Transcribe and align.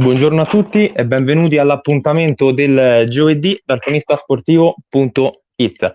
Buongiorno 0.00 0.40
a 0.40 0.46
tutti 0.46 0.86
e 0.86 1.04
benvenuti 1.04 1.58
all'appuntamento 1.58 2.52
del 2.52 3.06
giovedì 3.10 3.60
dal 3.62 3.80
cronistasportivo.it. 3.80 5.94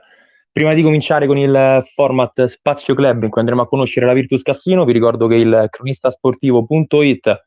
Prima 0.51 0.75
di 0.75 0.83
cominciare 0.83 1.25
con 1.25 1.39
il 1.39 1.83
format 1.91 2.45
Spazio 2.45 2.93
Club 2.93 3.23
in 3.23 3.31
cui 3.31 3.41
andremo 3.41 3.63
a 3.63 3.67
conoscere 3.67 4.05
la 4.05 4.13
Virtus 4.13 4.43
Cassino, 4.43 4.85
vi 4.85 4.93
ricordo 4.93 5.25
che 5.25 5.37
il 5.37 5.65
cronistasportivo.it 5.71 7.45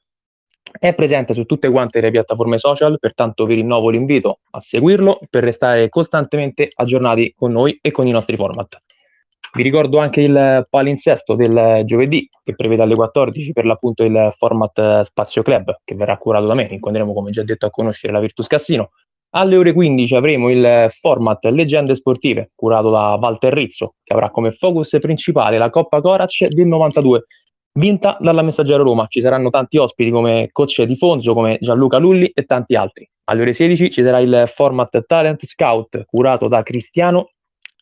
è 0.81 0.93
presente 0.95 1.33
su 1.33 1.45
tutte 1.45 1.71
quante 1.71 2.01
le 2.01 2.11
piattaforme 2.11 2.59
social, 2.59 2.99
pertanto 2.99 3.47
vi 3.47 3.55
rinnovo 3.55 3.91
l'invito 3.91 4.41
a 4.51 4.61
seguirlo 4.61 5.21
per 5.31 5.45
restare 5.45 5.89
costantemente 5.89 6.71
aggiornati 6.75 7.35
con 7.37 7.53
noi 7.53 7.79
e 7.81 7.93
con 7.93 8.09
i 8.09 8.11
nostri 8.11 8.35
format. 8.35 8.83
Vi 9.53 9.63
ricordo 9.63 9.99
anche 9.99 10.21
il 10.21 10.67
palinsesto 10.69 11.35
del 11.35 11.83
giovedì 11.85 12.29
che 12.45 12.55
prevede 12.55 12.83
alle 12.83 12.95
14 12.95 13.53
per 13.53 13.65
l'appunto 13.65 14.03
il 14.03 14.33
format 14.37 15.03
Spazio 15.03 15.43
Club 15.43 15.81
che 15.85 15.95
verrà 15.95 16.17
curato 16.19 16.47
da 16.47 16.55
me, 16.55 16.69
incontreremo 16.71 17.13
come 17.13 17.31
già 17.31 17.43
detto 17.43 17.67
a 17.67 17.71
conoscere 17.71 18.13
la 18.13 18.21
Virtus 18.21 18.47
Cassino. 18.47 18.91
Alle 19.31 19.57
ore 19.57 19.73
15 19.73 20.15
avremo 20.15 20.49
il 20.49 20.89
format 20.91 21.45
Leggende 21.47 21.95
Sportive 21.95 22.51
curato 22.55 22.91
da 22.91 23.19
Walter 23.21 23.53
Rizzo 23.53 23.95
che 24.03 24.15
avrà 24.15 24.31
come 24.31 24.53
focus 24.53 24.97
principale 25.01 25.59
la 25.59 25.71
Coppa 25.71 26.01
Corac 26.01 26.47
del 26.47 26.67
92 26.67 27.25
vinta 27.79 28.17
dalla 28.21 28.43
Messaggero 28.43 28.83
Roma. 28.83 29.07
Ci 29.09 29.21
saranno 29.21 29.51
tanti 29.51 29.77
ospiti 29.79 30.11
come 30.11 30.49
Coach 30.51 30.83
Di 30.83 30.97
Fonzo, 30.97 31.35
come 31.35 31.59
Gianluca 31.61 31.99
Lulli 31.99 32.27
e 32.29 32.45
tanti 32.45 32.75
altri. 32.75 33.09
Alle 33.25 33.43
ore 33.43 33.53
16 33.53 33.91
ci 33.91 34.03
sarà 34.03 34.19
il 34.19 34.51
format 34.55 34.99
Talent 35.07 35.45
Scout 35.45 36.05
curato 36.07 36.49
da 36.49 36.63
Cristiano 36.63 37.31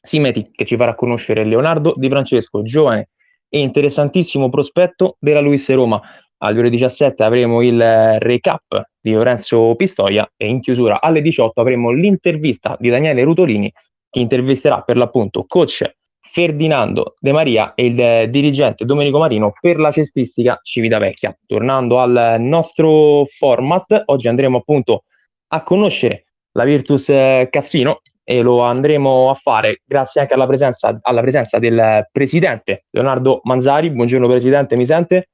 Simeti 0.06 0.50
che 0.52 0.64
ci 0.64 0.76
farà 0.76 0.94
conoscere 0.94 1.44
Leonardo 1.44 1.94
Di 1.96 2.08
Francesco, 2.08 2.62
giovane 2.62 3.08
e 3.48 3.58
interessantissimo 3.58 4.48
prospetto 4.48 5.16
della 5.18 5.40
Luis 5.40 5.68
Roma. 5.72 6.00
Alle 6.38 6.58
ore 6.58 6.70
17 6.70 7.22
avremo 7.22 7.62
il 7.62 8.18
recap 8.18 8.90
di 9.00 9.12
Lorenzo 9.12 9.74
Pistoia 9.74 10.30
e 10.36 10.46
in 10.46 10.60
chiusura 10.60 11.00
alle 11.00 11.22
18 11.22 11.60
avremo 11.60 11.90
l'intervista 11.90 12.76
di 12.78 12.88
Daniele 12.88 13.22
Rutolini 13.22 13.72
che 14.08 14.20
intervisterà 14.20 14.82
per 14.82 14.96
l'appunto 14.96 15.44
coach 15.46 15.82
Ferdinando 16.20 17.14
De 17.18 17.32
Maria 17.32 17.74
e 17.74 17.86
il 17.86 18.30
dirigente 18.30 18.84
Domenico 18.84 19.18
Marino 19.18 19.52
per 19.58 19.78
la 19.78 19.90
cestistica 19.90 20.60
Civitavecchia. 20.62 21.36
Tornando 21.46 21.98
al 21.98 22.36
nostro 22.38 23.24
format, 23.24 24.02
oggi 24.06 24.28
andremo 24.28 24.58
appunto 24.58 25.04
a 25.48 25.62
conoscere 25.62 26.26
la 26.52 26.64
Virtus 26.64 27.06
Cassino 27.50 28.00
e 28.28 28.42
lo 28.42 28.62
andremo 28.62 29.30
a 29.30 29.34
fare 29.34 29.82
grazie 29.84 30.20
anche 30.20 30.34
alla 30.34 30.48
presenza, 30.48 30.98
alla 31.00 31.20
presenza 31.20 31.60
del 31.60 32.08
presidente 32.10 32.86
Leonardo 32.90 33.40
Manzari. 33.44 33.88
Buongiorno 33.90 34.26
presidente, 34.26 34.74
mi 34.74 34.84
sente? 34.84 35.28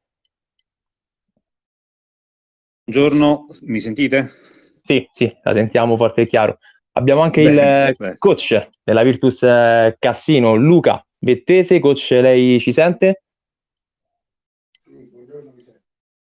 Buongiorno, 2.84 3.46
mi 3.62 3.80
sentite? 3.80 4.28
Sì, 4.82 5.08
sì, 5.10 5.34
la 5.42 5.54
sentiamo 5.54 5.96
forte 5.96 6.20
e 6.20 6.26
chiaro. 6.26 6.58
Abbiamo 6.92 7.22
anche 7.22 7.42
beh, 7.42 7.88
il 7.88 7.94
beh. 7.96 8.18
coach 8.18 8.68
della 8.84 9.02
Virtus 9.02 9.38
Cassino, 9.98 10.54
Luca 10.54 11.02
Vettese. 11.20 11.80
Coach, 11.80 12.10
lei 12.10 12.60
ci 12.60 12.74
sente? 12.74 13.22
Sì, 14.82 15.08
buongiorno, 15.10 15.50
mi 15.54 15.60
sente. 15.62 15.80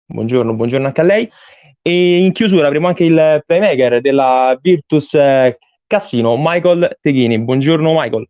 Buongiorno, 0.07 0.55
buongiorno 0.55 0.87
anche 0.87 1.01
a 1.01 1.03
lei. 1.03 1.29
E 1.83 2.17
in 2.17 2.31
chiusura 2.31 2.65
avremo 2.65 2.87
anche 2.87 3.03
il 3.03 3.43
playmaker 3.45 4.01
della 4.01 4.57
Virtus 4.59 5.15
Cassino, 5.87 6.35
Michael 6.37 6.97
Teghini. 7.01 7.39
Buongiorno 7.39 7.93
Michael. 7.93 8.27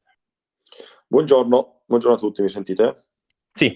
Buongiorno, 1.07 1.81
buongiorno 1.85 2.15
a 2.15 2.19
tutti, 2.19 2.43
mi 2.43 2.49
sentite? 2.49 3.07
Sì, 3.51 3.69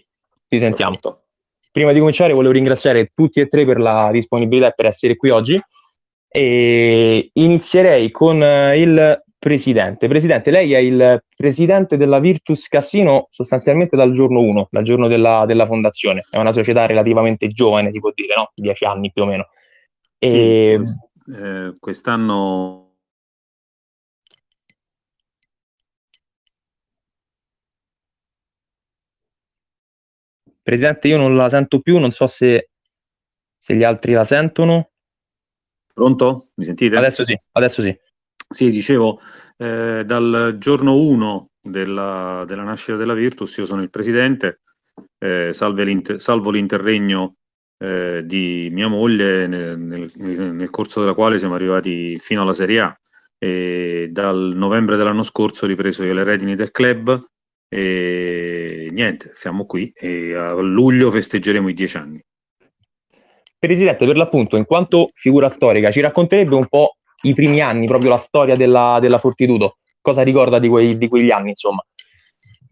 ti 0.47 0.59
sentiamo. 0.59 0.92
Perfetto. 0.92 1.24
Prima 1.72 1.91
di 1.91 2.00
cominciare 2.00 2.34
volevo 2.34 2.53
ringraziare 2.53 3.12
tutti 3.16 3.40
e 3.40 3.47
tre 3.47 3.66
per 3.66 3.80
la 3.80 4.12
disponibilità 4.12 4.68
e 4.68 4.74
per 4.75 4.86
essere 4.86 5.16
qui 5.16 5.30
oggi. 5.31 5.59
E 6.28 7.30
inizierei 7.34 8.12
con 8.12 8.36
il 8.38 9.24
presidente. 9.40 10.08
Presidente, 10.08 10.52
lei 10.52 10.74
è 10.74 10.78
il 10.78 11.24
presidente 11.36 11.97
della 11.97 12.20
Virtus 12.20 12.68
Cassino 12.68 13.28
sostanzialmente 13.31 13.96
dal 13.96 14.14
giorno 14.14 14.41
1, 14.41 14.68
dal 14.70 14.84
giorno 14.84 15.08
della, 15.08 15.46
della, 15.47 15.66
fondazione. 15.66 16.22
È 16.30 16.38
una 16.38 16.52
società 16.52 16.86
relativamente 16.86 17.47
giovane, 17.47 17.91
si 17.91 18.00
può 18.00 18.12
dire, 18.14 18.36
no? 18.36 18.52
Dieci 18.53 18.86
anni 18.86 19.12
più 19.12 19.24
o 19.24 19.25
meno. 19.25 19.47
E... 20.20 20.80
Sì, 20.84 21.34
eh, 21.34 21.74
quest'anno 21.80 22.91
Presidente, 30.61 31.07
io 31.07 31.17
non 31.17 31.35
la 31.35 31.49
sento 31.49 31.79
più, 31.79 31.97
non 31.97 32.11
so 32.11 32.27
se, 32.27 32.69
se 33.59 33.75
gli 33.75 33.83
altri 33.83 34.13
la 34.13 34.25
sentono. 34.25 34.91
Pronto? 35.94 36.47
Mi 36.55 36.66
sentite? 36.66 36.95
Adesso 36.95 37.25
sì, 37.25 37.35
adesso 37.53 37.81
sì. 37.81 37.97
Sì, 38.47 38.69
dicevo, 38.69 39.19
eh, 39.57 40.03
dal 40.05 40.55
giorno 40.57 40.95
1 40.95 41.49
della, 41.61 42.44
della, 42.45 42.63
nascita 42.63 42.97
della 42.97 43.13
Virtus 43.13 43.55
io 43.57 43.66
sono 43.66 43.81
il 43.81 43.89
presidente, 43.89 44.61
eh, 45.17 45.51
l'inter, 45.75 46.22
salvo 46.22 46.51
l'interregno 46.51 47.35
eh, 47.78 48.23
di 48.25 48.69
mia 48.72 48.88
moglie 48.88 49.47
nel, 49.47 49.79
nel, 49.79 50.11
nel, 50.16 50.69
corso 50.69 50.99
della 50.99 51.13
quale 51.13 51.39
siamo 51.39 51.55
arrivati 51.55 52.19
fino 52.19 52.41
alla 52.41 52.53
Serie 52.53 52.79
A 52.81 52.99
e 53.38 54.09
dal 54.11 54.53
novembre 54.55 54.97
dell'anno 54.97 55.23
scorso 55.23 55.66
ho 55.66 55.67
ripreso 55.67 56.03
io 56.03 56.13
le 56.13 56.23
redini 56.23 56.55
del 56.55 56.72
club 56.72 57.19
e 57.67 58.60
niente, 58.91 59.29
siamo 59.31 59.66
qui 59.66 59.91
e 59.96 60.35
a 60.35 60.53
luglio 60.62 61.12
festeggeremo 61.12 61.69
i 61.69 61.74
dieci 61.74 61.97
anni. 61.97 62.24
Presidente, 63.57 64.06
per 64.06 64.16
l'appunto, 64.16 64.57
in 64.57 64.66
quanto 64.66 65.09
figura 65.13 65.50
storica, 65.50 65.91
ci 65.91 66.00
racconterebbe 66.00 66.56
un 66.56 66.68
po' 66.68 66.97
i 67.24 67.34
primi 67.34 67.62
anni, 67.62 67.85
proprio 67.85 68.09
la 68.09 68.18
storia 68.18 68.56
della, 68.56 68.97
della 69.00 69.19
Fortitudo? 69.19 69.78
Cosa 70.02 70.24
ricorda 70.24 70.57
di, 70.57 70.68
quei, 70.68 70.97
di 70.97 71.07
quegli 71.07 71.29
anni, 71.29 71.50
insomma? 71.50 71.85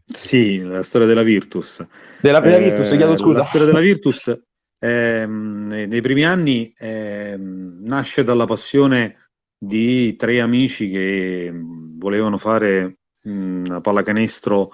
Sì, 0.03 0.59
la 0.59 0.81
storia 0.81 1.06
della 1.06 1.22
Virtus. 1.22 1.85
Della 2.19 2.41
prima 2.41 2.57
eh, 2.57 2.63
Virtus, 2.63 2.88
chiedo 2.90 3.18
scusa. 3.18 3.38
La 3.38 3.44
storia 3.44 3.68
della 3.68 3.80
Virtus 3.80 4.41
eh, 4.80 5.25
nei 5.28 6.01
primi 6.01 6.25
anni 6.25 6.74
eh, 6.75 7.36
nasce 7.38 8.24
dalla 8.24 8.46
passione 8.46 9.30
di 9.56 10.16
tre 10.16 10.40
amici 10.40 10.90
che 10.90 11.51
volevano 11.53 12.38
fare 12.38 12.97
una 13.24 13.81
pallacanestro 13.81 14.71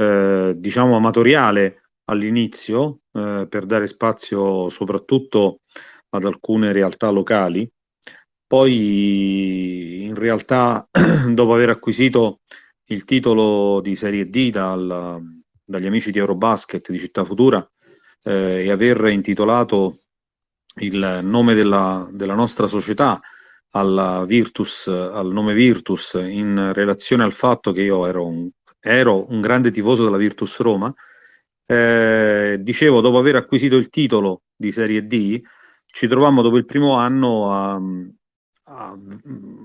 eh, 0.00 0.54
diciamo 0.56 0.96
amatoriale 0.96 1.90
all'inizio 2.04 3.00
eh, 3.12 3.46
per 3.48 3.66
dare 3.66 3.88
spazio 3.88 4.68
soprattutto 4.68 5.60
ad 6.10 6.24
alcune 6.24 6.72
realtà 6.72 7.10
locali. 7.10 7.68
Poi 8.46 10.04
in 10.04 10.14
realtà 10.14 10.88
dopo 11.28 11.52
aver 11.52 11.70
acquisito 11.70 12.40
il 12.86 13.04
titolo 13.04 13.80
di 13.80 13.96
Serie 13.96 14.30
D 14.30 14.50
dal, 14.50 15.20
dagli 15.64 15.86
amici 15.86 16.12
di 16.12 16.18
Eurobasket 16.18 16.90
di 16.90 16.98
Città 16.98 17.24
Futura 17.24 17.68
eh, 18.22 18.64
e 18.64 18.70
aver 18.70 19.04
intitolato 19.06 19.98
il 20.76 21.20
nome 21.24 21.54
della, 21.54 22.08
della 22.12 22.34
nostra 22.34 22.68
società 22.68 23.20
alla 23.72 24.24
Virtus, 24.24 24.86
al 24.86 25.30
nome 25.30 25.52
Virtus 25.52 26.14
in 26.14 26.72
relazione 26.72 27.24
al 27.24 27.32
fatto 27.32 27.72
che 27.72 27.82
io 27.82 28.06
ero 28.06 28.24
un, 28.26 28.48
ero 28.80 29.30
un 29.30 29.40
grande 29.40 29.70
tifoso 29.70 30.04
della 30.04 30.16
Virtus 30.16 30.60
Roma. 30.60 30.92
Eh, 31.66 32.58
dicevo, 32.60 33.00
dopo 33.00 33.18
aver 33.18 33.36
acquisito 33.36 33.76
il 33.76 33.90
titolo 33.90 34.42
di 34.56 34.72
Serie 34.72 35.06
D, 35.06 35.40
ci 35.86 36.06
trovammo 36.08 36.42
dopo 36.42 36.56
il 36.56 36.64
primo 36.64 36.94
anno 36.94 37.52
a, 37.52 37.80
a, 38.64 38.98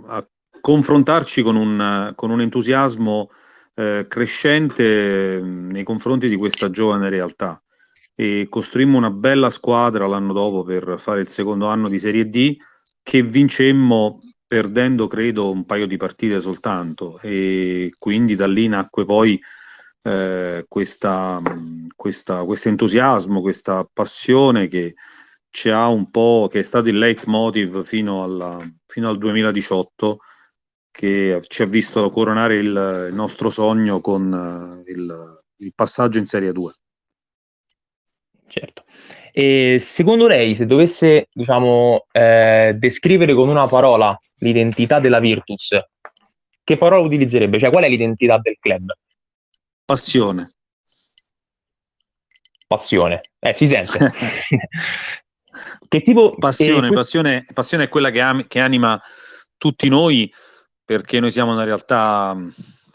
a 0.07 0.27
confrontarci 0.59 1.41
con 1.41 1.55
un, 1.55 2.11
con 2.15 2.31
un 2.31 2.41
entusiasmo 2.41 3.29
eh, 3.75 4.05
crescente 4.07 5.41
nei 5.43 5.83
confronti 5.83 6.29
di 6.29 6.35
questa 6.35 6.69
giovane 6.69 7.09
realtà 7.09 7.61
e 8.15 8.47
costruimmo 8.47 8.97
una 8.97 9.09
bella 9.09 9.49
squadra 9.49 10.05
l'anno 10.05 10.33
dopo 10.33 10.63
per 10.63 10.95
fare 10.99 11.21
il 11.21 11.27
secondo 11.27 11.67
anno 11.67 11.89
di 11.89 11.97
Serie 11.97 12.29
D 12.29 12.55
che 13.01 13.23
vincemmo 13.23 14.19
perdendo 14.53 15.07
credo 15.07 15.49
un 15.49 15.65
paio 15.65 15.87
di 15.87 15.97
partite 15.97 16.39
soltanto 16.39 17.17
e 17.21 17.95
quindi 17.97 18.35
da 18.35 18.45
lì 18.45 18.67
nacque 18.67 19.03
poi 19.03 19.41
eh, 20.03 20.65
questa, 20.67 21.41
questa, 21.95 22.43
questo 22.43 22.69
entusiasmo, 22.69 23.41
questa 23.41 23.83
passione 23.91 24.67
che 24.67 24.93
ci 25.49 25.71
ha 25.71 25.87
un 25.87 26.11
po', 26.11 26.47
che 26.51 26.59
è 26.59 26.61
stato 26.61 26.89
il 26.89 26.99
leitmotiv 26.99 27.83
fino, 27.83 28.21
alla, 28.21 28.59
fino 28.85 29.09
al 29.09 29.17
2018 29.17 30.19
che 30.91 31.41
ci 31.47 31.63
ha 31.63 31.65
visto 31.65 32.07
coronare 32.11 32.57
il, 32.57 33.07
il 33.09 33.15
nostro 33.15 33.49
sogno 33.49 34.01
con 34.01 34.31
uh, 34.31 34.87
il, 34.87 35.41
il 35.55 35.73
passaggio 35.73 36.19
in 36.19 36.27
Serie 36.27 36.51
2. 36.51 36.73
E 39.35 39.81
secondo 39.83 40.27
lei, 40.27 40.55
se 40.55 40.67
dovesse, 40.67 41.27
diciamo, 41.33 42.05
eh, 42.11 42.75
descrivere 42.77 43.33
con 43.33 43.49
una 43.49 43.67
parola 43.67 44.15
l'identità 44.37 44.99
della 44.99 45.19
Virtus, 45.19 45.75
che 46.63 46.77
parola 46.77 47.01
utilizzerebbe? 47.01 47.57
Cioè, 47.57 47.71
qual 47.71 47.83
è 47.83 47.89
l'identità 47.89 48.37
del 48.37 48.57
club? 48.59 48.95
Passione. 49.83 50.53
Passione. 52.67 53.21
Eh, 53.39 53.53
si 53.55 53.65
sente. 53.65 54.11
Che 55.87 56.01
tipo 56.01 56.33
passione, 56.35 56.87
eh, 56.87 56.93
passione, 56.93 57.45
passione 57.53 57.83
è 57.83 57.89
quella 57.89 58.09
che, 58.09 58.21
am- 58.21 58.47
che 58.47 58.59
anima 58.59 58.99
tutti 59.55 59.87
noi 59.87 60.33
perché 60.83 61.19
noi 61.19 61.31
siamo 61.31 61.53
una 61.53 61.63
realtà, 61.63 62.35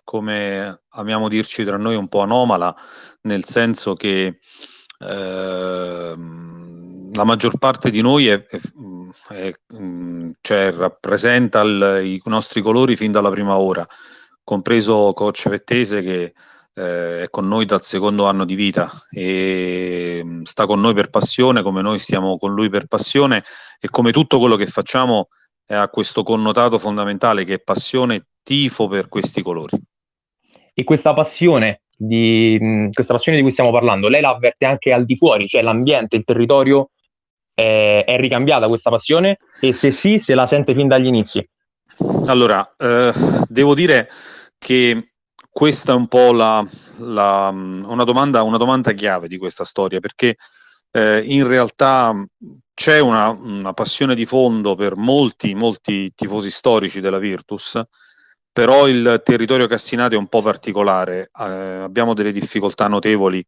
come 0.02 0.82
amiamo 0.88 1.28
dirci 1.28 1.64
tra 1.64 1.76
noi, 1.76 1.94
un 1.94 2.08
po' 2.08 2.20
anomala, 2.20 2.74
nel 3.22 3.44
senso 3.44 3.94
che 3.94 4.26
eh, 4.26 4.36
la 4.98 6.16
maggior 7.24 7.58
parte 7.58 7.90
di 7.90 8.00
noi 8.00 8.28
è, 8.28 8.44
è, 8.44 8.58
è, 9.28 9.52
cioè, 10.40 10.72
rappresenta 10.72 11.60
il, 11.62 12.00
i 12.04 12.20
nostri 12.24 12.60
colori 12.62 12.96
fin 12.96 13.12
dalla 13.12 13.30
prima 13.30 13.58
ora, 13.58 13.86
compreso 14.42 15.12
coach 15.12 15.48
Vettese 15.48 16.02
che 16.02 16.34
eh, 16.74 17.22
è 17.22 17.28
con 17.28 17.48
noi 17.48 17.64
dal 17.64 17.82
secondo 17.82 18.26
anno 18.26 18.44
di 18.44 18.54
vita 18.54 18.90
e 19.10 20.40
sta 20.44 20.66
con 20.66 20.80
noi 20.80 20.94
per 20.94 21.10
passione 21.10 21.62
come 21.62 21.82
noi 21.82 21.98
stiamo 21.98 22.38
con 22.38 22.54
lui 22.54 22.68
per 22.68 22.86
passione 22.86 23.42
e 23.80 23.88
come 23.88 24.12
tutto 24.12 24.38
quello 24.38 24.56
che 24.56 24.66
facciamo 24.66 25.28
ha 25.70 25.88
questo 25.88 26.22
connotato 26.22 26.78
fondamentale 26.78 27.44
che 27.44 27.54
è 27.54 27.58
passione, 27.60 28.28
tifo 28.42 28.88
per 28.88 29.08
questi 29.08 29.42
colori. 29.42 29.78
E 30.72 30.84
questa 30.84 31.12
passione, 31.12 31.82
di, 32.00 32.88
questa 32.92 33.14
passione 33.14 33.36
di 33.36 33.42
cui 33.42 33.52
stiamo 33.52 33.72
parlando, 33.72 34.08
lei 34.08 34.20
la 34.20 34.30
avverte 34.30 34.64
anche 34.64 34.92
al 34.92 35.04
di 35.04 35.16
fuori, 35.16 35.48
cioè 35.48 35.62
l'ambiente, 35.62 36.16
il 36.16 36.24
territorio, 36.24 36.90
eh, 37.54 38.04
è 38.04 38.16
ricambiata 38.16 38.68
questa 38.68 38.88
passione? 38.88 39.38
E 39.60 39.72
se 39.72 39.90
sì, 39.90 40.20
se 40.20 40.34
la 40.34 40.46
sente 40.46 40.74
fin 40.74 40.86
dagli 40.86 41.06
inizi? 41.06 41.46
Allora, 42.26 42.74
eh, 42.78 43.12
devo 43.48 43.74
dire 43.74 44.08
che 44.56 45.12
questa 45.50 45.92
è 45.92 45.96
un 45.96 46.06
po' 46.06 46.30
la, 46.32 46.64
la, 46.98 47.48
una, 47.52 48.04
domanda, 48.04 48.42
una 48.42 48.58
domanda 48.58 48.92
chiave 48.92 49.26
di 49.26 49.36
questa 49.36 49.64
storia, 49.64 49.98
perché 49.98 50.36
eh, 50.92 51.22
in 51.24 51.48
realtà 51.48 52.14
c'è 52.74 53.00
una, 53.00 53.30
una, 53.30 53.72
passione 53.72 54.14
di 54.14 54.24
fondo 54.24 54.76
per 54.76 54.94
molti, 54.94 55.56
molti 55.56 56.12
tifosi 56.14 56.50
storici 56.50 57.00
della 57.00 57.18
Virtus, 57.18 57.82
però 58.58 58.88
il 58.88 59.22
territorio 59.24 59.68
Cassinate 59.68 60.16
è 60.16 60.18
un 60.18 60.26
po' 60.26 60.42
particolare, 60.42 61.30
eh, 61.38 61.44
abbiamo 61.44 62.12
delle 62.12 62.32
difficoltà 62.32 62.88
notevoli 62.88 63.44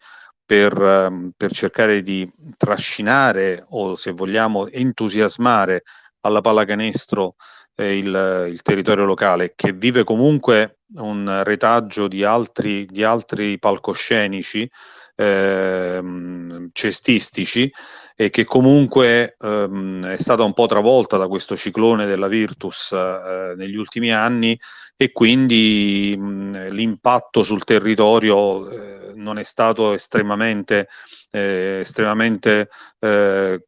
per, 0.47 0.73
eh, 0.81 1.33
per, 1.37 1.51
cercare 1.51 2.03
di 2.03 2.31
trascinare 2.57 3.65
o 3.71 3.97
se 3.97 4.13
vogliamo 4.13 4.69
entusiasmare 4.69 5.83
alla 6.21 6.41
pallacanestro 6.41 7.35
eh, 7.75 7.99
il, 7.99 8.47
il, 8.53 8.63
territorio 8.63 9.05
locale 9.05 9.55
che 9.57 9.73
vive 9.73 10.05
comunque 10.05 10.79
un 10.99 11.43
retaggio 11.43 12.07
di 12.07 12.23
altri, 12.23 12.87
di 12.87 13.03
altri 13.03 13.59
palcoscenici 13.59 14.71
ehm, 15.17 16.69
cestistici 16.73 17.69
e 18.15 18.31
che 18.31 18.45
comunque 18.45 19.37
ehm, 19.41 20.07
è 20.07 20.17
stata 20.17 20.45
un 20.45 20.53
po' 20.53 20.67
travolta 20.67 21.17
da 21.17 21.27
questo 21.27 21.57
ciclone 21.57 22.07
della 22.07 22.29
Virtus 22.29 22.93
eh, 22.93 23.55
negli 23.57 23.77
ultimi 23.77 24.13
anni 24.13 24.59
e 25.03 25.13
quindi 25.13 26.15
mh, 26.15 26.69
l'impatto 26.73 27.43
sul 27.43 27.65
territorio 27.65 28.69
eh, 28.69 29.13
non 29.15 29.39
è 29.39 29.43
stato 29.43 29.95
estremamente 29.95 30.89
eh, 31.31 31.79
estremamente, 31.81 32.69
eh, 32.99 33.65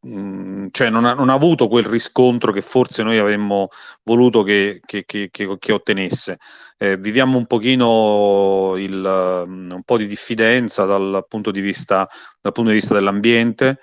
cioè 0.69 0.89
non 0.91 1.05
ha, 1.05 1.13
non 1.13 1.29
ha, 1.29 1.33
avuto 1.33 1.67
quel 1.67 1.85
riscontro 1.85 2.51
che 2.51 2.61
forse 2.61 3.01
noi 3.01 3.17
avremmo 3.17 3.69
voluto 4.03 4.43
che, 4.43 4.79
che, 4.85 5.05
che, 5.05 5.29
che 5.31 5.71
ottenesse. 5.71 6.37
Eh, 6.77 6.97
viviamo 6.97 7.35
un 7.39 7.47
pochino 7.47 8.75
il, 8.77 9.03
un 9.03 9.81
po' 9.83 9.97
di 9.97 10.05
diffidenza 10.05 10.85
dal 10.85 11.25
punto 11.27 11.49
di 11.49 11.61
vista, 11.61 12.07
dal 12.41 12.51
punto 12.51 12.69
di 12.69 12.75
vista 12.75 12.93
dell'ambiente 12.93 13.79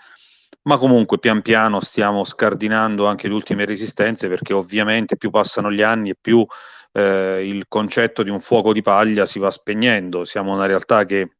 ma 0.63 0.77
comunque 0.77 1.19
pian 1.19 1.41
piano 1.41 1.81
stiamo 1.81 2.25
scardinando 2.25 3.07
anche 3.07 3.29
le 3.29 3.35
ultime 3.35 3.65
resistenze 3.65 4.29
perché 4.29 4.53
ovviamente 4.53 5.17
più 5.17 5.31
passano 5.31 5.73
gli 5.73 5.81
anni 5.81 6.11
e 6.11 6.17
più 6.21 6.45
eh, 6.93 7.47
il 7.47 7.65
concetto 7.69 8.23
di 8.23 8.31
un 8.31 8.41
fuoco 8.41 8.73
di 8.73 8.83
paglia 8.83 9.27
si 9.27 9.39
va 9.39 9.51
spegnendo. 9.51 10.25
Siamo 10.25 10.53
una 10.53 10.67
realtà 10.67 11.05
che 11.05 11.37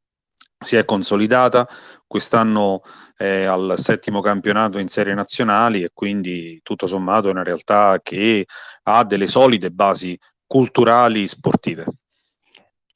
si 0.63 0.77
è 0.77 0.85
consolidata, 0.85 1.67
quest'anno 2.07 2.83
è 3.17 3.45
al 3.45 3.75
settimo 3.79 4.21
campionato 4.21 4.79
in 4.79 4.89
serie 4.89 5.15
nazionali 5.15 5.83
e 5.83 5.91
quindi 5.93 6.61
tutto 6.63 6.87
sommato 6.87 7.29
è 7.29 7.31
una 7.31 7.43
realtà 7.43 7.99
che 8.03 8.45
ha 8.83 9.05
delle 9.05 9.27
solide 9.27 9.71
basi 9.71 10.19
culturali 10.47 11.27
sportive. 11.27 11.87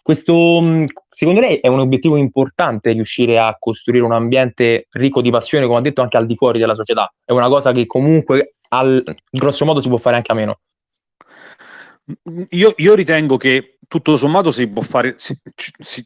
Questo, 0.03 0.61
mm, 0.61 0.85
secondo 1.09 1.41
lei, 1.41 1.61
è 1.61 1.69
un 1.69 1.79
obiettivo 1.79 2.17
importante 2.17 2.93
riuscire 2.93 3.39
a 3.39 3.57
costruire 3.59 4.05
un 4.05 4.13
ambiente 4.13 4.87
ricco 4.91 5.23
di 5.23 5.31
passione, 5.31 5.65
come 5.65 5.79
ha 5.79 5.83
detto, 5.83 6.03
anche 6.03 6.19
al 6.19 6.27
di 6.27 6.37
fuori 6.37 6.59
della 6.59 6.75
società? 6.75 7.11
È 7.25 7.33
una 7.33 7.49
cosa 7.49 7.73
che 7.73 7.87
comunque, 7.87 8.57
al 8.69 9.03
grosso 9.31 9.65
modo, 9.65 9.81
si 9.81 9.89
può 9.89 9.97
fare 9.97 10.17
anche 10.17 10.33
a 10.33 10.35
meno? 10.35 10.59
Io, 12.51 12.75
io 12.77 12.95
ritengo 12.95 13.39
che 13.39 13.79
tutto 13.89 14.17
sommato 14.17 14.51
si 14.51 14.69
può 14.69 14.83
fare, 14.83 15.15
si, 15.17 15.39
si, 15.79 16.05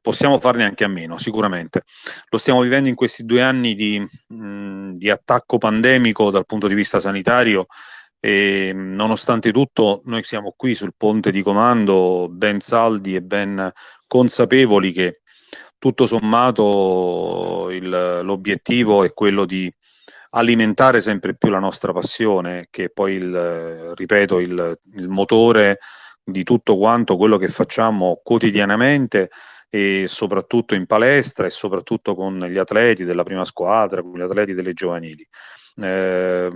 possiamo 0.00 0.38
farne 0.38 0.64
anche 0.64 0.84
a 0.84 0.88
meno, 0.88 1.16
sicuramente. 1.18 1.84
Lo 2.28 2.38
stiamo 2.38 2.60
vivendo 2.60 2.88
in 2.88 2.94
questi 2.94 3.24
due 3.24 3.40
anni 3.42 3.74
di, 3.74 4.06
mh, 4.28 4.92
di 4.92 5.08
attacco 5.08 5.58
pandemico 5.58 6.30
dal 6.30 6.44
punto 6.44 6.66
di 6.68 6.74
vista 6.74 7.00
sanitario 7.00 7.66
e 8.18 8.72
nonostante 8.74 9.50
tutto 9.50 10.02
noi 10.04 10.22
siamo 10.24 10.52
qui 10.54 10.74
sul 10.74 10.92
ponte 10.94 11.30
di 11.30 11.42
comando 11.42 12.28
ben 12.30 12.60
saldi 12.60 13.14
e 13.14 13.22
ben 13.22 13.70
consapevoli 14.06 14.92
che 14.92 15.20
tutto 15.78 16.04
sommato 16.04 17.68
il, 17.70 18.20
l'obiettivo 18.22 19.04
è 19.04 19.14
quello 19.14 19.46
di 19.46 19.72
alimentare 20.30 21.00
sempre 21.00 21.34
più 21.36 21.48
la 21.50 21.58
nostra 21.58 21.92
passione, 21.92 22.66
che 22.70 22.90
poi 22.90 23.14
il, 23.14 23.92
ripeto, 23.94 24.38
il, 24.38 24.78
il 24.94 25.08
motore 25.08 25.78
di 26.22 26.44
tutto 26.44 26.76
quanto 26.76 27.16
quello 27.16 27.36
che 27.36 27.48
facciamo 27.48 28.20
quotidianamente 28.22 29.30
e 29.68 30.06
soprattutto 30.08 30.74
in 30.74 30.86
palestra 30.86 31.46
e 31.46 31.50
soprattutto 31.50 32.14
con 32.14 32.38
gli 32.38 32.58
atleti 32.58 33.04
della 33.04 33.22
prima 33.22 33.44
squadra, 33.44 34.02
con 34.02 34.16
gli 34.16 34.22
atleti 34.22 34.52
delle 34.52 34.72
giovanili. 34.72 35.26
Eh, 35.76 36.50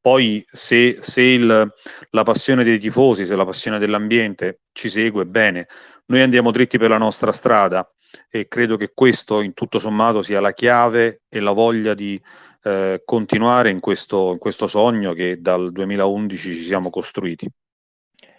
poi 0.00 0.44
se, 0.50 0.98
se 1.00 1.22
il, 1.22 1.72
la 2.10 2.22
passione 2.22 2.64
dei 2.64 2.78
tifosi, 2.78 3.26
se 3.26 3.36
la 3.36 3.44
passione 3.44 3.78
dell'ambiente 3.78 4.60
ci 4.72 4.88
segue, 4.88 5.26
bene, 5.26 5.68
noi 6.06 6.22
andiamo 6.22 6.50
dritti 6.50 6.78
per 6.78 6.90
la 6.90 6.98
nostra 6.98 7.32
strada 7.32 7.88
e 8.30 8.48
credo 8.48 8.76
che 8.76 8.92
questo 8.94 9.42
in 9.42 9.52
tutto 9.52 9.78
sommato 9.78 10.22
sia 10.22 10.40
la 10.40 10.52
chiave 10.52 11.22
e 11.28 11.40
la 11.40 11.52
voglia 11.52 11.94
di 11.94 12.20
eh, 12.62 13.00
continuare 13.04 13.70
in 13.70 13.80
questo, 13.80 14.32
in 14.32 14.38
questo 14.38 14.66
sogno 14.66 15.12
che 15.12 15.40
dal 15.40 15.72
2011 15.72 16.52
ci 16.52 16.60
siamo 16.60 16.90
costruiti. 16.90 17.48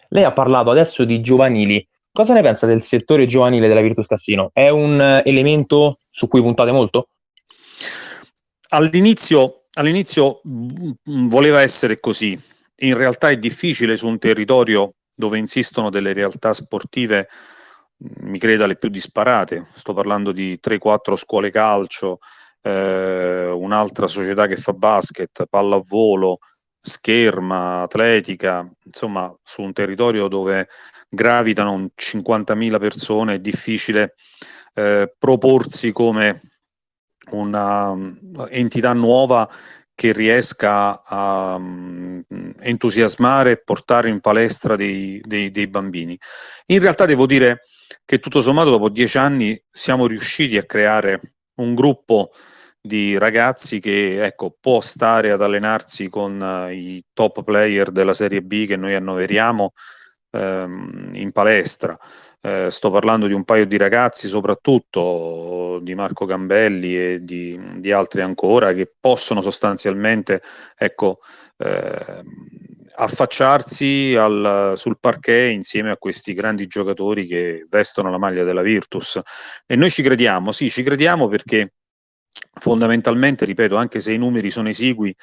Lei 0.09 0.23
ha 0.23 0.33
parlato 0.33 0.71
adesso 0.71 1.05
di 1.05 1.21
giovanili. 1.21 1.85
Cosa 2.11 2.33
ne 2.33 2.41
pensa 2.41 2.65
del 2.65 2.83
settore 2.83 3.27
giovanile 3.27 3.67
della 3.67 3.81
Virtus 3.81 4.07
Cassino? 4.07 4.49
È 4.51 4.69
un 4.69 5.21
elemento 5.23 5.99
su 6.11 6.27
cui 6.27 6.41
puntate 6.41 6.71
molto? 6.71 7.09
All'inizio, 8.69 9.61
all'inizio 9.73 10.41
voleva 11.03 11.61
essere 11.61 11.99
così. 11.99 12.37
In 12.81 12.97
realtà 12.97 13.29
è 13.29 13.37
difficile 13.37 13.95
su 13.95 14.07
un 14.07 14.17
territorio 14.17 14.93
dove 15.15 15.37
insistono 15.37 15.89
delle 15.89 16.13
realtà 16.13 16.53
sportive, 16.53 17.27
mi 18.21 18.39
creda, 18.39 18.65
le 18.67 18.77
più 18.77 18.89
disparate. 18.89 19.67
Sto 19.73 19.93
parlando 19.93 20.31
di 20.31 20.59
3-4 20.61 21.15
scuole 21.15 21.51
calcio, 21.51 22.19
eh, 22.61 23.49
un'altra 23.49 24.07
società 24.07 24.47
che 24.47 24.55
fa 24.55 24.73
basket, 24.73 25.45
pallavolo, 25.49 26.39
scherma, 26.79 27.81
atletica, 27.81 28.69
insomma 28.85 29.33
su 29.43 29.61
un 29.61 29.73
territorio 29.73 30.27
dove 30.27 30.67
gravitano 31.09 31.89
50.000 31.95 32.79
persone 32.79 33.35
è 33.35 33.39
difficile 33.39 34.15
eh, 34.75 35.13
proporsi 35.17 35.91
come 35.91 36.41
un'entità 37.31 38.93
mm, 38.93 38.97
nuova 38.97 39.49
che 39.93 40.13
riesca 40.13 41.03
a 41.03 41.55
um, 41.55 42.23
entusiasmare 42.61 43.51
e 43.51 43.61
portare 43.61 44.07
in 44.07 44.21
palestra 44.21 44.77
dei, 44.77 45.21
dei, 45.25 45.51
dei, 45.51 45.67
bambini. 45.67 46.17
In 46.67 46.79
realtà 46.79 47.05
devo 47.05 47.25
dire 47.25 47.63
che 48.05 48.19
tutto 48.19 48.39
sommato 48.39 48.69
dopo 48.69 48.87
dieci 48.87 49.17
anni 49.17 49.61
siamo 49.69 50.07
riusciti 50.07 50.55
a 50.57 50.63
creare 50.63 51.19
un 51.59 51.75
gruppo 51.75 52.31
di 52.81 53.17
ragazzi 53.17 53.79
che 53.79 54.23
ecco, 54.23 54.55
può 54.59 54.81
stare 54.81 55.31
ad 55.31 55.41
allenarsi 55.41 56.09
con 56.09 56.39
uh, 56.39 56.71
i 56.71 57.03
top 57.13 57.43
player 57.43 57.91
della 57.91 58.13
Serie 58.13 58.41
B 58.41 58.65
che 58.65 58.77
noi 58.77 58.95
annoveriamo 58.95 59.73
um, 60.31 61.11
in 61.13 61.31
palestra. 61.31 61.97
Uh, 62.41 62.69
sto 62.69 62.89
parlando 62.89 63.27
di 63.27 63.33
un 63.33 63.43
paio 63.43 63.65
di 63.65 63.75
ragazzi, 63.75 64.27
soprattutto 64.27 65.79
di 65.81 65.93
Marco 65.93 66.25
Gambelli 66.25 66.97
e 66.97 67.19
di, 67.21 67.59
di 67.75 67.91
altri 67.91 68.21
ancora, 68.21 68.71
che 68.71 68.93
possono 68.97 69.41
sostanzialmente 69.41 70.41
ecco, 70.77 71.19
uh, 71.57 72.23
affacciarsi 73.01 74.15
al, 74.15 74.73
sul 74.75 74.99
parquet 74.99 75.53
insieme 75.53 75.91
a 75.91 75.97
questi 75.97 76.33
grandi 76.33 76.67
giocatori 76.67 77.25
che 77.25 77.65
vestono 77.69 78.09
la 78.09 78.17
maglia 78.17 78.43
della 78.43 78.61
Virtus. 78.61 79.19
E 79.65 79.75
noi 79.75 79.89
ci 79.89 80.03
crediamo, 80.03 80.51
sì, 80.51 80.69
ci 80.69 80.83
crediamo 80.83 81.27
perché 81.27 81.73
fondamentalmente, 82.59 83.45
ripeto, 83.45 83.75
anche 83.77 84.01
se 84.01 84.13
i 84.13 84.17
numeri 84.17 84.51
sono 84.51 84.69
esigui, 84.69 85.15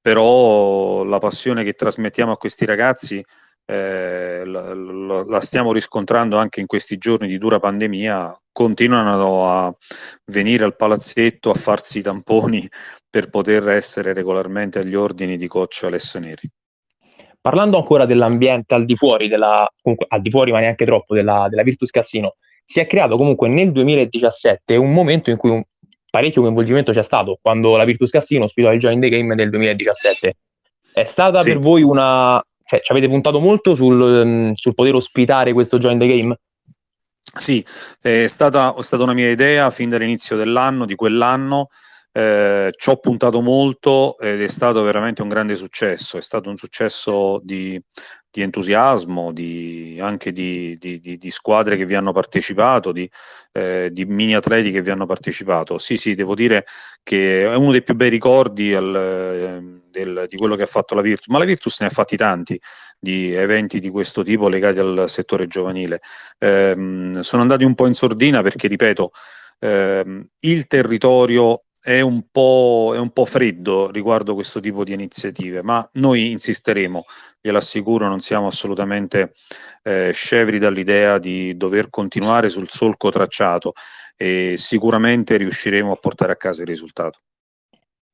però 0.00 1.04
la 1.04 1.18
passione 1.18 1.64
che 1.64 1.72
trasmettiamo 1.72 2.32
a 2.32 2.36
questi 2.36 2.64
ragazzi 2.66 3.24
eh, 3.64 4.42
la, 4.44 4.74
la, 4.74 5.40
stiamo 5.40 5.72
riscontrando 5.72 6.36
anche 6.36 6.60
in 6.60 6.66
questi 6.66 6.98
giorni 6.98 7.28
di 7.28 7.38
dura 7.38 7.58
pandemia, 7.58 8.36
continuano 8.52 9.48
a 9.48 9.74
venire 10.26 10.64
al 10.64 10.76
palazzetto 10.76 11.50
a 11.50 11.54
farsi 11.54 11.98
i 12.00 12.02
tamponi 12.02 12.68
per 13.08 13.30
poter 13.30 13.68
essere 13.68 14.12
regolarmente 14.12 14.80
agli 14.80 14.94
ordini 14.94 15.36
di 15.36 15.46
coach 15.48 15.84
Alessio 15.84 16.20
Neri. 16.20 16.50
Parlando 17.42 17.76
ancora 17.76 18.06
dell'ambiente 18.06 18.72
al 18.74 18.84
di 18.84 18.96
fuori, 18.96 19.26
della, 19.28 19.68
comunque, 19.82 20.06
al 20.08 20.22
di 20.22 20.30
fuori 20.30 20.52
ma 20.52 20.60
neanche 20.60 20.84
troppo, 20.84 21.14
della, 21.14 21.48
della 21.50 21.62
Virtus 21.62 21.90
Cassino, 21.90 22.36
si 22.64 22.78
è 22.78 22.86
creato 22.86 23.16
comunque 23.16 23.48
nel 23.48 23.72
2017 23.72 24.76
un 24.76 24.92
momento 24.92 25.28
in 25.30 25.36
cui 25.36 25.50
un 25.50 25.62
parecchio 26.08 26.42
coinvolgimento 26.42 26.92
c'è 26.92 27.02
stato, 27.02 27.38
quando 27.42 27.76
la 27.76 27.84
Virtus 27.84 28.10
Cassino 28.10 28.44
ospitò 28.44 28.72
il 28.72 28.78
Join 28.78 29.00
the 29.00 29.08
Game 29.08 29.34
del 29.34 29.50
2017. 29.50 30.36
È 30.92 31.04
stata 31.04 31.40
sì. 31.40 31.50
per 31.50 31.58
voi 31.58 31.82
una, 31.82 32.40
cioè, 32.64 32.80
ci 32.80 32.92
avete 32.92 33.08
puntato 33.08 33.40
molto 33.40 33.74
sul, 33.74 34.24
mm, 34.24 34.52
sul 34.52 34.74
poter 34.74 34.94
ospitare 34.94 35.52
questo 35.52 35.78
Join 35.78 35.98
the 35.98 36.06
Game? 36.06 36.38
Sì, 37.34 37.64
è 38.00 38.26
stata, 38.26 38.74
è 38.74 38.82
stata 38.82 39.02
una 39.02 39.14
mia 39.14 39.30
idea 39.30 39.70
fin 39.70 39.88
dall'inizio 39.88 40.36
dell'anno, 40.36 40.86
di 40.86 40.94
quell'anno. 40.94 41.68
Eh, 42.14 42.70
ci 42.76 42.90
ho 42.90 42.98
puntato 42.98 43.40
molto 43.40 44.18
ed 44.18 44.42
è 44.42 44.46
stato 44.46 44.82
veramente 44.82 45.22
un 45.22 45.28
grande 45.28 45.56
successo. 45.56 46.18
È 46.18 46.22
stato 46.22 46.50
un 46.50 46.56
successo 46.56 47.40
di, 47.42 47.82
di 48.30 48.42
entusiasmo, 48.42 49.32
di, 49.32 49.98
anche 50.00 50.30
di, 50.30 50.76
di, 50.78 51.30
squadre 51.30 51.76
che 51.76 51.86
vi 51.86 51.94
hanno 51.94 52.12
partecipato, 52.12 52.92
di, 52.92 53.08
eh, 53.52 53.88
di, 53.92 54.04
mini 54.04 54.34
atleti 54.34 54.70
che 54.70 54.82
vi 54.82 54.90
hanno 54.90 55.06
partecipato. 55.06 55.78
Sì, 55.78 55.96
sì, 55.96 56.14
devo 56.14 56.34
dire 56.34 56.66
che 57.02 57.44
è 57.44 57.54
uno 57.54 57.72
dei 57.72 57.82
più 57.82 57.94
bei 57.94 58.10
ricordi 58.10 58.74
al, 58.74 58.94
eh, 58.94 59.80
del, 59.90 60.26
di 60.28 60.36
quello 60.36 60.54
che 60.54 60.64
ha 60.64 60.66
fatto 60.66 60.94
la 60.94 61.02
Virtus, 61.02 61.28
ma 61.28 61.38
la 61.38 61.44
Virtus 61.46 61.80
ne 61.80 61.86
ha 61.86 61.90
fatti 61.90 62.16
tanti 62.16 62.60
di 62.98 63.32
eventi 63.32 63.80
di 63.80 63.88
questo 63.88 64.22
tipo 64.22 64.48
legati 64.48 64.78
al 64.80 65.04
settore 65.08 65.46
giovanile. 65.46 66.00
Eh, 66.38 66.74
sono 67.20 67.42
andati 67.42 67.64
un 67.64 67.74
po' 67.74 67.86
in 67.86 67.94
sordina 67.94 68.42
perché, 68.42 68.68
ripeto, 68.68 69.12
ehm, 69.60 70.22
il 70.40 70.66
territorio 70.66 71.64
è 71.82 72.00
un, 72.00 72.26
po', 72.30 72.92
è 72.94 72.98
un 72.98 73.10
po' 73.10 73.24
freddo 73.24 73.90
riguardo 73.90 74.34
questo 74.34 74.60
tipo 74.60 74.84
di 74.84 74.92
iniziative, 74.92 75.62
ma 75.62 75.86
noi 75.94 76.30
insisteremo, 76.30 77.04
glielo 77.40 77.58
assicuro, 77.58 78.06
non 78.06 78.20
siamo 78.20 78.46
assolutamente 78.46 79.32
eh, 79.82 80.12
scevri 80.12 80.58
dall'idea 80.58 81.18
di 81.18 81.56
dover 81.56 81.90
continuare 81.90 82.50
sul 82.50 82.68
solco 82.68 83.10
tracciato 83.10 83.72
e 84.16 84.54
sicuramente 84.56 85.36
riusciremo 85.36 85.90
a 85.90 85.96
portare 85.96 86.32
a 86.32 86.36
casa 86.36 86.62
il 86.62 86.68
risultato. 86.68 87.18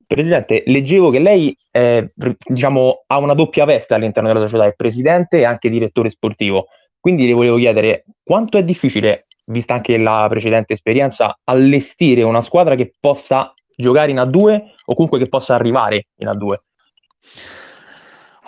Presidente, 0.07 0.63
leggevo 0.65 1.11
che 1.11 1.19
lei 1.19 1.55
è, 1.71 2.03
diciamo, 2.15 3.05
ha 3.07 3.19
una 3.19 3.35
doppia 3.35 3.67
veste 3.67 3.93
all'interno 3.93 4.33
della 4.33 4.47
società, 4.47 4.65
è 4.65 4.73
presidente 4.73 5.41
e 5.41 5.45
anche 5.45 5.69
direttore 5.69 6.09
sportivo. 6.09 6.69
Quindi 6.99 7.27
le 7.27 7.35
volevo 7.35 7.59
chiedere 7.59 8.07
quanto 8.25 8.57
è 8.57 8.65
difficile, 8.65 9.27
vista 9.45 9.75
anche 9.75 9.99
la 9.99 10.27
precedente 10.31 10.73
esperienza, 10.73 11.39
allestire 11.45 12.23
una 12.23 12.41
squadra 12.41 12.75
che 12.75 12.95
possa 12.99 13.53
giocare 13.79 14.11
in 14.11 14.17
A2 14.17 14.61
o 14.87 14.95
comunque 14.95 15.19
che 15.19 15.29
possa 15.29 15.55
arrivare 15.55 16.09
in 16.17 16.29
A2? 16.29 16.55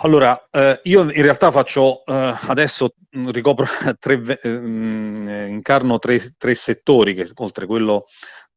Allora, 0.03 0.47
eh, 0.49 0.79
io 0.83 1.03
in 1.03 1.21
realtà 1.21 1.51
faccio 1.51 2.03
eh, 2.05 2.33
adesso 2.47 2.95
mm, 3.15 3.29
ricopro 3.29 3.65
tre, 3.99 4.21
eh, 4.41 5.47
incarno 5.47 5.99
tre, 5.99 6.19
tre, 6.37 6.55
settori, 6.55 7.13
che 7.13 7.29
oltre 7.35 7.65
quello 7.65 8.05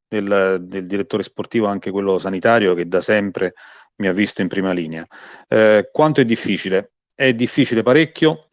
del, 0.08 0.58
del, 0.62 0.86
direttore 0.86 1.22
sportivo, 1.22 1.66
anche 1.66 1.90
quello 1.90 2.18
sanitario, 2.18 2.74
che 2.74 2.88
da 2.88 3.02
sempre 3.02 3.52
mi 3.96 4.08
ha 4.08 4.12
visto 4.12 4.40
in 4.42 4.48
prima 4.48 4.72
linea. 4.72 5.06
Eh, 5.48 5.90
quanto 5.92 6.20
è 6.22 6.24
difficile? 6.24 6.92
È 7.14 7.32
difficile 7.34 7.82
parecchio 7.82 8.48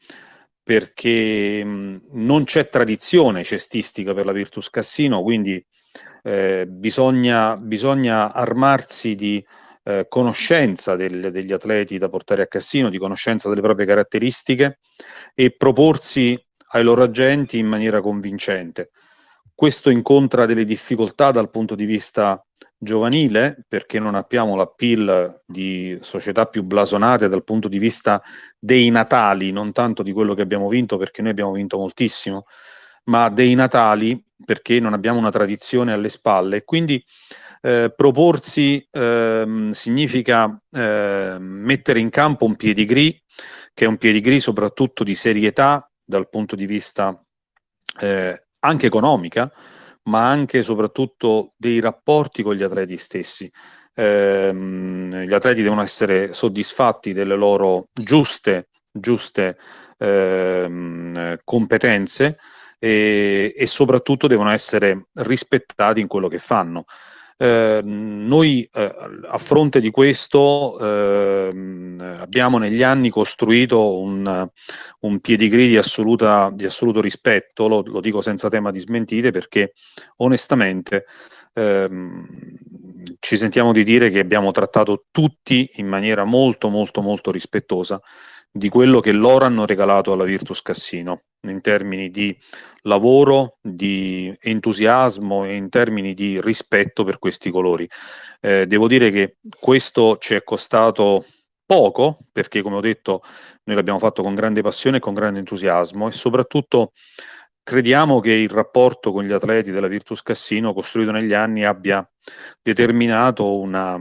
perché 0.62 1.64
mh, 1.64 1.70
mm, 1.70 1.98
non 2.14 2.44
c'è 2.44 2.68
tradizione 2.68 3.44
cestistica 3.44 4.14
per 4.14 4.26
la 4.26 4.34
Virtus 4.34 4.70
Cassino, 4.70 5.24
quindi 5.24 5.64
eh, 6.24 6.66
bisogna, 6.68 7.58
bisogna, 7.58 8.34
armarsi 8.34 9.16
di 9.16 9.44
eh, 9.84 10.06
conoscenza 10.08 10.96
del, 10.96 11.32
degli 11.32 11.52
atleti 11.52 11.98
da 11.98 12.10
portare 12.10 12.44
a 12.44 12.48
Cassino, 12.48 12.90
di 12.90 12.98
conoscenza 12.98 13.50
delle 13.50 13.62
proprie 13.62 13.86
caratteristiche 13.86 14.80
e 15.34 15.56
proporsi 15.56 16.40
ai 16.74 16.84
loro 16.84 17.04
agenti 17.04 17.58
in 17.58 17.68
maniera 17.68 18.02
convincente. 18.02 18.92
Questo 19.54 19.90
incontra 19.90 20.46
delle 20.46 20.66
difficoltà 20.66 21.32
dal 21.32 21.50
punto 21.50 21.76
di 21.76 21.86
vista 21.86 22.44
giovanile 22.84 23.64
perché 23.68 24.00
non 24.00 24.16
abbiamo 24.16 24.56
l'appeal 24.56 25.44
di 25.46 25.98
società 26.02 26.46
più 26.48 26.64
blasonate 26.64 27.30
dal 27.30 27.44
punto 27.44 27.68
di 27.68 27.78
vista 27.78 28.20
dei 28.58 28.90
natali, 28.90 29.52
non 29.52 29.72
tanto 29.72 30.02
di 30.02 30.12
quello 30.12 30.34
che 30.34 30.42
abbiamo 30.42 30.68
vinto 30.68 30.98
perché 30.98 31.22
noi 31.22 31.30
abbiamo 31.30 31.52
vinto 31.52 31.78
moltissimo, 31.78 32.46
ma 33.06 33.30
dei 33.30 33.54
natali 33.56 34.24
perché 34.44 34.80
non 34.80 34.94
abbiamo 34.94 35.20
una 35.20 35.30
tradizione 35.30 35.94
alle 35.94 36.10
spalle 36.10 36.64
quindi 36.64 37.04
eh, 37.62 37.94
proporsi 37.96 38.86
eh, 38.90 39.70
significa 39.72 40.60
eh, 40.72 41.38
mettere 41.40 42.00
in 42.00 42.10
campo 42.10 42.46
un 42.46 42.56
pedigree 42.56 43.22
che 43.74 43.86
è 43.86 43.88
un 43.88 43.98
pedigree 43.98 44.40
soprattutto 44.40 45.04
di 45.04 45.16
serietà 45.16 45.90
dal 46.04 46.30
punto 46.30 46.56
di 46.56 46.66
vista 46.66 47.20
eh, 48.00 48.46
anche 48.60 48.88
economica 48.88 49.52
ma 50.04 50.28
anche 50.28 50.60
e 50.60 50.64
soprattutto 50.64 51.52
dei 51.58 51.80
rapporti 51.80 52.42
con 52.42 52.56
gli 52.56 52.64
atleti 52.64 52.98
stessi. 52.98 53.52
Eh, 53.94 54.52
gli 54.54 55.34
atleti 55.34 55.62
devono 55.62 55.82
essere 55.82 56.34
soddisfatti 56.34 57.14
delle 57.14 57.36
loro 57.36 57.90
giuste, 57.94 58.70
giuste 58.92 59.58
eh, 59.98 61.40
competenze 61.44 62.40
e, 62.84 63.54
e 63.56 63.68
soprattutto 63.68 64.26
devono 64.26 64.50
essere 64.50 65.06
rispettati 65.14 66.00
in 66.00 66.08
quello 66.08 66.28
che 66.28 66.40
fanno. 66.40 66.86
Eh, 67.38 67.82
noi 67.84 68.68
eh, 68.72 68.96
a 69.30 69.38
fronte 69.38 69.80
di 69.80 69.92
questo 69.92 70.78
eh, 70.80 71.52
abbiamo 72.20 72.58
negli 72.58 72.82
anni 72.82 73.10
costruito 73.10 74.00
un, 74.00 74.48
un 75.00 75.20
pedigree 75.20 75.68
di, 75.68 75.78
assoluta, 75.78 76.50
di 76.54 76.66
assoluto 76.66 77.02
rispetto, 77.02 77.68
lo, 77.68 77.84
lo, 77.86 78.00
dico 78.00 78.22
senza 78.22 78.50
tema 78.50 78.72
di 78.72 78.80
smentite 78.80 79.30
perché 79.30 79.74
onestamente 80.18 81.06
ehm, 81.54 82.28
ci 83.20 83.36
sentiamo 83.36 83.74
di 83.74 83.84
dire 83.84 84.10
che 84.10 84.20
abbiamo 84.20 84.52
trattato 84.52 85.06
tutti 85.12 85.70
in 85.76 85.88
maniera 85.88 86.24
molto 86.24 86.70
molto 86.70 87.02
molto 87.02 87.32
rispettosa 87.32 88.00
di 88.52 88.70
quello 88.70 89.00
che 89.00 89.12
loro 89.12 89.46
hanno 89.46 89.66
regalato 89.66 90.12
alla 90.12 90.26
Virtus 90.26 90.62
Cassino 90.62 91.24
in 91.48 91.62
termini 91.62 92.10
di 92.10 92.38
lavoro, 92.84 93.58
di 93.62 94.36
entusiasmo 94.40 95.46
e 95.46 95.56
in 95.56 95.70
termini 95.70 96.14
di 96.14 96.40
rispetto 96.42 97.04
per 97.04 97.18
questi 97.18 97.50
colori. 97.50 97.88
Eh, 98.42 98.68
devo 98.68 98.88
dire 98.88 99.10
che 99.10 99.38
questo 99.60 100.18
ci 100.18 100.36
è 100.36 100.44
costato 100.44 101.26
poco, 101.66 102.18
perché 102.32 102.62
come 102.62 102.76
ho 102.76 102.82
detto 102.82 103.22
noi 103.64 103.78
l'abbiamo 103.78 104.00
fatto 104.00 104.22
con 104.22 104.36
grande 104.36 104.62
passione 104.62 104.98
e 104.98 105.00
con 105.00 105.14
grande 105.14 105.40
entusiasmo 105.40 106.10
e 106.10 106.12
soprattutto 106.12 106.92
crediamo 107.64 108.20
che 108.20 108.34
il 108.34 108.50
rapporto 108.50 109.12
con 109.12 109.24
gli 109.24 109.32
atleti 109.32 109.72
della 109.72 109.88
Virtus 109.88 110.22
Cassino 110.22 110.74
costruito 110.74 111.12
negli 111.12 111.34
anni 111.34 111.64
abbia 111.64 112.06
determinato 112.62 113.58
una, 113.58 113.96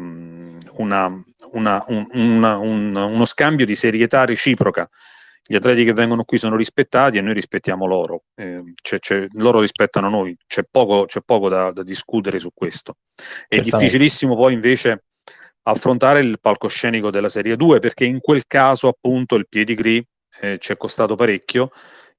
una, 0.73 1.25
una, 1.53 1.83
un, 1.89 2.95
uno 2.95 3.25
scambio 3.25 3.67
di 3.67 3.75
serietà 3.75 4.25
reciproca. 4.25 4.89
Gli 5.43 5.57
atleti 5.57 5.85
che 5.85 5.93
vengono 5.93 6.25
qui 6.25 6.39
sono 6.39 6.55
rispettati 6.55 7.19
e 7.19 7.23
noi 7.23 7.35
rispettiamo 7.35 7.87
loro, 7.87 8.25
eh, 8.37 8.63
c'è, 8.81 9.01
c'è, 9.01 9.27
loro 9.33 9.61
rispettano 9.61 10.09
noi, 10.09 10.37
c'è 10.47 10.63
poco, 10.71 11.07
c'è 11.07 11.21
poco 11.25 11.49
da, 11.49 11.73
da, 11.73 11.83
discutere 11.83 12.39
su 12.39 12.51
questo. 12.55 12.99
È 13.49 13.59
difficilissimo 13.59 14.37
poi 14.37 14.53
invece 14.53 15.05
affrontare 15.63 16.21
il 16.21 16.39
palcoscenico 16.41 17.11
della 17.11 17.29
Serie 17.29 17.57
2 17.57 17.81
perché 17.81 18.05
in 18.05 18.21
quel 18.21 18.45
caso 18.47 18.89
appunto 18.89 19.35
il 19.35 19.49
pedigree 19.49 20.05
eh, 20.41 20.59
ci 20.59 20.73
è 20.73 20.77
costato 20.77 21.17
parecchio 21.17 21.71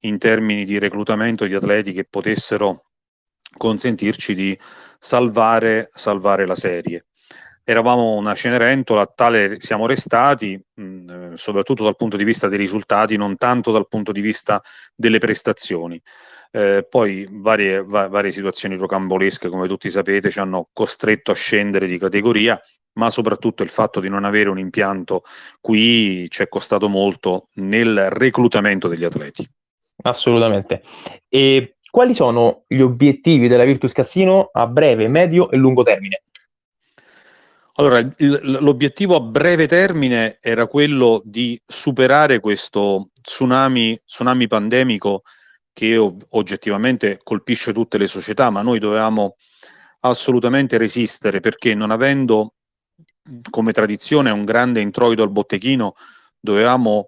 in 0.02 0.18
termini 0.18 0.66
di 0.66 0.78
reclutamento 0.78 1.46
di 1.46 1.54
atleti 1.54 1.94
che 1.94 2.06
potessero 2.10 2.84
consentirci 3.58 4.34
di 4.34 4.58
salvare, 5.00 5.90
salvare 5.94 6.46
la 6.46 6.56
serie. 6.56 7.06
Eravamo 7.64 8.16
una 8.16 8.34
Cenerentola, 8.34 9.06
tale 9.06 9.60
siamo 9.60 9.86
restati, 9.86 10.60
mh, 10.74 11.34
soprattutto 11.34 11.84
dal 11.84 11.96
punto 11.96 12.18
di 12.18 12.24
vista 12.24 12.48
dei 12.48 12.58
risultati, 12.58 13.18
non 13.18 13.38
tanto 13.38 13.72
dal 13.72 13.88
punto 13.88 14.12
di 14.12 14.22
vista 14.22 14.62
delle 14.96 15.20
prestazioni. 15.20 16.02
Eh, 16.52 16.86
poi 16.90 17.28
varie, 17.30 17.84
va, 17.84 18.10
varie 18.10 18.32
situazioni 18.32 18.76
rocambolesche, 18.76 19.48
come 19.48 19.68
tutti 19.68 19.90
sapete, 19.90 20.32
ci 20.32 20.40
hanno 20.40 20.70
costretto 20.74 21.32
a 21.32 21.36
scendere 21.36 21.88
di 21.88 21.98
categoria, 21.98 22.62
ma 22.94 23.10
soprattutto 23.10 23.64
il 23.64 23.70
fatto 23.70 24.00
di 24.00 24.10
non 24.10 24.26
avere 24.26 24.50
un 24.50 24.60
impianto 24.60 25.24
qui 25.62 26.30
ci 26.30 26.42
è 26.42 26.50
costato 26.50 26.90
molto 26.90 27.48
nel 27.56 28.10
reclutamento 28.10 28.88
degli 28.88 29.06
atleti. 29.06 29.48
Assolutamente. 30.04 30.82
E 31.30 31.78
quali 31.90 32.16
sono 32.16 32.64
gli 32.68 32.82
obiettivi 32.82 33.48
della 33.48 33.64
Virtus 33.64 33.92
Cassino 33.94 34.50
a 34.52 34.66
breve, 34.66 35.08
medio 35.08 35.52
e 35.52 35.58
lungo 35.58 35.84
termine? 35.84 36.24
Allora, 37.76 38.00
il, 38.00 38.58
l'obiettivo 38.60 39.16
a 39.16 39.22
breve 39.22 39.68
termine 39.68 40.38
era 40.42 40.68
quello 40.68 41.22
di 41.24 41.60
superare 41.66 42.40
questo 42.40 43.10
tsunami, 43.22 44.02
tsunami 44.06 44.48
pandemico 44.48 45.22
che 45.74 45.98
oggettivamente 45.98 47.18
colpisce 47.24 47.72
tutte 47.72 47.98
le 47.98 48.08
società, 48.08 48.50
ma 48.50 48.62
noi 48.62 48.80
dovevamo 48.80 49.36
assolutamente 50.02 50.78
resistere 50.78 51.40
perché 51.40 51.74
non 51.74 51.92
avendo 51.92 52.56
come 53.50 53.72
tradizione 53.72 54.32
un 54.32 54.44
grande 54.44 54.82
introito 54.82 55.24
al 55.24 55.32
botteghino, 55.32 55.94
dovevamo 56.40 57.08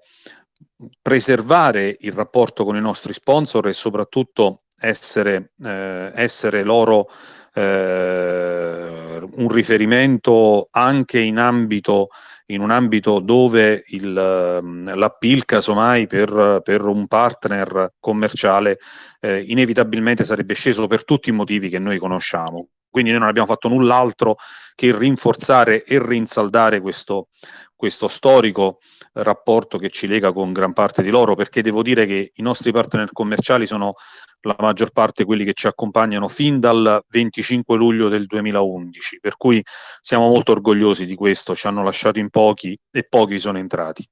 preservare 1.01 1.98
il 2.00 2.12
rapporto 2.13 2.63
con 2.63 2.75
i 2.75 2.82
nostri 2.82 3.13
sponsor 3.13 3.67
e 3.67 3.74
soprattutto 3.74 4.63
essere, 4.77 5.53
eh, 5.63 6.12
essere 6.13 6.63
loro 6.63 7.10
eh, 7.53 9.19
un 9.36 9.50
riferimento 9.50 10.67
anche 10.72 11.19
in 11.19 11.38
ambito 11.38 12.10
in 12.48 12.62
un 12.62 12.72
ambito 12.72 13.19
dove 13.19 13.83
il, 13.88 14.13
l'appeal 14.13 15.45
casomai 15.45 16.07
per, 16.07 16.60
per 16.62 16.81
un 16.81 17.07
partner 17.07 17.93
commerciale 18.00 18.79
eh, 19.22 19.43
inevitabilmente 19.48 20.25
sarebbe 20.25 20.53
sceso 20.53 20.88
per 20.88 21.05
tutti 21.05 21.29
i 21.29 21.33
motivi 21.33 21.69
che 21.69 21.79
noi 21.79 21.98
conosciamo. 21.98 22.67
Quindi 22.93 23.09
noi 23.09 23.21
non 23.21 23.29
abbiamo 23.29 23.47
fatto 23.47 23.69
null'altro 23.69 24.35
che 24.75 24.95
rinforzare 24.95 25.83
e 25.83 26.00
rinsaldare 26.00 26.79
questo, 26.79 27.29
questo 27.75 28.07
storico 28.07 28.77
rapporto 29.13 29.79
che 29.79 29.89
ci 29.89 30.05
lega 30.05 30.31
con 30.31 30.53
gran 30.53 30.73
parte 30.73 31.01
di 31.01 31.09
loro, 31.09 31.33
perché 31.33 31.63
devo 31.63 31.81
dire 31.81 32.05
che 32.05 32.31
i 32.35 32.41
nostri 32.43 32.71
partner 32.71 33.12
commerciali 33.12 33.65
sono 33.65 33.95
la 34.41 34.55
maggior 34.59 34.91
parte 34.91 35.25
quelli 35.25 35.43
che 35.43 35.53
ci 35.53 35.65
accompagnano 35.65 36.27
fin 36.27 36.59
dal 36.59 37.03
25 37.07 37.75
luglio 37.77 38.09
del 38.09 38.27
2011, 38.27 39.19
per 39.19 39.38
cui 39.38 39.63
siamo 40.00 40.27
molto 40.27 40.51
orgogliosi 40.51 41.07
di 41.07 41.15
questo, 41.15 41.55
ci 41.55 41.65
hanno 41.65 41.81
lasciato 41.81 42.19
in 42.19 42.29
pochi 42.29 42.77
e 42.91 43.07
pochi 43.09 43.39
sono 43.39 43.57
entrati. 43.57 44.07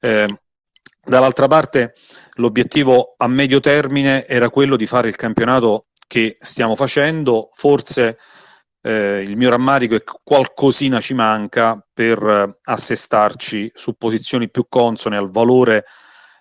Eh, 0.00 0.38
dall'altra 1.02 1.46
parte 1.46 1.94
l'obiettivo 2.34 3.14
a 3.16 3.26
medio 3.26 3.58
termine 3.60 4.26
era 4.26 4.50
quello 4.50 4.76
di 4.76 4.86
fare 4.86 5.08
il 5.08 5.16
campionato 5.16 5.86
che 6.08 6.36
stiamo 6.40 6.74
facendo, 6.74 7.48
forse 7.52 8.18
eh, 8.80 9.22
il 9.22 9.36
mio 9.36 9.50
rammarico 9.50 9.94
è 9.94 10.02
che 10.02 10.14
qualcosina 10.24 11.00
ci 11.00 11.14
manca 11.14 11.80
per 11.92 12.20
eh, 12.20 12.58
assestarci 12.62 13.70
su 13.74 13.94
posizioni 13.94 14.50
più 14.50 14.66
consone 14.68 15.16
al 15.16 15.30
valore 15.30 15.84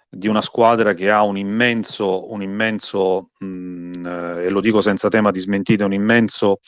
di 0.10 0.28
una 0.28 0.42
squadra 0.42 0.94
che 0.94 1.12
ha 1.12 1.24
un 1.24 1.38
immenso, 1.38 2.32
un 2.32 2.42
immenso 2.42 3.32
mh, 3.40 3.46
mm, 3.46 4.06
eh, 4.06 4.46
e 4.46 4.50
lo 4.50 4.62
dico 4.62 4.82
senza 4.82 5.10
tema 5.10 5.32
di 5.32 5.40
smentita, 5.40 5.86
un 5.86 5.94
immenso 5.94 6.60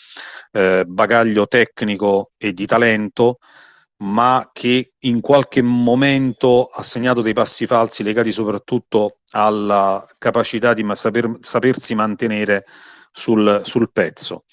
eh, 0.51 0.83
bagaglio 0.85 1.47
tecnico 1.47 2.31
e 2.37 2.51
di 2.51 2.65
talento, 2.65 3.37
ma 4.01 4.49
che 4.53 4.93
in 4.99 5.21
qualche 5.21 5.61
momento 5.61 6.69
ha 6.73 6.83
segnato 6.83 7.21
dei 7.21 7.33
passi 7.33 7.65
falsi 7.65 8.03
legati 8.03 8.31
soprattutto 8.31 9.19
alla 9.31 10.05
capacità 10.17 10.73
di 10.73 10.85
saper, 10.93 11.37
sapersi 11.41 11.95
mantenere 11.95 12.65
sul, 13.11 13.61
sul 13.63 13.91
pezzo. 13.91 14.43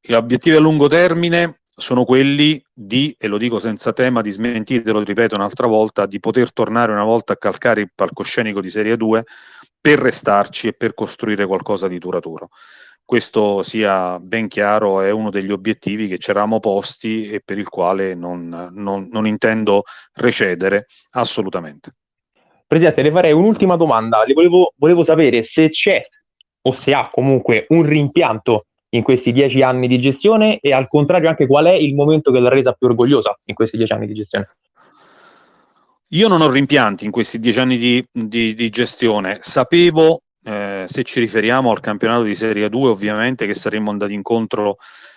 Gli 0.00 0.12
obiettivi 0.12 0.56
a 0.56 0.60
lungo 0.60 0.86
termine 0.86 1.60
sono 1.78 2.04
quelli 2.04 2.62
di, 2.72 3.14
e 3.18 3.26
lo 3.26 3.36
dico 3.36 3.58
senza 3.58 3.92
tema 3.92 4.22
di 4.22 4.30
smentire, 4.30 4.90
lo 4.90 5.02
ripeto 5.02 5.34
un'altra 5.34 5.66
volta, 5.66 6.06
di 6.06 6.20
poter 6.20 6.52
tornare 6.52 6.92
una 6.92 7.04
volta 7.04 7.34
a 7.34 7.36
calcare 7.36 7.82
il 7.82 7.90
palcoscenico 7.94 8.60
di 8.60 8.70
Serie 8.70 8.96
2 8.96 9.24
per 9.78 9.98
restarci 9.98 10.68
e 10.68 10.72
per 10.72 10.94
costruire 10.94 11.46
qualcosa 11.46 11.86
di 11.86 11.98
duraturo. 11.98 12.48
Questo 13.04 13.62
sia 13.62 14.18
ben 14.18 14.48
chiaro, 14.48 15.00
è 15.00 15.10
uno 15.10 15.30
degli 15.30 15.52
obiettivi 15.52 16.08
che 16.08 16.18
ci 16.18 16.30
eravamo 16.30 16.58
posti 16.58 17.28
e 17.28 17.40
per 17.44 17.56
il 17.56 17.68
quale 17.68 18.14
non, 18.14 18.70
non, 18.72 19.08
non 19.12 19.26
intendo 19.28 19.84
recedere 20.14 20.86
assolutamente. 21.12 21.92
Presidente, 22.66 23.02
le 23.02 23.12
farei 23.12 23.32
un'ultima 23.32 23.76
domanda. 23.76 24.24
Le 24.26 24.32
volevo, 24.32 24.72
volevo 24.76 25.04
sapere 25.04 25.44
se 25.44 25.68
c'è 25.68 26.00
o 26.66 26.72
se 26.72 26.92
ha 26.92 27.08
comunque 27.10 27.66
un 27.70 27.82
rimpianto 27.82 28.66
in 28.90 29.02
questi 29.02 29.32
dieci 29.32 29.62
anni 29.62 29.88
di 29.88 29.98
gestione 29.98 30.58
e 30.58 30.72
al 30.72 30.88
contrario 30.88 31.28
anche 31.28 31.46
qual 31.46 31.66
è 31.66 31.72
il 31.72 31.94
momento 31.94 32.30
che 32.30 32.40
l'ha 32.40 32.48
resa 32.48 32.72
più 32.72 32.88
orgogliosa 32.88 33.38
in 33.44 33.54
questi 33.54 33.76
dieci 33.76 33.92
anni 33.92 34.06
di 34.06 34.14
gestione? 34.14 34.48
Io 36.10 36.28
non 36.28 36.40
ho 36.40 36.50
rimpianti 36.50 37.04
in 37.04 37.10
questi 37.10 37.38
dieci 37.38 37.58
anni 37.58 37.76
di, 37.76 38.04
di, 38.12 38.54
di 38.54 38.68
gestione. 38.70 39.38
Sapevo, 39.40 40.22
eh, 40.44 40.84
se 40.86 41.02
ci 41.02 41.18
riferiamo 41.20 41.70
al 41.70 41.80
campionato 41.80 42.22
di 42.22 42.34
Serie 42.34 42.68
2, 42.68 42.88
ovviamente 42.88 43.46
che 43.46 43.54
saremmo 43.54 43.90
andati 43.90 44.14
incontro 44.14 44.76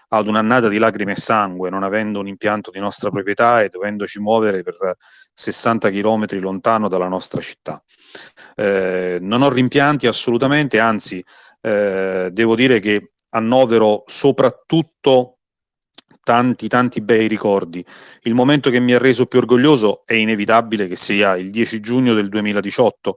ad 0.10 0.28
un'annata 0.28 0.68
di 0.68 0.78
lacrime 0.78 1.14
e 1.14 1.16
sangue, 1.16 1.70
non 1.70 1.84
avendo 1.84 2.20
un 2.20 2.28
impianto 2.28 2.72
di 2.72 2.80
nostra 2.80 3.10
proprietà 3.10 3.62
e 3.62 3.70
dovendoci 3.70 4.20
muovere 4.20 4.64
per 4.64 4.96
60 5.34 5.90
km 5.90 6.26
lontano 6.40 6.88
dalla 6.88 7.08
nostra 7.08 7.42
città. 7.42 7.82
Eh, 8.56 9.20
non 9.22 9.42
ho 9.42 9.50
rimpianti 9.50 10.08
assolutamente, 10.08 10.80
anzi 10.80 11.24
eh, 11.62 12.30
devo 12.32 12.56
dire 12.56 12.80
che 12.80 13.12
annovero 13.32 14.04
soprattutto 14.08 15.40
tanti 16.24 16.68
tanti 16.68 17.02
bei 17.02 17.28
ricordi. 17.28 17.84
Il 18.24 18.34
momento 18.36 18.70
che 18.70 18.80
mi 18.80 18.94
ha 18.94 19.00
reso 19.00 19.26
più 19.26 19.40
orgoglioso 19.40 20.04
è 20.06 20.14
inevitabile 20.14 20.88
che 20.88 20.96
sia 20.96 21.36
il 21.36 21.50
10 21.50 21.80
giugno 21.80 22.14
del 22.14 22.30
2018. 22.30 23.16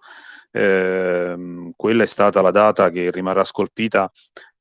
Eh, 0.50 1.72
quella 1.76 2.02
è 2.02 2.06
stata 2.06 2.42
la 2.42 2.50
data 2.50 2.90
che 2.90 3.10
rimarrà 3.10 3.44
scolpita 3.44 4.10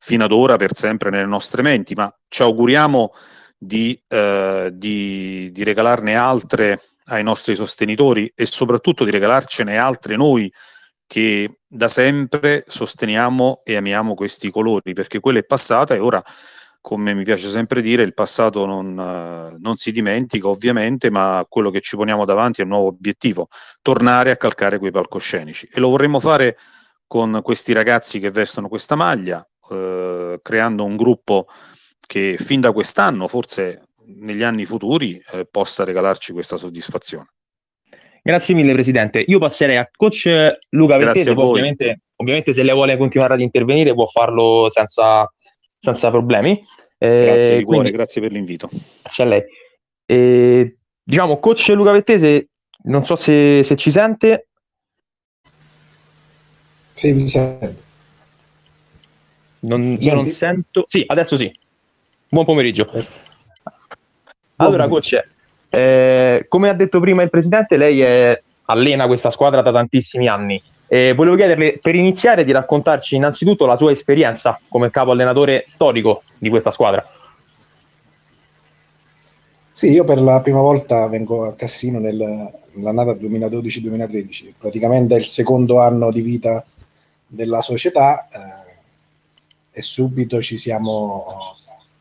fino 0.04 0.24
ad 0.24 0.32
ora 0.32 0.56
per 0.56 0.76
sempre 0.76 1.12
nelle 1.12 1.28
nostre 1.28 1.62
menti, 1.62 1.94
ma 1.94 2.12
ci 2.28 2.42
auguriamo 2.42 3.12
di, 3.56 3.98
eh, 4.08 4.72
di, 4.74 5.52
di 5.52 5.64
regalarne 5.64 6.16
altre 6.16 6.82
ai 7.06 7.24
nostri 7.24 7.54
sostenitori 7.54 8.32
e 8.34 8.48
soprattutto 8.48 9.04
di 9.04 9.12
regalarcene 9.12 9.78
altre 9.78 10.16
noi 10.16 10.52
che 11.06 11.60
da 11.68 11.88
sempre 11.88 12.64
sosteniamo 12.66 13.62
e 13.64 13.76
amiamo 13.76 14.16
questi 14.16 14.50
colori, 14.50 14.94
perché 14.94 15.20
quella 15.20 15.40
è 15.40 15.44
passata 15.44 15.94
e 15.94 16.00
ora, 16.00 16.24
come 16.80 17.14
mi 17.14 17.24
piace 17.24 17.48
sempre 17.50 17.82
dire, 17.82 18.02
il 18.02 18.16
passato 18.16 18.66
non, 18.66 18.94
non 19.60 19.76
si 19.76 19.92
dimentica 19.92 20.48
ovviamente, 20.48 21.12
ma 21.12 21.46
quello 21.48 21.70
che 21.70 21.82
ci 21.82 21.96
poniamo 21.96 22.26
davanti 22.26 22.62
è 22.62 22.64
un 22.64 22.70
nuovo 22.70 22.88
obiettivo, 22.88 23.50
tornare 23.84 24.32
a 24.32 24.38
calcare 24.38 24.80
quei 24.80 24.92
palcoscenici. 24.92 25.70
E 25.72 25.80
lo 25.80 25.90
vorremmo 25.90 26.20
fare 26.20 26.58
con 27.06 27.42
questi 27.44 27.74
ragazzi 27.74 28.20
che 28.20 28.32
vestono 28.32 28.70
questa 28.70 28.96
maglia, 28.96 29.46
uh, 29.74 30.40
creando 30.42 30.84
un 30.84 30.96
gruppo 30.96 31.48
che 32.06 32.36
fin 32.38 32.60
da 32.60 32.72
quest'anno, 32.72 33.28
forse 33.28 33.88
negli 34.18 34.44
anni 34.44 34.66
futuri, 34.66 35.22
eh, 35.34 35.48
possa 35.50 35.84
regalarci 35.84 36.34
questa 36.34 36.58
soddisfazione. 36.58 37.28
Grazie 38.24 38.54
mille 38.54 38.74
Presidente. 38.74 39.20
Io 39.20 39.40
passerei 39.40 39.78
a 39.78 39.90
coach 39.96 40.28
Luca 40.70 40.98
Vettese, 40.98 41.32
ovviamente, 41.32 42.00
ovviamente, 42.18 42.54
se 42.54 42.62
lei 42.62 42.76
vuole 42.76 42.98
continuare 42.98 43.34
ad 43.34 43.42
intervenire 43.42 43.94
può 43.94 44.06
farlo 44.06 44.70
senza, 44.70 45.32
senza 45.80 46.12
problemi. 46.12 46.62
Eh, 46.98 47.24
grazie 47.24 47.58
di 47.58 47.64
cuore, 47.64 47.90
grazie 47.90 48.22
per 48.22 48.32
l'invito. 48.32 48.70
Grazie 49.02 49.24
a 49.24 49.28
lei. 49.28 49.44
Eh, 50.06 50.78
diciamo, 51.02 51.40
coach 51.40 51.70
Luca 51.70 51.92
Vettese, 51.92 52.50
non 52.84 53.06
so 53.06 53.16
se, 53.16 53.64
se 53.64 53.76
ci 53.76 53.90
sente. 53.90 54.50
Sì, 56.94 57.14
mi 57.14 57.28
sento. 57.28 57.90
Non, 59.62 59.98
io 60.00 60.14
non 60.14 60.28
sento. 60.28 60.86
Sì, 60.88 61.04
adesso 61.08 61.38
sì. 61.38 61.52
Buon 62.30 62.46
pomeriggio. 62.46 62.90
Allora, 64.58 64.88
coach, 64.88 65.20
eh, 65.70 66.46
come 66.48 66.70
ha 66.70 66.74
detto 66.74 67.00
prima 67.00 67.22
il 67.24 67.30
presidente, 67.30 67.78
lei 67.78 68.02
è, 68.02 68.42
allena 68.66 69.08
questa 69.08 69.30
squadra 69.30 69.62
da 69.62 69.72
tantissimi 69.72 70.28
anni. 70.28 70.62
Eh, 70.88 71.14
volevo 71.14 71.36
chiederle 71.36 71.80
per 71.82 71.96
iniziare 71.96 72.44
di 72.44 72.52
raccontarci 72.52 73.16
innanzitutto 73.16 73.66
la 73.66 73.78
sua 73.78 73.92
esperienza 73.92 74.60
come 74.68 74.90
capo 74.90 75.12
allenatore 75.12 75.64
storico 75.68 76.24
di 76.38 76.50
questa 76.50 76.72
squadra. 76.72 77.06
Sì, 79.72 79.90
io 79.90 80.04
per 80.04 80.20
la 80.20 80.42
prima 80.42 80.60
volta 80.60 81.08
vengo 81.08 81.48
a 81.48 81.54
Cassino 81.56 81.98
nel, 81.98 82.52
nell'annata 82.74 83.14
2012-2013, 83.14 84.54
praticamente 84.58 85.16
è 85.16 85.18
il 85.18 85.26
secondo 85.26 85.80
anno 85.80 86.12
di 86.12 86.22
vita 86.22 86.64
della 87.26 87.62
società 87.62 88.28
eh, 88.28 88.61
e 89.72 89.82
subito 89.82 90.42
ci 90.42 90.58
siamo 90.58 91.56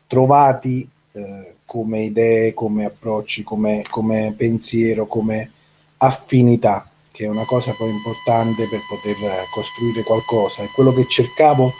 trovati 0.07 0.87
eh, 1.13 1.55
come 1.65 2.01
idee, 2.03 2.53
come 2.53 2.85
approcci, 2.85 3.43
come, 3.43 3.81
come, 3.89 4.33
pensiero, 4.35 5.07
come 5.07 5.51
affinità, 5.97 6.89
che 7.11 7.25
è 7.25 7.27
una 7.29 7.45
cosa 7.45 7.73
poi 7.73 7.89
importante 7.89 8.67
per 8.67 8.81
poter 8.89 9.45
costruire 9.53 10.03
qualcosa. 10.03 10.63
E 10.63 10.71
quello 10.73 10.93
che 10.93 11.07
cercavo 11.07 11.73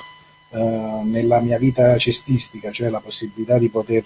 eh, 0.51 1.01
nella 1.03 1.39
mia 1.39 1.57
vita 1.57 1.97
cestistica, 1.97 2.71
cioè 2.71 2.89
la 2.89 3.01
possibilità 3.01 3.57
di 3.57 3.69
poter 3.69 4.03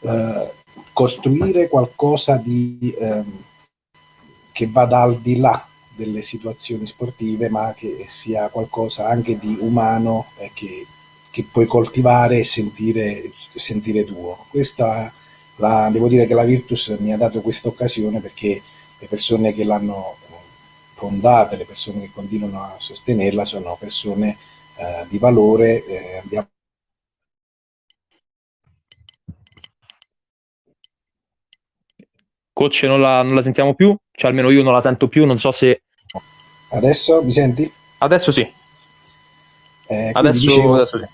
eh, 0.00 0.52
costruire 0.92 1.68
qualcosa 1.68 2.36
di, 2.36 2.94
ehm, 2.98 3.44
che 4.52 4.66
vada 4.66 5.00
al 5.00 5.18
di 5.20 5.38
là 5.38 5.66
delle 5.94 6.22
situazioni 6.22 6.86
sportive, 6.86 7.48
ma 7.48 7.74
che 7.74 8.04
sia 8.08 8.48
qualcosa 8.48 9.06
anche 9.06 9.38
di 9.38 9.56
umano 9.60 10.26
e 10.38 10.50
che 10.54 10.86
che 11.32 11.46
puoi 11.50 11.66
coltivare 11.66 12.38
e 12.38 12.44
sentire, 12.44 13.32
sentire 13.54 14.04
tuo. 14.04 14.44
Questa 14.50 15.10
la, 15.56 15.88
devo 15.90 16.06
dire 16.06 16.26
che 16.26 16.34
la 16.34 16.44
Virtus 16.44 16.94
mi 17.00 17.10
ha 17.12 17.16
dato 17.16 17.40
questa 17.40 17.68
occasione 17.68 18.20
perché 18.20 18.60
le 18.98 19.06
persone 19.06 19.54
che 19.54 19.64
l'hanno 19.64 20.16
fondata, 20.92 21.56
le 21.56 21.64
persone 21.64 22.02
che 22.02 22.10
continuano 22.12 22.62
a 22.62 22.74
sostenerla 22.76 23.46
sono 23.46 23.76
persone 23.80 24.36
eh, 24.76 25.06
di 25.08 25.16
valore. 25.18 25.84
Eh, 25.86 26.18
abbiamo 26.22 26.48
Coach 32.52 32.82
non 32.82 33.00
la, 33.00 33.22
non 33.22 33.34
la 33.34 33.42
sentiamo 33.42 33.74
più, 33.74 33.96
cioè 34.12 34.30
almeno 34.30 34.50
io 34.50 34.62
non 34.62 34.72
la 34.72 34.82
sento 34.82 35.08
più, 35.08 35.24
non 35.24 35.38
so 35.38 35.50
se... 35.50 35.82
Adesso 36.70 37.22
mi 37.22 37.32
senti? 37.32 37.70
Adesso 37.98 38.30
sì. 38.30 38.50
Eh, 39.86 40.10
adesso, 40.12 40.40
dicevo... 40.40 40.74
adesso 40.74 40.98
sì. 40.98 41.04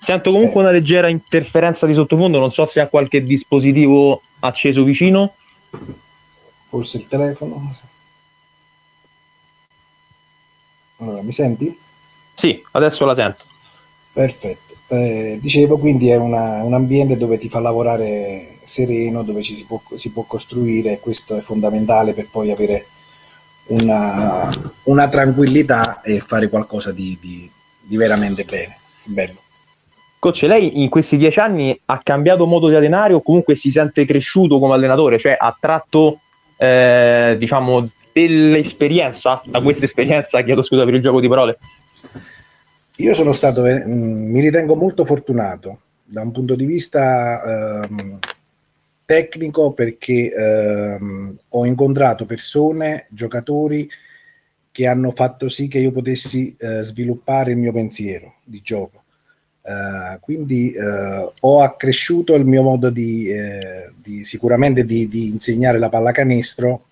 Sento 0.00 0.30
comunque 0.30 0.60
eh. 0.60 0.62
una 0.64 0.70
leggera 0.70 1.08
interferenza 1.08 1.86
di 1.86 1.94
sottofondo, 1.94 2.38
non 2.38 2.52
so 2.52 2.66
se 2.66 2.80
ha 2.80 2.88
qualche 2.88 3.22
dispositivo 3.22 4.22
acceso 4.40 4.84
vicino. 4.84 5.34
Forse 6.68 6.98
il 6.98 7.08
telefono. 7.08 7.74
Allora, 10.98 11.22
mi 11.22 11.32
senti? 11.32 11.76
Sì, 12.34 12.62
adesso 12.72 13.04
la 13.04 13.14
sento. 13.14 13.44
Perfetto. 14.12 14.74
Eh, 14.88 15.38
dicevo, 15.40 15.78
quindi 15.78 16.08
è 16.08 16.16
una, 16.16 16.62
un 16.62 16.74
ambiente 16.74 17.16
dove 17.16 17.38
ti 17.38 17.48
fa 17.48 17.60
lavorare 17.60 18.57
sereno, 18.68 19.22
dove 19.22 19.42
ci 19.42 19.56
si 19.56 19.64
può, 19.66 19.80
si 19.94 20.12
può 20.12 20.24
costruire 20.24 21.00
questo 21.00 21.36
è 21.36 21.40
fondamentale 21.40 22.12
per 22.12 22.28
poi 22.30 22.50
avere 22.50 22.86
una, 23.68 24.48
una 24.84 25.08
tranquillità 25.08 26.00
e 26.02 26.20
fare 26.20 26.48
qualcosa 26.48 26.92
di, 26.92 27.16
di, 27.20 27.50
di 27.80 27.96
veramente 27.96 28.44
bene, 28.44 28.76
bello. 29.06 29.40
Coach, 30.18 30.42
lei 30.42 30.82
in 30.82 30.88
questi 30.88 31.16
dieci 31.16 31.38
anni 31.38 31.78
ha 31.86 32.00
cambiato 32.02 32.44
modo 32.46 32.68
di 32.68 32.74
allenare 32.74 33.14
o 33.14 33.22
comunque 33.22 33.54
si 33.54 33.70
sente 33.70 34.04
cresciuto 34.04 34.58
come 34.58 34.74
allenatore? 34.74 35.18
Cioè 35.18 35.36
ha 35.38 35.56
tratto, 35.58 36.20
eh, 36.56 37.36
diciamo, 37.38 37.88
dell'esperienza, 38.12 39.40
da 39.44 39.60
questa 39.60 39.84
esperienza, 39.84 40.42
chiedo 40.42 40.62
scusa 40.62 40.84
per 40.84 40.94
il 40.94 41.02
gioco 41.02 41.20
di 41.20 41.28
parole? 41.28 41.58
Io 42.96 43.14
sono 43.14 43.32
stato, 43.32 43.64
eh, 43.64 43.86
mi 43.86 44.40
ritengo 44.40 44.74
molto 44.74 45.04
fortunato 45.04 45.82
da 46.02 46.22
un 46.22 46.32
punto 46.32 46.56
di 46.56 46.64
vista 46.64 47.84
ehm, 47.84 48.18
tecnico 49.08 49.72
perché 49.72 50.30
ehm, 50.30 51.34
ho 51.48 51.64
incontrato 51.64 52.26
persone, 52.26 53.06
giocatori 53.08 53.88
che 54.70 54.86
hanno 54.86 55.12
fatto 55.12 55.48
sì 55.48 55.66
che 55.66 55.78
io 55.78 55.92
potessi 55.92 56.54
eh, 56.58 56.82
sviluppare 56.82 57.52
il 57.52 57.56
mio 57.56 57.72
pensiero 57.72 58.34
di 58.44 58.60
gioco. 58.62 59.04
Uh, 59.62 60.18
quindi 60.20 60.74
uh, 60.76 61.32
ho 61.40 61.62
accresciuto 61.62 62.34
il 62.34 62.44
mio 62.44 62.62
modo 62.62 62.88
di, 62.90 63.28
eh, 63.28 63.90
di 63.96 64.24
sicuramente 64.24 64.84
di, 64.84 65.08
di, 65.08 65.28
insegnare 65.28 65.78
la 65.78 65.88
pallacanestro. 65.88 66.84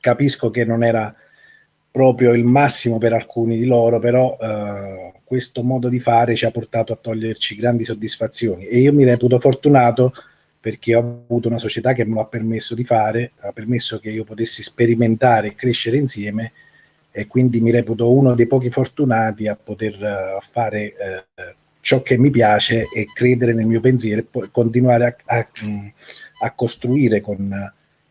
Capisco 0.00 0.50
che 0.50 0.64
non 0.64 0.82
era 0.82 1.14
proprio 1.92 2.32
il 2.32 2.44
massimo 2.44 2.98
per 2.98 3.12
alcuni 3.12 3.56
di 3.56 3.66
loro, 3.66 4.00
però 4.00 4.36
uh, 4.38 5.12
questo 5.24 5.62
modo 5.62 5.88
di 5.88 6.00
fare 6.00 6.34
ci 6.34 6.44
ha 6.44 6.50
portato 6.50 6.92
a 6.92 6.98
toglierci 7.00 7.54
grandi 7.56 7.84
soddisfazioni 7.84 8.66
e 8.66 8.78
io 8.78 8.92
mi 8.92 9.04
reputo 9.04 9.38
fortunato 9.38 10.12
perché 10.64 10.94
ho 10.94 11.24
avuto 11.28 11.48
una 11.48 11.58
società 11.58 11.92
che 11.92 12.06
me 12.06 12.14
lo 12.14 12.20
ha 12.22 12.26
permesso 12.26 12.74
di 12.74 12.84
fare, 12.84 13.32
ha 13.40 13.52
permesso 13.52 13.98
che 13.98 14.08
io 14.08 14.24
potessi 14.24 14.62
sperimentare 14.62 15.48
e 15.48 15.54
crescere 15.54 15.98
insieme 15.98 16.52
e 17.12 17.26
quindi 17.26 17.60
mi 17.60 17.70
reputo 17.70 18.10
uno 18.10 18.32
dei 18.32 18.46
pochi 18.46 18.70
fortunati 18.70 19.46
a 19.46 19.56
poter 19.62 20.38
fare 20.50 20.94
ciò 21.82 22.00
che 22.00 22.16
mi 22.16 22.30
piace 22.30 22.86
e 22.94 23.04
credere 23.12 23.52
nel 23.52 23.66
mio 23.66 23.82
pensiero 23.82 24.22
e 24.22 24.24
poi 24.24 24.48
continuare 24.50 25.04
a, 25.26 25.36
a, 25.36 25.48
a 26.40 26.50
costruire 26.52 27.20
con 27.20 27.70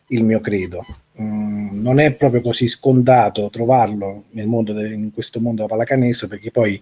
il 0.09 0.23
mio 0.23 0.39
credo. 0.39 0.85
Mm, 1.19 1.81
non 1.81 1.99
è 1.99 2.13
proprio 2.13 2.41
così 2.41 2.67
scontato 2.67 3.49
trovarlo 3.49 4.25
nel 4.33 4.45
mondo 4.45 4.73
de, 4.73 4.93
in 4.93 5.11
questo 5.11 5.39
mondo 5.39 5.63
della 5.63 5.69
pallacanestro 5.69 6.27
perché 6.27 6.51
poi 6.51 6.79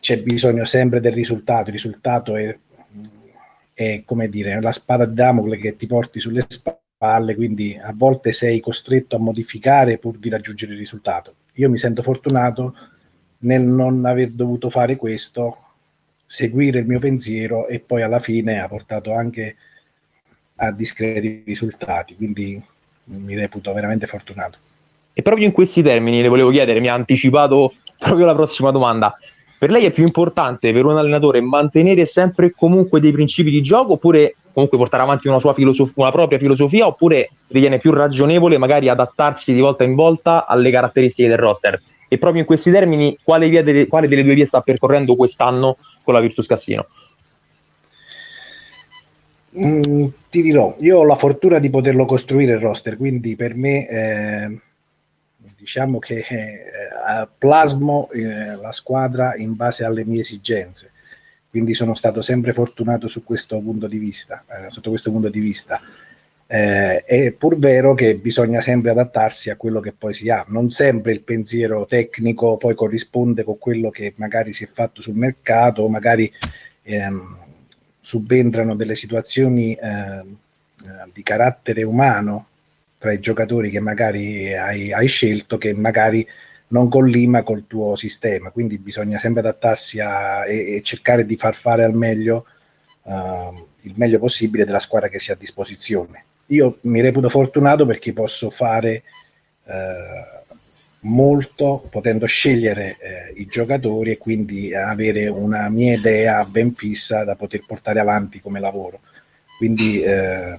c'è 0.00 0.22
bisogno 0.22 0.64
sempre 0.64 1.00
del 1.00 1.12
risultato. 1.12 1.66
Il 1.66 1.74
risultato 1.74 2.34
è, 2.34 2.56
è 3.82 4.02
come 4.04 4.28
dire 4.28 4.60
la 4.60 4.72
spada 4.72 5.04
di 5.04 5.14
Damocle 5.14 5.58
che 5.58 5.76
ti 5.76 5.86
porti 5.86 6.20
sulle 6.20 6.44
spalle, 6.48 7.34
quindi 7.34 7.78
a 7.80 7.92
volte 7.94 8.32
sei 8.32 8.60
costretto 8.60 9.16
a 9.16 9.18
modificare 9.18 9.98
pur 9.98 10.18
di 10.18 10.28
raggiungere 10.28 10.72
il 10.72 10.78
risultato. 10.78 11.34
Io 11.54 11.68
mi 11.68 11.78
sento 11.78 12.02
fortunato 12.02 12.74
nel 13.40 13.62
non 13.62 14.04
aver 14.04 14.30
dovuto 14.30 14.70
fare 14.70 14.96
questo, 14.96 15.56
seguire 16.26 16.80
il 16.80 16.86
mio 16.86 16.98
pensiero 16.98 17.66
e 17.66 17.80
poi 17.80 18.02
alla 18.02 18.20
fine 18.20 18.60
ha 18.60 18.68
portato 18.68 19.12
anche 19.12 19.56
a 20.56 20.70
discreti 20.70 21.42
risultati, 21.44 22.14
quindi 22.14 22.62
mi 23.04 23.34
reputo 23.34 23.72
veramente 23.72 24.06
fortunato. 24.06 24.58
E 25.12 25.22
proprio 25.22 25.46
in 25.46 25.52
questi 25.52 25.82
termini 25.82 26.22
le 26.22 26.28
volevo 26.28 26.50
chiedere, 26.50 26.80
mi 26.80 26.88
ha 26.88 26.94
anticipato 26.94 27.74
proprio 27.98 28.26
la 28.26 28.34
prossima 28.34 28.70
domanda. 28.70 29.14
Per 29.62 29.70
lei 29.70 29.84
è 29.84 29.92
più 29.92 30.02
importante 30.02 30.72
per 30.72 30.84
un 30.84 30.96
allenatore 30.96 31.40
mantenere 31.40 32.04
sempre 32.04 32.46
e 32.46 32.50
comunque 32.50 32.98
dei 32.98 33.12
principi 33.12 33.48
di 33.48 33.62
gioco 33.62 33.92
oppure 33.92 34.34
comunque 34.52 34.76
portare 34.76 35.04
avanti 35.04 35.28
una 35.28 35.38
sua 35.38 35.54
filosofia, 35.54 36.02
una 36.02 36.10
propria 36.10 36.36
filosofia 36.36 36.88
oppure 36.88 37.30
ritiene 37.46 37.78
più 37.78 37.92
ragionevole 37.92 38.58
magari 38.58 38.88
adattarsi 38.88 39.52
di 39.52 39.60
volta 39.60 39.84
in 39.84 39.94
volta 39.94 40.48
alle 40.48 40.68
caratteristiche 40.72 41.28
del 41.28 41.38
roster? 41.38 41.80
E 42.08 42.18
proprio 42.18 42.40
in 42.40 42.46
questi 42.48 42.72
termini, 42.72 43.16
quale, 43.22 43.48
delle, 43.62 43.86
quale 43.86 44.08
delle 44.08 44.24
due 44.24 44.34
vie 44.34 44.46
sta 44.46 44.62
percorrendo 44.62 45.14
quest'anno 45.14 45.76
con 46.02 46.14
la 46.14 46.18
Virtus 46.18 46.48
Cassino? 46.48 46.84
Mm, 49.64 50.06
ti 50.28 50.42
dirò, 50.42 50.74
io 50.80 50.98
ho 50.98 51.04
la 51.04 51.14
fortuna 51.14 51.60
di 51.60 51.70
poterlo 51.70 52.04
costruire 52.04 52.54
il 52.54 52.58
roster, 52.58 52.96
quindi 52.96 53.36
per 53.36 53.54
me 53.54 53.88
eh, 53.88 54.60
diciamo 55.62 56.00
che 56.00 56.16
eh, 56.18 57.28
plasmo 57.38 58.10
eh, 58.10 58.56
la 58.56 58.72
squadra 58.72 59.36
in 59.36 59.54
base 59.54 59.84
alle 59.84 60.04
mie 60.04 60.22
esigenze. 60.22 60.90
Quindi 61.48 61.72
sono 61.74 61.94
stato 61.94 62.20
sempre 62.20 62.52
fortunato 62.52 63.06
su 63.06 63.22
questo 63.22 63.60
punto 63.60 63.86
di 63.86 63.98
vista, 63.98 64.44
eh, 64.48 64.70
sotto 64.70 64.90
questo 64.90 65.12
punto 65.12 65.28
di 65.28 65.38
vista. 65.38 65.80
Eh, 66.48 67.04
è 67.04 67.32
pur 67.32 67.58
vero 67.58 67.94
che 67.94 68.16
bisogna 68.16 68.60
sempre 68.60 68.90
adattarsi 68.90 69.50
a 69.50 69.56
quello 69.56 69.78
che 69.78 69.92
poi 69.92 70.14
si 70.14 70.28
ha. 70.30 70.44
Non 70.48 70.72
sempre 70.72 71.12
il 71.12 71.22
pensiero 71.22 71.86
tecnico 71.86 72.56
poi 72.56 72.74
corrisponde 72.74 73.44
con 73.44 73.56
quello 73.58 73.90
che 73.90 74.14
magari 74.16 74.52
si 74.52 74.64
è 74.64 74.66
fatto 74.66 75.00
sul 75.00 75.14
mercato, 75.14 75.88
magari 75.88 76.30
ehm, 76.82 77.36
subentrano 78.00 78.74
delle 78.74 78.96
situazioni 78.96 79.74
ehm, 79.74 80.36
eh, 80.82 81.10
di 81.12 81.22
carattere 81.22 81.84
umano 81.84 82.46
tra 83.02 83.12
i 83.12 83.18
giocatori 83.18 83.68
che 83.68 83.80
magari 83.80 84.54
hai, 84.54 84.92
hai, 84.92 85.08
scelto, 85.08 85.58
che 85.58 85.74
magari 85.74 86.24
non 86.68 86.88
collima 86.88 87.42
col 87.42 87.66
tuo 87.66 87.96
sistema. 87.96 88.50
Quindi 88.50 88.78
bisogna 88.78 89.18
sempre 89.18 89.40
adattarsi 89.40 90.00
a, 90.00 90.46
e, 90.46 90.76
e 90.76 90.82
cercare 90.82 91.26
di 91.26 91.36
far 91.36 91.56
fare 91.56 91.84
al 91.84 91.94
meglio. 91.94 92.46
Uh, 93.02 93.66
il 93.82 93.94
meglio 93.96 94.20
possibile 94.20 94.64
della 94.64 94.78
squadra 94.78 95.08
che 95.08 95.18
si 95.18 95.32
ha 95.32 95.34
a 95.34 95.36
disposizione 95.36 96.26
io 96.52 96.78
mi 96.82 97.00
reputo 97.00 97.28
fortunato 97.28 97.86
perché 97.86 98.12
posso 98.12 98.50
fare 98.50 99.02
eh, 99.64 100.40
molto 101.00 101.86
potendo 101.90 102.26
scegliere 102.26 102.96
eh, 103.00 103.40
i 103.40 103.46
giocatori 103.46 104.12
e 104.12 104.18
quindi 104.18 104.74
avere 104.74 105.28
una 105.28 105.68
mia 105.68 105.94
idea 105.94 106.44
ben 106.44 106.74
fissa 106.74 107.24
da 107.24 107.36
poter 107.36 107.64
portare 107.66 108.00
avanti 108.00 108.40
come 108.40 108.60
lavoro. 108.60 109.00
Quindi 109.56 110.00
eh, 110.02 110.58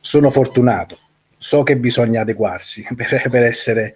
sono 0.00 0.30
fortunato. 0.30 0.98
So 1.42 1.64
che 1.64 1.76
bisogna 1.76 2.20
adeguarsi 2.20 2.86
per, 2.94 3.28
per, 3.28 3.42
essere, 3.42 3.94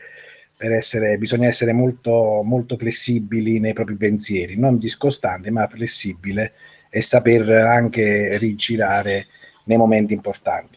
per 0.56 0.72
essere, 0.72 1.16
bisogna 1.16 1.46
essere 1.46 1.72
molto, 1.72 2.42
molto 2.42 2.76
flessibili 2.76 3.61
nei 3.61 3.72
propri 3.72 3.94
pensieri, 3.94 4.59
non 4.59 4.78
discostante 4.78 5.52
ma 5.52 5.68
flessibile 5.68 6.54
e 6.90 7.02
saper 7.02 7.48
anche 7.48 8.37
rigirare 8.38 9.28
nei 9.66 9.76
momenti 9.76 10.12
importanti. 10.12 10.76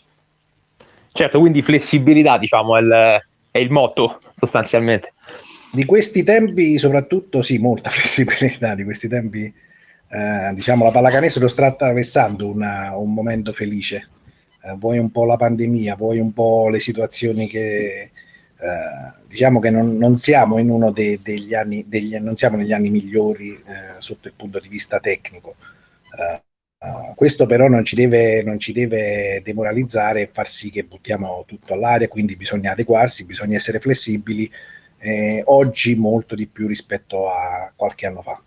Certo, 1.12 1.40
quindi 1.40 1.64
flessibilità, 1.64 2.38
diciamo, 2.38 2.78
è 2.78 2.82
il, 2.82 3.20
è 3.50 3.58
il 3.58 3.72
motto 3.72 4.22
sostanzialmente. 4.36 5.14
Di 5.72 5.86
questi 5.86 6.24
tempi, 6.24 6.78
soprattutto, 6.78 7.42
sì, 7.42 7.58
molta 7.58 7.90
flessibilità. 7.92 8.76
Di 8.76 8.84
questi 8.84 9.08
tempi, 9.08 9.52
eh, 10.12 10.54
diciamo, 10.54 10.86
la 10.86 10.92
pallacanestro 10.92 11.48
sta 11.48 11.66
attraversando 11.66 12.48
una, 12.48 12.96
un 12.96 13.12
momento 13.12 13.54
felice. 13.54 14.08
Eh, 14.62 14.76
vuoi 14.78 14.98
un 14.98 15.12
po' 15.12 15.26
la 15.26 15.38
pandemia, 15.38 15.96
vuoi 15.96 16.20
un 16.20 16.34
po' 16.34 16.70
le 16.70 16.80
situazioni 16.80 17.48
che 17.48 18.12
eh, 18.62 19.12
diciamo 19.28 19.60
che 19.60 19.70
non, 19.70 19.96
non, 19.96 20.18
siamo 20.18 20.58
in 20.60 20.70
uno 20.70 20.92
de, 20.92 21.20
degli 21.24 21.54
anni, 21.54 21.86
degli, 21.88 22.16
non 22.18 22.36
siamo 22.36 22.58
negli 22.58 22.74
anni 22.74 22.90
migliori 22.90 23.54
eh, 23.54 24.00
sotto 24.00 24.28
il 24.28 24.34
punto 24.36 24.60
di 24.60 24.68
vista 24.68 25.00
tecnico. 25.00 25.56
Uh, 26.80 27.14
questo 27.16 27.46
però 27.46 27.68
non 27.68 27.84
ci, 27.84 27.96
deve, 27.96 28.42
non 28.42 28.58
ci 28.58 28.72
deve 28.72 29.42
demoralizzare 29.44 30.22
e 30.22 30.30
far 30.32 30.48
sì 30.48 30.72
che 30.72 30.84
buttiamo 30.84 31.44
tutto 31.46 31.74
all'aria, 31.74 32.08
quindi 32.08 32.38
bisogna 32.38 32.72
adeguarsi, 32.72 33.26
bisogna 33.26 33.58
essere 33.58 33.82
flessibili, 33.82 34.50
eh, 34.98 35.42
oggi 35.46 35.96
molto 35.96 36.36
di 36.36 36.48
più 36.48 36.68
rispetto 36.68 37.30
a 37.30 37.72
qualche 37.76 38.08
anno 38.08 38.22
fa. 38.22 38.42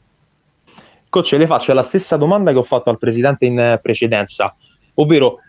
Coach, 1.11 1.33
le 1.33 1.47
faccio 1.47 1.75
la 1.75 1.83
stessa 1.83 2.17
domanda 2.17 2.53
che 2.53 2.59
ho 2.59 2.65
fatto 2.65 2.89
al 2.89 2.99
presidente 2.99 3.45
in 3.45 3.79
precedenza. 3.83 4.55
ovvero 4.95 5.41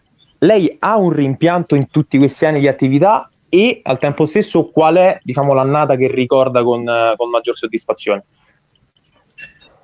lei 0.43 0.75
ha 0.79 0.97
un 0.97 1.11
rimpianto 1.11 1.75
in 1.75 1.89
tutti 1.89 2.17
questi 2.17 2.45
anni 2.45 2.59
di 2.59 2.67
attività 2.67 3.29
e 3.49 3.81
al 3.83 3.99
tempo 3.99 4.25
stesso 4.25 4.69
qual 4.69 4.95
è 4.95 5.19
diciamo, 5.21 5.53
l'annata 5.53 5.95
che 5.95 6.07
ricorda 6.07 6.63
con, 6.63 6.83
con 7.15 7.29
maggior 7.29 7.55
soddisfazione? 7.55 8.23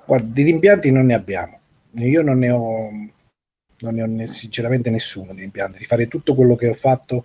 Guarda, 0.04 0.28
di 0.32 0.42
rimpianti 0.42 0.90
non 0.90 1.06
ne 1.06 1.14
abbiamo. 1.14 1.60
Io 1.94 2.22
non 2.22 2.38
ne 2.38 2.50
ho, 2.50 2.88
non 3.80 3.94
ne 3.94 4.02
ho 4.02 4.06
ne, 4.06 4.26
sinceramente 4.26 4.90
nessuno 4.90 5.32
di 5.32 5.40
rimpianti. 5.40 5.78
Di 5.78 5.84
fare 5.84 6.08
tutto 6.08 6.34
quello 6.34 6.56
che 6.56 6.68
ho 6.68 6.74
fatto 6.74 7.24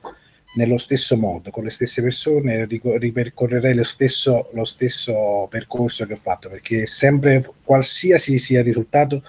nello 0.56 0.78
stesso 0.78 1.18
modo, 1.18 1.50
con 1.50 1.64
le 1.64 1.72
stesse 1.72 2.02
persone, 2.02 2.66
ripercorrerei 2.66 3.74
lo 3.74 3.84
stesso, 3.84 4.50
lo 4.54 4.66
stesso 4.66 5.48
percorso 5.50 6.06
che 6.06 6.14
ho 6.14 6.18
fatto, 6.18 6.48
perché 6.48 6.86
sempre, 6.86 7.44
qualsiasi 7.64 8.38
sia 8.38 8.60
il 8.60 8.66
risultato, 8.66 9.24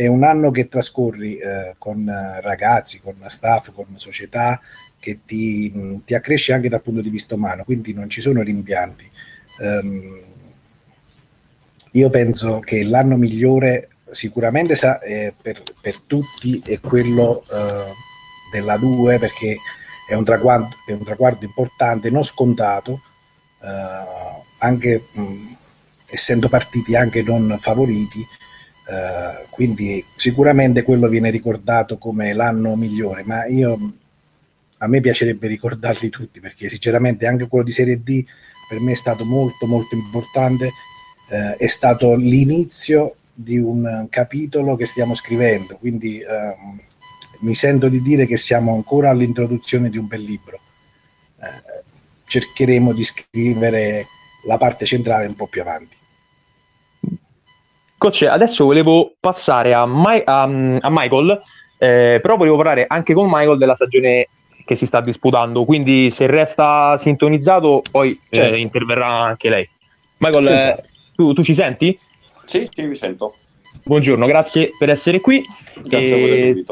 è 0.00 0.06
un 0.06 0.24
anno 0.24 0.50
che 0.50 0.66
trascorri 0.66 1.36
eh, 1.36 1.74
con 1.76 2.10
ragazzi, 2.40 3.00
con 3.00 3.22
staff, 3.26 3.70
con 3.70 3.84
società, 3.96 4.58
che 4.98 5.20
ti, 5.26 6.00
ti, 6.06 6.14
accresce 6.14 6.54
anche 6.54 6.70
dal 6.70 6.80
punto 6.80 7.02
di 7.02 7.10
vista 7.10 7.34
umano, 7.34 7.64
quindi 7.64 7.92
non 7.92 8.08
ci 8.08 8.22
sono 8.22 8.40
rimpianti. 8.40 9.10
Um, 9.58 10.22
io 11.90 12.08
penso 12.08 12.60
che 12.60 12.82
l'anno 12.82 13.18
migliore 13.18 13.90
sicuramente 14.10 14.74
sa, 14.74 15.00
eh, 15.00 15.34
per, 15.38 15.62
per, 15.82 15.98
tutti 16.06 16.62
è 16.64 16.80
quello 16.80 17.44
eh, 17.52 17.92
della 18.52 18.78
2 18.78 19.18
perché 19.18 19.58
è 20.08 20.14
un, 20.14 20.24
traguardo, 20.24 20.76
è 20.86 20.92
un 20.92 21.04
traguardo 21.04 21.44
importante, 21.44 22.08
non 22.08 22.24
scontato, 22.24 23.02
eh, 23.62 24.38
anche 24.60 25.04
mh, 25.12 25.56
essendo 26.06 26.48
partiti 26.48 26.96
anche 26.96 27.22
non 27.22 27.58
favoriti, 27.60 28.26
eh, 28.90 29.46
quindi 29.50 30.04
sicuramente 30.16 30.82
quello 30.82 31.06
viene 31.06 31.30
ricordato 31.30 31.96
come 31.96 32.32
l'anno 32.32 32.74
migliore, 32.74 33.22
ma 33.22 33.46
io 33.46 33.78
a 34.78 34.88
me 34.88 35.00
piacerebbe 35.00 35.46
ricordarli 35.46 36.08
tutti 36.08 36.40
perché 36.40 36.68
sinceramente 36.68 37.26
anche 37.26 37.46
quello 37.46 37.64
di 37.64 37.70
Serie 37.70 38.02
D 38.02 38.24
per 38.68 38.80
me 38.80 38.92
è 38.92 38.96
stato 38.96 39.24
molto 39.24 39.66
molto 39.66 39.94
importante, 39.94 40.72
eh, 41.28 41.54
è 41.54 41.66
stato 41.68 42.16
l'inizio 42.16 43.14
di 43.32 43.58
un 43.58 44.08
capitolo 44.10 44.74
che 44.74 44.86
stiamo 44.86 45.14
scrivendo, 45.14 45.76
quindi 45.76 46.20
ehm, 46.20 46.80
mi 47.40 47.54
sento 47.54 47.88
di 47.88 48.02
dire 48.02 48.26
che 48.26 48.36
siamo 48.36 48.74
ancora 48.74 49.10
all'introduzione 49.10 49.88
di 49.88 49.98
un 49.98 50.08
bel 50.08 50.22
libro. 50.22 50.58
Eh, 51.40 51.82
cercheremo 52.26 52.92
di 52.92 53.04
scrivere 53.04 54.06
la 54.46 54.56
parte 54.56 54.84
centrale 54.84 55.26
un 55.26 55.34
po' 55.34 55.46
più 55.46 55.60
avanti. 55.60 55.96
Coach, 58.00 58.22
adesso 58.22 58.64
volevo 58.64 59.12
passare 59.20 59.74
a, 59.74 59.84
My, 59.86 60.22
a, 60.24 60.44
a 60.44 60.88
Michael, 60.88 61.38
eh, 61.76 62.18
però 62.22 62.38
volevo 62.38 62.56
parlare 62.56 62.86
anche 62.88 63.12
con 63.12 63.26
Michael 63.26 63.58
della 63.58 63.74
stagione 63.74 64.26
che 64.64 64.74
si 64.74 64.86
sta 64.86 65.02
disputando, 65.02 65.66
quindi 65.66 66.10
se 66.10 66.26
resta 66.26 66.96
sintonizzato 66.96 67.82
poi 67.90 68.12
eh, 68.12 68.36
certo. 68.36 68.54
eh, 68.54 68.60
interverrà 68.60 69.06
anche 69.06 69.50
lei. 69.50 69.68
Michael, 70.16 70.46
eh, 70.46 70.82
tu, 71.14 71.34
tu, 71.34 71.42
ci 71.42 71.54
senti? 71.54 71.98
Sì, 72.46 72.66
sì, 72.72 72.82
vi 72.84 72.94
sento. 72.94 73.34
Buongiorno, 73.84 74.24
grazie 74.24 74.70
per 74.78 74.88
essere 74.88 75.20
qui. 75.20 75.44
Grazie 75.82 76.16
e... 76.16 76.64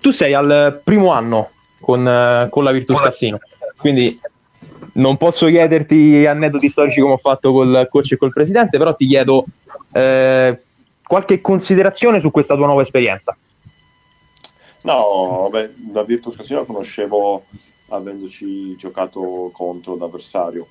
Tu 0.00 0.12
sei 0.12 0.34
al 0.34 0.80
primo 0.84 1.10
anno 1.10 1.50
con, 1.80 2.06
eh, 2.06 2.46
con 2.48 2.62
la 2.62 2.70
Virtus 2.70 3.00
Cassino, 3.00 3.38
quindi 3.76 4.20
non 4.94 5.16
posso 5.16 5.46
chiederti 5.46 6.26
aneddoti 6.26 6.68
storici 6.68 7.00
come 7.00 7.14
ho 7.14 7.18
fatto 7.18 7.52
col 7.52 7.88
coach 7.90 8.12
e 8.12 8.16
col 8.16 8.32
presidente, 8.32 8.78
però 8.78 8.94
ti 8.94 9.06
chiedo 9.06 9.44
eh, 9.92 10.60
qualche 11.06 11.40
considerazione 11.40 12.20
su 12.20 12.30
questa 12.30 12.54
tua 12.54 12.66
nuova 12.66 12.82
esperienza. 12.82 13.36
No, 14.82 15.48
vabbè, 15.50 15.70
la 15.92 16.02
Virtus 16.02 16.36
Casino 16.36 16.64
conoscevo 16.64 17.44
avendoci 17.90 18.74
giocato 18.76 19.50
contro 19.52 19.96
l'avversario, 19.96 20.66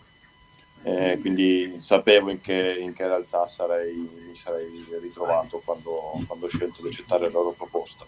eh, 0.84 1.18
quindi 1.22 1.76
sapevo 1.80 2.32
in 2.32 2.42
che, 2.42 2.78
in 2.82 2.94
che 2.94 3.06
realtà 3.06 3.48
sarei, 3.48 3.94
mi 3.94 4.36
sarei 4.36 4.68
ritrovato 5.00 5.62
quando, 5.64 6.20
quando 6.28 6.46
ho 6.46 6.50
scelto 6.50 6.82
di 6.82 6.88
accettare 6.88 7.26
la 7.26 7.32
loro 7.32 7.54
proposta. 7.56 8.04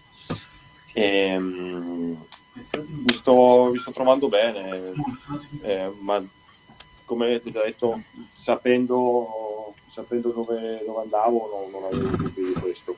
E, 0.91 1.35
um, 1.35 2.25
mi, 2.53 3.13
sto, 3.13 3.69
mi, 3.71 3.77
sto, 3.77 3.91
trovando 3.91 4.27
bene, 4.27 4.93
eh, 5.61 5.91
ma 5.99 6.23
come 7.05 7.39
ti 7.39 7.49
ho 7.49 7.63
detto, 7.63 8.01
sapendo, 8.33 9.73
sapendo 9.87 10.29
dove, 10.29 10.81
dove, 10.85 11.01
andavo, 11.01 11.49
non, 11.51 11.71
non 11.71 11.91
avevo 11.91 12.15
dubbi 12.15 12.43
di 12.43 12.53
questo. 12.53 12.95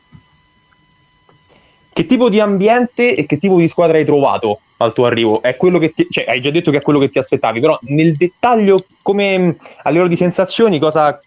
Che 1.92 2.06
tipo 2.06 2.30
di 2.30 2.42
ambiente 2.42 3.16
e 3.16 3.26
che 3.26 3.38
tipo 3.38 3.58
di 3.58 3.70
squadra 3.70 3.98
hai 3.98 4.04
trovato 4.04 4.60
al 4.78 4.92
tuo 4.92 5.06
arrivo? 5.06 5.42
È 5.42 5.56
quello 5.56 5.80
che 5.80 5.94
ti, 5.94 6.08
cioè, 6.10 6.26
hai 6.28 6.42
già 6.42 6.52
detto 6.52 6.70
che 6.70 6.78
è 6.78 6.82
quello 6.82 7.00
che 7.00 7.10
ti 7.10 7.20
aspettavi, 7.20 7.62
però 7.62 7.80
nel 7.84 8.14
dettaglio, 8.14 8.78
come 9.02 9.58
a 9.82 9.90
livello 9.90 10.10
di 10.10 10.18
sensazioni, 10.18 10.78
cosa, 10.78 11.18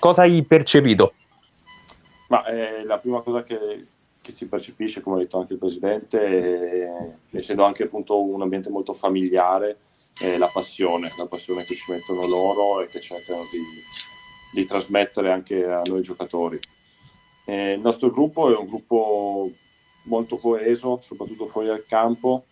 cosa 0.00 0.22
hai 0.22 0.42
percepito? 0.42 1.12
Ma 2.28 2.44
eh, 2.46 2.84
la 2.84 2.98
prima 2.98 3.20
cosa 3.20 3.44
che, 3.44 3.58
che, 4.28 4.32
si 4.32 4.46
percepisce, 4.46 5.00
come 5.00 5.16
ha 5.16 5.18
detto 5.20 5.38
anche 5.38 5.54
il 5.54 5.58
presidente, 5.58 6.20
è, 6.20 7.14
essendo 7.30 7.64
anche 7.64 7.84
appunto 7.84 8.22
un 8.22 8.42
ambiente 8.42 8.68
molto 8.68 8.92
familiare, 8.92 9.78
è 10.18 10.36
la 10.36 10.48
passione, 10.48 11.12
la 11.16 11.26
passione 11.26 11.64
che 11.64 11.74
ci 11.74 11.90
mettono 11.90 12.26
loro 12.26 12.82
e 12.82 12.88
che 12.88 13.00
cercano 13.00 13.42
di, 13.50 14.60
di 14.60 14.66
trasmettere 14.66 15.32
anche 15.32 15.64
a 15.64 15.82
noi 15.86 16.02
giocatori. 16.02 16.60
Eh, 17.46 17.72
il 17.72 17.80
nostro 17.80 18.10
gruppo 18.10 18.52
è 18.52 18.56
un 18.56 18.66
gruppo 18.66 19.50
molto 20.04 20.36
coeso, 20.36 21.00
soprattutto 21.02 21.46
fuori 21.46 21.68
dal 21.68 21.86
campo, 21.86 22.44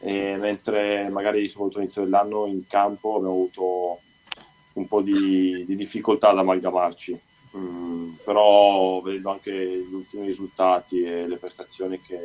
mentre 0.00 1.08
magari 1.08 1.48
soprattutto 1.48 1.78
all'inizio 1.78 2.04
dell'anno 2.04 2.46
in 2.46 2.64
campo 2.68 3.16
abbiamo 3.16 3.34
avuto 3.34 3.98
un 4.74 4.86
po' 4.86 5.00
di, 5.00 5.64
di 5.66 5.74
difficoltà 5.74 6.28
ad 6.28 6.38
amalgamarci. 6.38 7.20
Mm, 7.58 8.12
però 8.24 9.00
vedo 9.00 9.30
anche 9.30 9.50
gli 9.52 9.92
ultimi 9.92 10.26
risultati 10.26 11.02
e 11.02 11.26
le 11.26 11.38
prestazioni 11.38 11.98
che, 12.00 12.18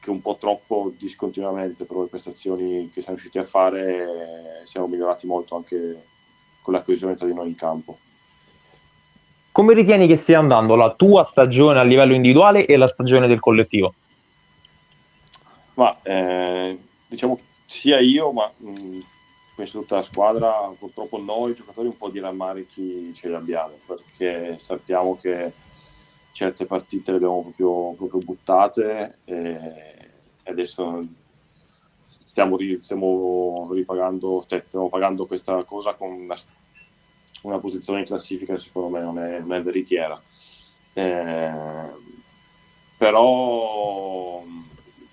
che 0.00 0.10
un 0.10 0.22
po' 0.22 0.36
troppo 0.36 0.92
discontinuamente, 0.96 1.84
però 1.84 2.02
le 2.02 2.08
prestazioni 2.08 2.90
che 2.90 3.02
siamo 3.02 3.18
riusciti 3.18 3.38
a 3.38 3.44
fare 3.44 4.62
siamo 4.64 4.86
migliorati 4.86 5.26
molto 5.26 5.56
anche 5.56 6.04
con 6.62 6.72
la 6.72 6.82
coesione 6.82 7.14
tra 7.14 7.26
di 7.26 7.34
noi 7.34 7.48
in 7.48 7.56
campo. 7.56 7.98
Come 9.52 9.74
ritieni 9.74 10.06
che 10.06 10.16
stia 10.16 10.38
andando 10.38 10.76
la 10.76 10.94
tua 10.94 11.24
stagione 11.24 11.78
a 11.78 11.82
livello 11.82 12.14
individuale 12.14 12.64
e 12.64 12.76
la 12.76 12.86
stagione 12.86 13.26
del 13.26 13.40
collettivo? 13.40 13.94
Ma 15.74 15.96
eh, 16.02 16.78
diciamo 17.06 17.40
sia 17.66 17.98
io, 17.98 18.32
ma 18.32 18.50
mh, 18.56 18.98
penso 19.58 19.80
tutta 19.80 19.96
la 19.96 20.02
squadra, 20.02 20.72
purtroppo 20.78 21.18
noi 21.20 21.52
giocatori 21.52 21.88
un 21.88 21.96
po' 21.96 22.10
di 22.10 22.20
rammarichi 22.20 23.12
ce 23.12 23.26
li 23.26 23.34
abbiamo, 23.34 23.74
perché 23.88 24.56
sappiamo 24.56 25.18
che 25.20 25.52
certe 26.30 26.64
partite 26.64 27.10
le 27.10 27.16
abbiamo 27.16 27.42
proprio, 27.42 27.92
proprio 27.94 28.20
buttate 28.20 29.18
e 29.24 30.10
adesso 30.44 31.04
stiamo, 32.06 32.56
stiamo 32.78 33.68
ripagando, 33.72 34.44
cioè, 34.46 34.62
stiamo 34.64 34.88
pagando 34.88 35.26
questa 35.26 35.64
cosa 35.64 35.94
con 35.94 36.12
una 36.12 36.36
una 37.42 37.58
posizione 37.58 38.00
in 38.00 38.04
classifica 38.04 38.56
secondo 38.56 38.88
me 38.88 39.00
non 39.00 39.18
è, 39.18 39.40
non 39.40 39.54
è 39.54 39.62
veritiera. 39.62 40.20
Eh, 40.92 41.52
però 42.96 44.42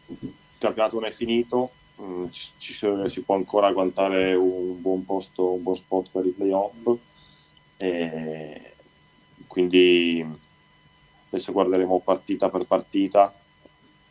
il 0.07 0.33
campionato 0.57 0.99
non 0.99 1.05
è 1.05 1.11
finito, 1.11 1.71
mm, 2.01 2.25
ci, 2.29 2.51
ci, 2.57 2.73
si 2.73 3.21
può 3.21 3.35
ancora 3.35 3.67
agguantare 3.67 4.33
un 4.35 4.81
buon 4.81 5.05
posto, 5.05 5.53
un 5.53 5.63
buon 5.63 5.75
spot 5.75 6.09
per 6.11 6.25
i 6.25 6.31
playoff. 6.31 6.89
E 7.77 8.73
quindi 9.47 10.25
adesso 11.29 11.51
guarderemo 11.51 11.99
partita 11.99 12.49
per 12.49 12.65
partita 12.65 13.33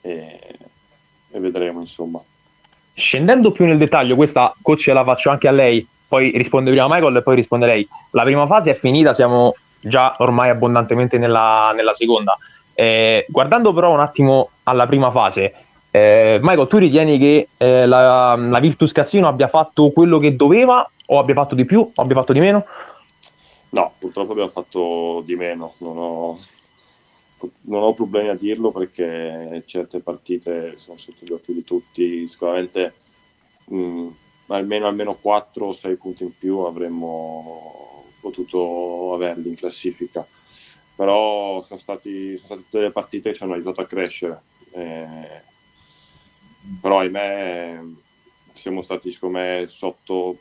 e, 0.01 0.59
e 1.31 1.41
vedremo 1.41 1.81
insomma. 1.81 2.23
Scendendo 2.95 3.51
più 3.51 3.65
nel 3.65 3.79
dettaglio, 3.79 4.15
questa 4.15 4.55
coach 4.63 4.87
la 4.89 5.05
faccio 5.05 5.31
anche 5.31 5.49
a 5.49 5.53
lei 5.53 5.87
poi 6.15 6.31
risponde 6.37 6.71
prima 6.71 6.87
Michael 6.89 7.17
e 7.17 7.23
poi 7.23 7.35
risponde 7.35 7.67
lei. 7.67 7.89
La 8.13 8.23
prima 8.23 8.47
fase 8.47 8.71
è 8.71 8.75
finita, 8.77 9.13
siamo 9.13 9.57
già 9.81 10.15
ormai 10.19 10.49
abbondantemente 10.49 11.19
nella, 11.19 11.73
nella 11.75 11.93
seconda. 11.93 12.39
Eh, 12.73 13.27
guardando 13.29 13.73
però 13.73 13.93
un 13.93 13.99
attimo 13.99 14.51
alla 14.63 14.87
prima 14.87 15.11
fase, 15.11 15.55
eh, 15.97 16.41
Michael, 16.43 16.67
tu 16.67 16.79
ritieni 16.79 17.19
che 17.19 17.51
eh, 17.57 17.87
la, 17.87 18.35
la, 18.35 18.59
Virtus 18.59 18.91
Cassino 18.91 19.29
abbia 19.29 19.47
fatto 19.47 19.93
quello 19.93 20.19
che 20.19 20.35
doveva 20.35 20.91
o 21.07 21.21
abbia 21.21 21.35
fatto 21.35 21.55
di 21.55 21.65
più 21.65 21.89
o 21.95 22.03
abbia 22.03 22.17
fatto 22.17 22.33
di 22.33 22.41
meno? 22.41 22.67
No, 23.69 23.93
purtroppo 23.97 24.33
abbiamo 24.33 24.51
fatto 24.51 25.23
di 25.25 25.37
meno. 25.37 25.75
Non 25.79 25.97
ho, 25.97 26.41
non 27.67 27.85
ho 27.85 27.95
problemi 27.95 28.31
a 28.31 28.35
dirlo 28.35 28.73
perché 28.73 29.63
certe 29.67 30.01
partite 30.01 30.77
sono 30.79 30.99
sotto 30.99 31.25
gli 31.25 31.31
occhi 31.31 31.53
di 31.53 31.63
tutti. 31.63 32.27
Sicuramente 32.27 32.95
mh, 33.67 34.09
almeno, 34.49 34.89
almeno 34.89 35.15
4 35.15 35.65
o 35.65 35.73
6 35.73 35.95
punti 35.95 36.25
in 36.25 36.37
più 36.37 36.59
avremmo 36.59 38.07
potuto 38.21 39.15
averli 39.15 39.49
in 39.49 39.55
classifica. 39.55 40.27
Però 40.97 41.63
sono, 41.63 41.79
stati, 41.79 42.37
sono 42.37 42.47
state 42.47 42.63
tutte 42.63 42.81
le 42.81 42.91
partite 42.91 43.31
che 43.31 43.37
ci 43.37 43.45
hanno 43.45 43.53
aiutato 43.53 43.81
a 43.81 43.87
crescere. 43.87 44.43
Eh, 44.73 45.53
però 46.81 47.01
ahimè 47.01 47.81
siamo 48.53 48.83
stati 48.83 49.11
secondo 49.11 49.39
me 49.39 49.65
sotto, 49.69 50.39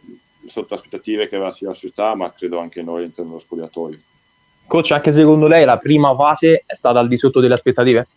sotto 0.48 0.74
aspettative 0.74 1.28
che 1.28 1.36
aveva 1.36 1.52
sia 1.52 1.68
la 1.68 1.74
società 1.74 2.16
ma 2.16 2.32
credo 2.32 2.60
anche 2.60 2.82
noi 2.82 3.00
all'interno 3.00 3.32
dello 3.32 3.42
spogliatoio. 3.42 4.00
Coach, 4.68 4.92
anche 4.92 5.12
secondo 5.12 5.48
lei 5.48 5.66
la 5.66 5.78
prima 5.78 6.16
fase 6.16 6.64
è 6.66 6.76
stata 6.76 7.00
al 7.00 7.08
di 7.08 7.18
sotto 7.18 7.40
delle 7.40 7.54
aspettative? 7.54 8.08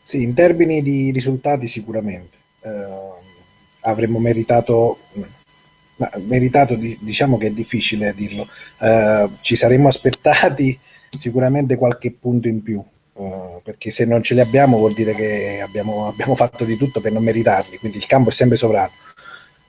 Sì, 0.00 0.22
in 0.22 0.34
termini 0.34 0.82
di 0.82 1.12
risultati 1.12 1.68
sicuramente. 1.68 2.36
Eh, 2.60 3.20
avremmo 3.82 4.18
meritato, 4.18 4.98
meritato 6.26 6.76
diciamo 6.76 7.38
che 7.38 7.48
è 7.48 7.52
difficile 7.52 8.12
dirlo, 8.14 8.46
eh, 8.80 9.28
ci 9.40 9.56
saremmo 9.56 9.88
aspettati 9.88 10.78
sicuramente 11.16 11.76
qualche 11.76 12.12
punto 12.12 12.48
in 12.48 12.62
più, 12.62 12.82
eh, 13.14 13.60
perché 13.62 13.90
se 13.90 14.04
non 14.04 14.22
ce 14.22 14.34
li 14.34 14.40
abbiamo 14.40 14.78
vuol 14.78 14.94
dire 14.94 15.14
che 15.14 15.60
abbiamo, 15.60 16.08
abbiamo, 16.08 16.34
fatto 16.34 16.64
di 16.64 16.76
tutto 16.76 17.00
per 17.00 17.12
non 17.12 17.22
meritarli, 17.22 17.78
quindi 17.78 17.98
il 17.98 18.06
campo 18.06 18.30
è 18.30 18.32
sempre 18.32 18.56
sovrano. 18.56 18.92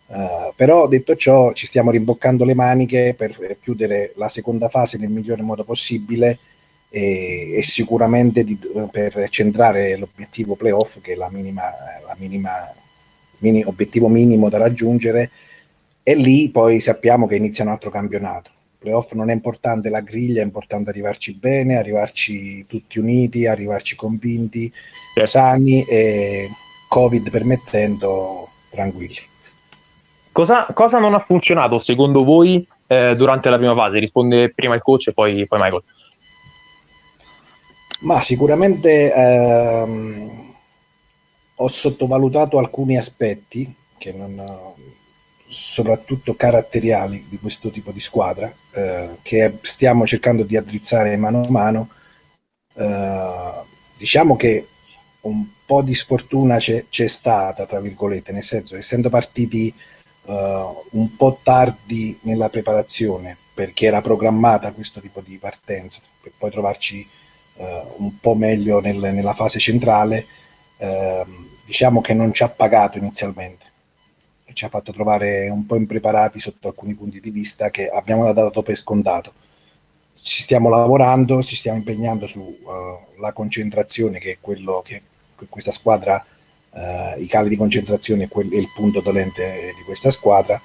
Uh, 0.05 0.53
però 0.55 0.87
detto 0.87 1.15
ciò 1.15 1.53
ci 1.53 1.65
stiamo 1.65 1.89
rimboccando 1.89 2.45
le 2.45 2.53
maniche 2.53 3.15
per 3.17 3.57
chiudere 3.59 4.13
la 4.17 4.29
seconda 4.29 4.69
fase 4.69 4.97
nel 4.97 5.09
migliore 5.09 5.41
modo 5.41 5.63
possibile 5.63 6.37
e, 6.89 7.55
e 7.55 7.63
sicuramente 7.63 8.43
di, 8.43 8.59
per 8.91 9.27
centrare 9.29 9.97
l'obiettivo 9.97 10.55
playoff 10.55 10.99
che 11.01 11.13
è 11.13 11.15
la 11.15 11.31
minima, 11.31 11.63
la 12.05 12.15
minima 12.19 12.51
mini, 13.39 13.63
obiettivo 13.63 14.07
minimo 14.07 14.49
da 14.49 14.59
raggiungere 14.59 15.31
e 16.03 16.15
lì 16.15 16.49
poi 16.49 16.79
sappiamo 16.79 17.25
che 17.25 17.35
inizia 17.35 17.63
un 17.63 17.71
altro 17.71 17.89
campionato 17.89 18.51
playoff 18.83 19.13
non 19.13 19.29
è 19.29 19.33
importante 19.33 19.89
la 19.89 20.01
griglia, 20.01 20.41
è 20.41 20.45
importante 20.45 20.89
arrivarci 20.89 21.35
bene, 21.35 21.77
arrivarci 21.77 22.65
tutti 22.67 22.99
uniti, 22.99 23.47
arrivarci 23.47 23.95
convinti, 23.95 24.71
certo. 25.13 25.29
sani 25.29 25.83
e 25.85 26.49
Covid 26.89 27.31
permettendo, 27.31 28.49
tranquilli. 28.69 29.31
Cosa, 30.31 30.67
cosa, 30.73 30.99
non 30.99 31.13
ha 31.13 31.19
funzionato 31.19 31.79
secondo 31.79 32.23
voi 32.23 32.67
eh, 32.87 33.15
durante 33.15 33.49
la 33.49 33.57
prima 33.57 33.75
fase? 33.75 33.99
Risponde 33.99 34.51
prima 34.53 34.75
il 34.75 34.81
coach 34.81 35.07
e 35.07 35.13
poi, 35.13 35.47
poi 35.47 35.59
Michael. 35.59 35.83
Ma 38.01 38.21
sicuramente 38.21 39.13
ehm, 39.13 40.55
ho 41.55 41.67
sottovalutato 41.67 42.57
alcuni 42.57 42.97
aspetti 42.97 43.73
che 43.97 44.11
non, 44.11 44.43
soprattutto 45.53 46.33
caratteriali 46.33 47.25
di 47.29 47.37
questo 47.37 47.69
tipo 47.69 47.91
di 47.91 47.99
squadra 47.99 48.51
eh, 48.73 49.17
che 49.21 49.59
stiamo 49.61 50.05
cercando 50.05 50.43
di 50.43 50.57
addrizzare 50.57 51.15
mano 51.15 51.41
a 51.41 51.49
mano. 51.49 51.89
Eh, 52.75 53.63
diciamo 53.95 54.35
che 54.35 54.67
un 55.21 55.45
po' 55.65 55.81
di 55.83 55.93
sfortuna 55.93 56.57
c'è, 56.57 56.85
c'è, 56.89 57.07
stata, 57.07 57.65
tra 57.65 57.79
virgolette, 57.79 58.31
nel 58.31 58.43
senso 58.43 58.75
essendo 58.75 59.09
partiti 59.09 59.73
eh, 60.25 60.73
un 60.91 61.15
po' 61.15 61.39
tardi 61.43 62.17
nella 62.23 62.49
preparazione 62.49 63.37
perché 63.53 63.85
era 63.85 64.01
programmata 64.01 64.71
questo 64.71 64.99
tipo 64.99 65.21
di 65.21 65.37
partenza 65.37 66.01
per 66.21 66.31
poi 66.37 66.49
trovarci 66.49 67.07
eh, 67.57 67.83
un 67.97 68.19
po' 68.19 68.33
meglio 68.33 68.79
nel, 68.79 68.97
nella 68.97 69.35
fase 69.35 69.59
centrale, 69.59 70.25
ehm, 70.77 71.49
diciamo 71.63 72.01
che 72.01 72.15
non 72.15 72.33
ci 72.33 72.41
ha 72.41 72.49
pagato 72.49 72.97
inizialmente 72.97 73.62
ci 74.53 74.65
ha 74.65 74.69
fatto 74.69 74.91
trovare 74.91 75.49
un 75.49 75.65
po' 75.65 75.75
impreparati 75.75 76.39
sotto 76.39 76.67
alcuni 76.69 76.93
punti 76.93 77.19
di 77.19 77.29
vista 77.29 77.69
che 77.69 77.89
abbiamo 77.89 78.31
dato 78.31 78.61
per 78.61 78.75
scontato. 78.75 79.33
Ci 80.21 80.41
stiamo 80.41 80.69
lavorando, 80.69 81.41
ci 81.43 81.55
stiamo 81.55 81.77
impegnando 81.77 82.27
sulla 82.27 83.29
uh, 83.29 83.33
concentrazione, 83.33 84.19
che 84.19 84.31
è 84.31 84.37
quello 84.39 84.81
che, 84.85 85.01
che 85.37 85.45
questa 85.49 85.71
squadra, 85.71 86.23
uh, 86.69 87.19
i 87.19 87.27
cali 87.27 87.49
di 87.49 87.57
concentrazione 87.57 88.23
è, 88.23 88.37
il 88.39 88.69
punto 88.73 89.01
dolente 89.01 89.73
di 89.75 89.83
questa 89.83 90.11
squadra. 90.11 90.61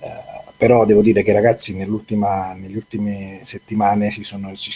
Uh, 0.00 0.44
però 0.56 0.84
devo 0.84 1.02
dire 1.02 1.22
che 1.22 1.30
i 1.30 1.34
ragazzi 1.34 1.76
nelle 1.76 1.92
ultime 1.92 3.40
settimane 3.42 4.10
si, 4.10 4.24
sono, 4.24 4.54
si 4.54 4.72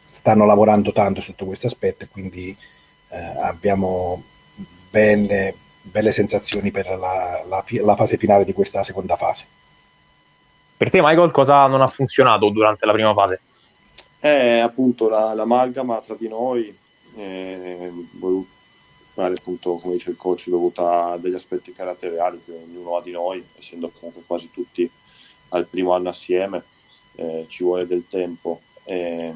stanno 0.00 0.46
lavorando 0.46 0.92
tanto 0.92 1.20
sotto 1.20 1.44
questo 1.44 1.66
aspetto 1.66 2.04
e 2.04 2.08
quindi 2.08 2.56
eh, 3.14 3.18
abbiamo 3.40 4.22
belle, 4.90 5.54
belle 5.84 6.12
sensazioni 6.12 6.70
per 6.70 6.86
la, 6.98 7.44
la, 7.46 7.64
la, 7.82 7.96
fase 7.96 8.16
finale 8.16 8.44
di 8.44 8.52
questa 8.52 8.82
seconda 8.82 9.16
fase. 9.16 9.46
Per 10.76 10.90
te, 10.90 11.00
Michael, 11.00 11.30
cosa 11.30 11.66
non 11.66 11.82
ha 11.82 11.86
funzionato 11.86 12.48
durante 12.48 12.86
la 12.86 12.92
prima 12.92 13.12
fase? 13.12 13.40
È 14.18 14.58
appunto 14.58 15.08
la, 15.08 15.34
l'amalgama 15.34 16.00
tra 16.00 16.14
di 16.14 16.28
noi, 16.28 16.74
eh, 17.16 17.92
magari 19.14 19.36
appunto, 19.36 19.76
come 19.76 19.94
dice 19.94 20.10
il 20.10 20.16
coach, 20.16 20.48
dovuta 20.48 21.10
a 21.10 21.18
degli 21.18 21.34
aspetti 21.34 21.72
caratteriali 21.72 22.40
che 22.42 22.52
ognuno 22.52 22.96
ha 22.96 23.02
di 23.02 23.12
noi, 23.12 23.44
essendo 23.58 23.90
comunque 23.90 24.22
quasi 24.26 24.50
tutti 24.50 24.90
al 25.50 25.66
primo 25.66 25.92
anno 25.92 26.08
assieme, 26.08 26.64
eh, 27.16 27.44
ci 27.48 27.62
vuole 27.62 27.86
del 27.86 28.06
tempo. 28.08 28.60
Eh, 28.84 29.32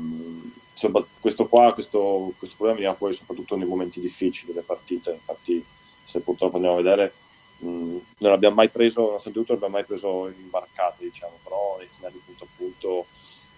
questo 1.20 1.46
qua, 1.46 1.72
questo, 1.74 2.32
questo 2.38 2.56
problema 2.56 2.80
viene 2.80 2.94
fuori 2.94 3.12
soprattutto 3.12 3.56
nei 3.56 3.66
momenti 3.66 4.00
difficili 4.00 4.52
delle 4.52 4.64
partite, 4.64 5.10
infatti 5.10 5.64
se 6.08 6.20
purtroppo 6.20 6.56
andiamo 6.56 6.78
a 6.78 6.82
vedere 6.82 7.12
mh, 7.58 7.96
non 8.18 8.32
abbiamo 8.32 8.54
mai 8.54 8.70
preso, 8.70 9.02
nonostante 9.02 9.38
tutto, 9.38 9.52
non 9.52 9.62
abbiamo 9.62 9.76
mai 9.76 9.84
preso 9.84 10.28
imbarcate, 10.28 11.04
diciamo, 11.04 11.34
però 11.42 11.76
nei 11.76 11.86
finali 11.86 12.18
punto 12.24 12.44
a 12.44 12.46
punto 12.56 13.06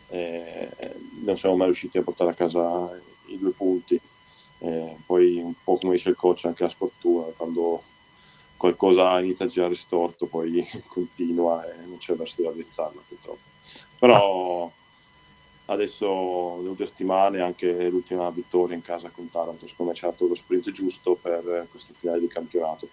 eh, 0.09 0.69
non 1.25 1.37
siamo 1.37 1.55
mai 1.55 1.67
riusciti 1.67 1.99
a 1.99 2.03
portare 2.03 2.31
a 2.31 2.35
casa 2.35 2.91
i 3.27 3.39
due 3.39 3.53
punti. 3.53 4.01
Eh, 4.63 4.97
poi 5.07 5.39
un 5.39 5.55
po' 5.63 5.77
come 5.77 5.93
dice 5.93 6.09
il 6.09 6.17
coach, 6.17 6.45
anche 6.47 6.65
la 6.65 6.69
sfortuna, 6.69 7.27
quando 7.37 7.83
qualcosa 8.57 9.21
inizia 9.21 9.45
a 9.45 9.49
girare 9.49 9.75
storto, 9.75 10.27
poi 10.27 10.67
continua 10.89 11.65
e 11.65 11.87
non 11.87 11.99
c'è 11.99 12.15
verso 12.15 12.35
di 12.39 12.49
raddrizzarla 12.49 13.01
purtroppo. 13.07 13.49
Però 13.97 14.71
adesso 15.70 16.61
le 16.62 16.74
due 16.74 16.87
settimane 16.87 17.40
anche 17.40 17.88
l'ultima 17.88 18.28
vittoria 18.30 18.74
in 18.74 18.83
casa 18.83 19.11
con 19.14 19.30
Taranto 19.30 19.66
secondo 19.66 19.92
me 19.92 19.98
c'è 19.98 20.06
stato 20.06 20.26
lo 20.26 20.35
sprint 20.35 20.70
giusto 20.72 21.16
per 21.20 21.66
questo 21.70 21.94
finale 21.94 22.20
di 22.20 22.28
campionato. 22.28 22.88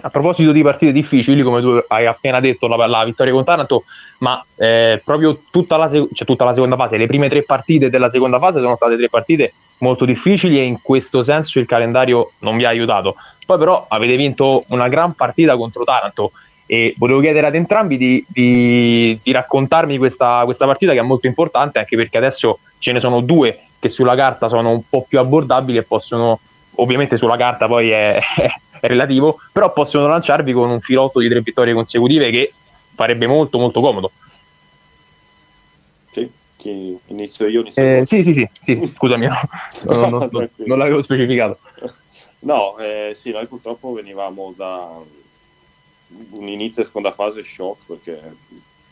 A 0.00 0.10
proposito 0.10 0.52
di 0.52 0.62
partite 0.62 0.92
difficili 0.92 1.42
come 1.42 1.60
tu 1.60 1.82
hai 1.88 2.06
appena 2.06 2.38
detto 2.38 2.68
la, 2.68 2.86
la 2.86 3.04
vittoria 3.04 3.32
con 3.32 3.44
Taranto 3.44 3.84
ma 4.18 4.44
eh, 4.56 5.00
proprio 5.04 5.40
tutta 5.50 5.76
la, 5.76 5.90
cioè, 5.90 6.26
tutta 6.26 6.44
la 6.44 6.52
seconda 6.52 6.76
fase 6.76 6.98
le 6.98 7.06
prime 7.06 7.28
tre 7.28 7.42
partite 7.42 7.90
della 7.90 8.10
seconda 8.10 8.38
fase 8.38 8.60
sono 8.60 8.76
state 8.76 8.96
tre 8.96 9.08
partite 9.08 9.54
molto 9.78 10.04
difficili 10.04 10.58
e 10.58 10.62
in 10.62 10.80
questo 10.82 11.22
senso 11.22 11.58
il 11.58 11.66
calendario 11.66 12.32
non 12.40 12.56
vi 12.56 12.64
ha 12.64 12.68
aiutato. 12.68 13.16
Poi 13.46 13.58
però 13.58 13.86
avete 13.88 14.14
vinto 14.16 14.64
una 14.68 14.88
gran 14.88 15.14
partita 15.14 15.56
contro 15.56 15.84
Taranto 15.84 16.32
e 16.70 16.94
volevo 16.98 17.20
chiedere 17.20 17.46
ad 17.46 17.54
entrambi 17.54 17.96
di, 17.96 18.22
di, 18.28 19.18
di 19.22 19.32
raccontarmi 19.32 19.96
questa, 19.96 20.42
questa, 20.44 20.66
partita 20.66 20.92
che 20.92 20.98
è 20.98 21.02
molto 21.02 21.26
importante 21.26 21.78
anche 21.78 21.96
perché 21.96 22.18
adesso 22.18 22.58
ce 22.78 22.92
ne 22.92 23.00
sono 23.00 23.20
due 23.20 23.60
che 23.78 23.88
sulla 23.88 24.14
carta 24.14 24.50
sono 24.50 24.72
un 24.72 24.82
po' 24.86 25.06
più 25.08 25.18
abbordabili 25.18 25.78
e 25.78 25.82
possono, 25.82 26.40
ovviamente 26.74 27.16
sulla 27.16 27.38
carta 27.38 27.66
poi 27.66 27.88
è, 27.88 28.20
è 28.80 28.86
relativo, 28.86 29.38
però 29.50 29.72
possono 29.72 30.08
lanciarvi 30.08 30.52
con 30.52 30.68
un 30.68 30.80
filotto 30.80 31.20
di 31.20 31.30
tre 31.30 31.40
vittorie 31.40 31.72
consecutive 31.72 32.28
che 32.28 32.52
farebbe 32.94 33.26
molto 33.26 33.58
molto 33.58 33.80
comodo. 33.80 34.10
Sì, 36.10 36.30
chi 36.58 36.98
inizio 37.06 37.46
io? 37.46 37.60
Inizio 37.60 37.82
eh, 37.82 38.02
sì, 38.04 38.22
sì, 38.22 38.34
sì, 38.34 38.48
sì, 38.62 38.86
scusami, 38.94 39.26
no, 39.26 39.40
non, 39.84 40.10
non, 40.10 40.28
non, 40.30 40.48
non 40.66 40.78
l'avevo 40.78 41.00
specificato. 41.00 41.58
No, 42.40 42.78
eh, 42.78 43.16
sì, 43.18 43.32
noi 43.32 43.46
purtroppo 43.46 43.92
venivamo 43.94 44.54
da 44.56 44.88
un 46.30 46.48
inizio 46.48 46.82
e 46.82 46.86
seconda 46.86 47.12
fase 47.12 47.44
shock 47.44 47.84
perché 47.86 48.36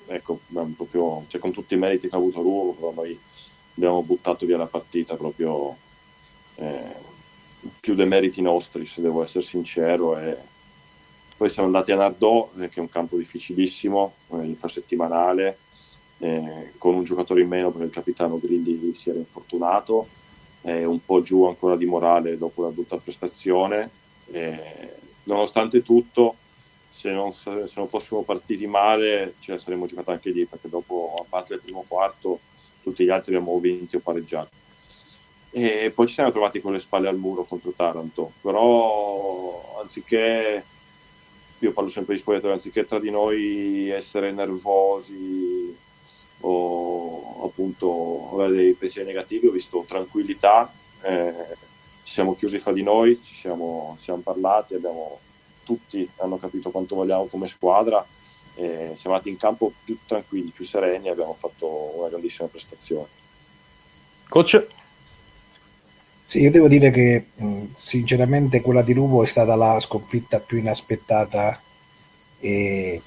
ecco, 0.06 0.40
proprio, 0.76 1.24
cioè, 1.28 1.40
con 1.40 1.52
tutti 1.52 1.74
i 1.74 1.78
meriti 1.78 2.08
che 2.08 2.14
ha 2.14 2.18
avuto 2.18 2.42
Ruolo, 2.42 2.72
però 2.72 2.92
noi 2.94 3.18
abbiamo 3.76 4.02
buttato 4.02 4.46
via 4.46 4.56
la 4.56 4.66
partita 4.66 5.16
proprio 5.16 5.76
eh, 6.56 6.94
più 7.80 7.94
dei 7.94 8.06
meriti 8.06 8.40
nostri, 8.40 8.86
se 8.86 9.00
devo 9.00 9.22
essere 9.22 9.44
sincero. 9.44 10.18
E 10.18 10.36
poi 11.36 11.50
siamo 11.50 11.68
andati 11.68 11.92
a 11.92 11.96
Nardò, 11.96 12.50
eh, 12.58 12.68
che 12.68 12.76
è 12.76 12.80
un 12.80 12.88
campo 12.88 13.16
difficilissimo, 13.16 14.14
eh, 14.32 14.44
infrasettimanale, 14.44 15.58
eh, 16.18 16.72
con 16.78 16.94
un 16.94 17.04
giocatore 17.04 17.42
in 17.42 17.48
meno 17.48 17.70
perché 17.70 17.86
il 17.86 17.92
capitano 17.92 18.38
Grilli 18.38 18.94
si 18.94 19.10
era 19.10 19.18
infortunato, 19.18 20.08
un 20.66 21.04
po' 21.04 21.22
giù 21.22 21.44
ancora 21.44 21.76
di 21.76 21.84
morale 21.84 22.36
dopo 22.36 22.62
la 22.62 22.70
brutta 22.70 22.96
prestazione. 22.96 23.88
nonostante 25.22 25.82
tutto, 25.82 26.34
se 26.96 27.10
non, 27.10 27.32
se 27.32 27.50
non, 27.74 27.88
fossimo 27.88 28.22
partiti 28.22 28.66
male 28.66 29.34
ce 29.40 29.52
la 29.52 29.58
saremmo 29.58 29.86
giocata 29.86 30.12
anche 30.12 30.30
lì 30.30 30.46
perché 30.46 30.68
dopo 30.68 31.14
a 31.20 31.24
parte 31.28 31.54
il 31.54 31.60
primo 31.60 31.84
quarto 31.86 32.40
tutti 32.82 33.04
gli 33.04 33.10
altri 33.10 33.34
abbiamo 33.34 33.58
vinto 33.58 33.98
o 33.98 34.00
pareggiato. 34.00 34.64
E 35.50 35.92
poi 35.94 36.06
ci 36.06 36.14
siamo 36.14 36.30
trovati 36.30 36.60
con 36.60 36.72
le 36.72 36.78
spalle 36.78 37.08
al 37.08 37.18
muro 37.18 37.44
contro 37.44 37.72
Taranto 37.72 38.32
però 38.40 39.80
anziché 39.80 40.64
io 41.58 41.72
parlo 41.72 41.88
sempre 41.88 42.14
di 42.14 42.20
spogliatoio 42.20 42.52
anziché 42.52 42.84
tra 42.84 42.98
di 42.98 43.10
noi 43.10 43.88
essere 43.88 44.32
nervosi 44.32 45.74
o 46.40 47.44
appunto 47.44 48.30
avere 48.34 48.56
dei 48.56 48.72
pensieri 48.74 49.06
negativi 49.06 49.46
ho 49.46 49.52
visto 49.52 49.84
tranquillità 49.86 50.70
eh, 51.02 51.56
ci 52.06 52.12
siamo 52.12 52.36
chiusi 52.36 52.60
fra 52.60 52.72
di 52.72 52.84
noi, 52.84 53.20
ci 53.20 53.34
siamo, 53.34 53.96
siamo 53.98 54.20
parlati, 54.20 54.74
abbiamo, 54.74 55.18
tutti 55.66 56.08
hanno 56.18 56.38
capito 56.38 56.70
quanto 56.70 56.94
vogliamo 56.94 57.26
come 57.26 57.48
squadra 57.48 58.06
e 58.54 58.92
siamo 58.94 59.16
andati 59.16 59.28
in 59.28 59.36
campo 59.36 59.72
più 59.84 59.98
tranquilli, 60.06 60.50
più 60.50 60.64
sereni 60.64 61.08
e 61.08 61.10
abbiamo 61.10 61.34
fatto 61.34 61.98
una 61.98 62.08
grandissima 62.08 62.48
prestazione. 62.48 63.08
Coach? 64.28 64.66
Sì, 66.24 66.40
io 66.40 66.50
devo 66.50 66.68
dire 66.68 66.90
che 66.90 67.26
sinceramente 67.72 68.60
quella 68.60 68.82
di 68.82 68.92
Rubo 68.92 69.22
è 69.22 69.26
stata 69.26 69.54
la 69.54 69.78
sconfitta 69.78 70.40
più 70.40 70.58
inaspettata 70.58 71.60
e 72.40 73.02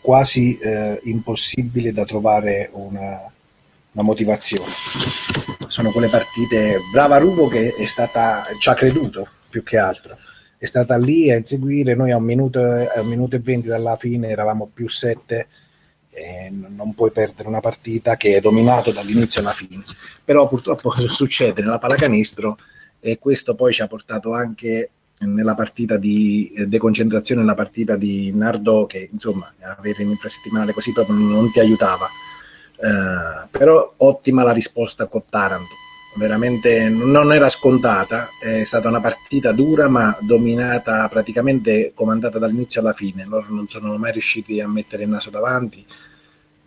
quasi 0.00 0.58
eh, 0.58 1.00
impossibile 1.04 1.92
da 1.92 2.04
trovare 2.04 2.68
una, 2.72 3.32
una, 3.92 4.02
motivazione. 4.02 4.68
Sono 5.68 5.90
quelle 5.92 6.08
partite, 6.08 6.78
brava 6.92 7.18
Rubo 7.18 7.48
che 7.48 7.74
è 7.74 7.84
stata, 7.86 8.42
ci 8.58 8.68
ha 8.68 8.74
creduto 8.74 9.26
più 9.48 9.62
che 9.62 9.78
altro, 9.78 10.16
è 10.62 10.66
stata 10.66 10.96
lì 10.96 11.28
a 11.28 11.36
inseguire, 11.36 11.96
noi 11.96 12.12
a 12.12 12.18
un 12.18 12.22
minuto, 12.22 12.60
a 12.60 13.00
un 13.00 13.08
minuto 13.08 13.34
e 13.34 13.40
venti 13.40 13.66
dalla 13.66 13.96
fine 13.96 14.28
eravamo 14.28 14.70
più 14.72 14.88
sette, 14.88 15.48
e 16.08 16.52
non 16.52 16.94
puoi 16.94 17.10
perdere 17.10 17.48
una 17.48 17.58
partita 17.58 18.16
che 18.16 18.36
è 18.36 18.40
dominata 18.40 18.92
dall'inizio 18.92 19.40
alla 19.40 19.50
fine. 19.50 19.82
Però 20.24 20.46
purtroppo 20.46 20.92
succede 21.08 21.62
nella 21.62 21.80
pallacanestro 21.80 22.58
e 23.00 23.18
questo 23.18 23.56
poi 23.56 23.72
ci 23.72 23.82
ha 23.82 23.88
portato 23.88 24.34
anche 24.34 24.90
nella 25.18 25.56
partita 25.56 25.96
di 25.96 26.52
eh, 26.56 26.68
deconcentrazione, 26.68 27.40
nella 27.40 27.54
partita 27.54 27.96
di 27.96 28.30
Nardo, 28.32 28.86
che 28.86 29.08
insomma 29.10 29.52
avere 29.62 30.04
un'infrasettimanale 30.04 30.72
così 30.72 30.92
proprio 30.92 31.16
non 31.16 31.50
ti 31.50 31.58
aiutava. 31.58 32.06
Uh, 32.76 33.48
però 33.50 33.94
ottima 33.96 34.44
la 34.44 34.52
risposta 34.52 35.06
con 35.06 35.24
Taranto, 35.28 35.74
veramente 36.14 36.88
non 36.88 37.32
era 37.32 37.48
scontata, 37.48 38.30
è 38.40 38.64
stata 38.64 38.88
una 38.88 39.00
partita 39.00 39.52
dura 39.52 39.88
ma 39.88 40.16
dominata, 40.20 41.08
praticamente 41.08 41.92
comandata 41.94 42.38
dall'inizio 42.38 42.80
alla 42.80 42.92
fine, 42.92 43.24
loro 43.26 43.46
non 43.48 43.68
sono 43.68 43.96
mai 43.96 44.12
riusciti 44.12 44.60
a 44.60 44.68
mettere 44.68 45.04
il 45.04 45.08
naso 45.08 45.30
davanti. 45.30 45.84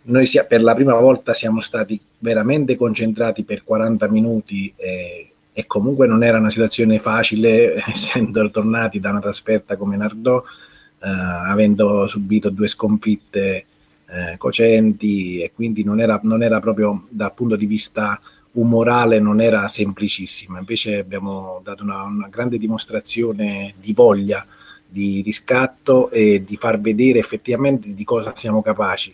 Noi 0.08 0.26
sia, 0.26 0.44
per 0.44 0.62
la 0.62 0.74
prima 0.74 0.94
volta 0.94 1.34
siamo 1.34 1.60
stati 1.60 2.00
veramente 2.18 2.76
concentrati 2.76 3.44
per 3.44 3.64
40 3.64 4.08
minuti 4.08 4.72
e 4.76 5.30
e 5.58 5.66
comunque 5.66 6.06
non 6.06 6.22
era 6.22 6.36
una 6.36 6.50
situazione 6.50 6.98
facile 6.98 7.76
essendo 7.88 8.50
tornati 8.50 9.00
da 9.00 9.08
una 9.08 9.20
trasferta 9.20 9.78
come 9.78 9.96
Nardò, 9.96 10.36
eh, 10.36 11.08
avendo 11.08 12.06
subito 12.06 12.50
due 12.50 12.68
sconfitte 12.68 13.64
eh, 14.06 14.36
cocenti 14.36 15.40
e 15.40 15.52
quindi 15.54 15.82
non 15.82 15.98
era, 15.98 16.20
non 16.24 16.42
era 16.42 16.60
proprio 16.60 17.06
dal 17.08 17.32
punto 17.32 17.56
di 17.56 17.64
vista 17.64 18.20
umorale 18.56 19.18
non 19.18 19.40
era 19.40 19.66
semplicissima, 19.68 20.58
invece 20.58 20.98
abbiamo 20.98 21.60
dato 21.62 21.82
una, 21.82 22.02
una 22.02 22.28
grande 22.28 22.58
dimostrazione 22.58 23.74
di 23.80 23.92
voglia 23.92 24.46
di 24.88 25.20
riscatto 25.22 26.10
e 26.10 26.44
di 26.46 26.56
far 26.56 26.80
vedere 26.80 27.18
effettivamente 27.18 27.94
di 27.94 28.04
cosa 28.04 28.34
siamo 28.34 28.62
capaci. 28.62 29.12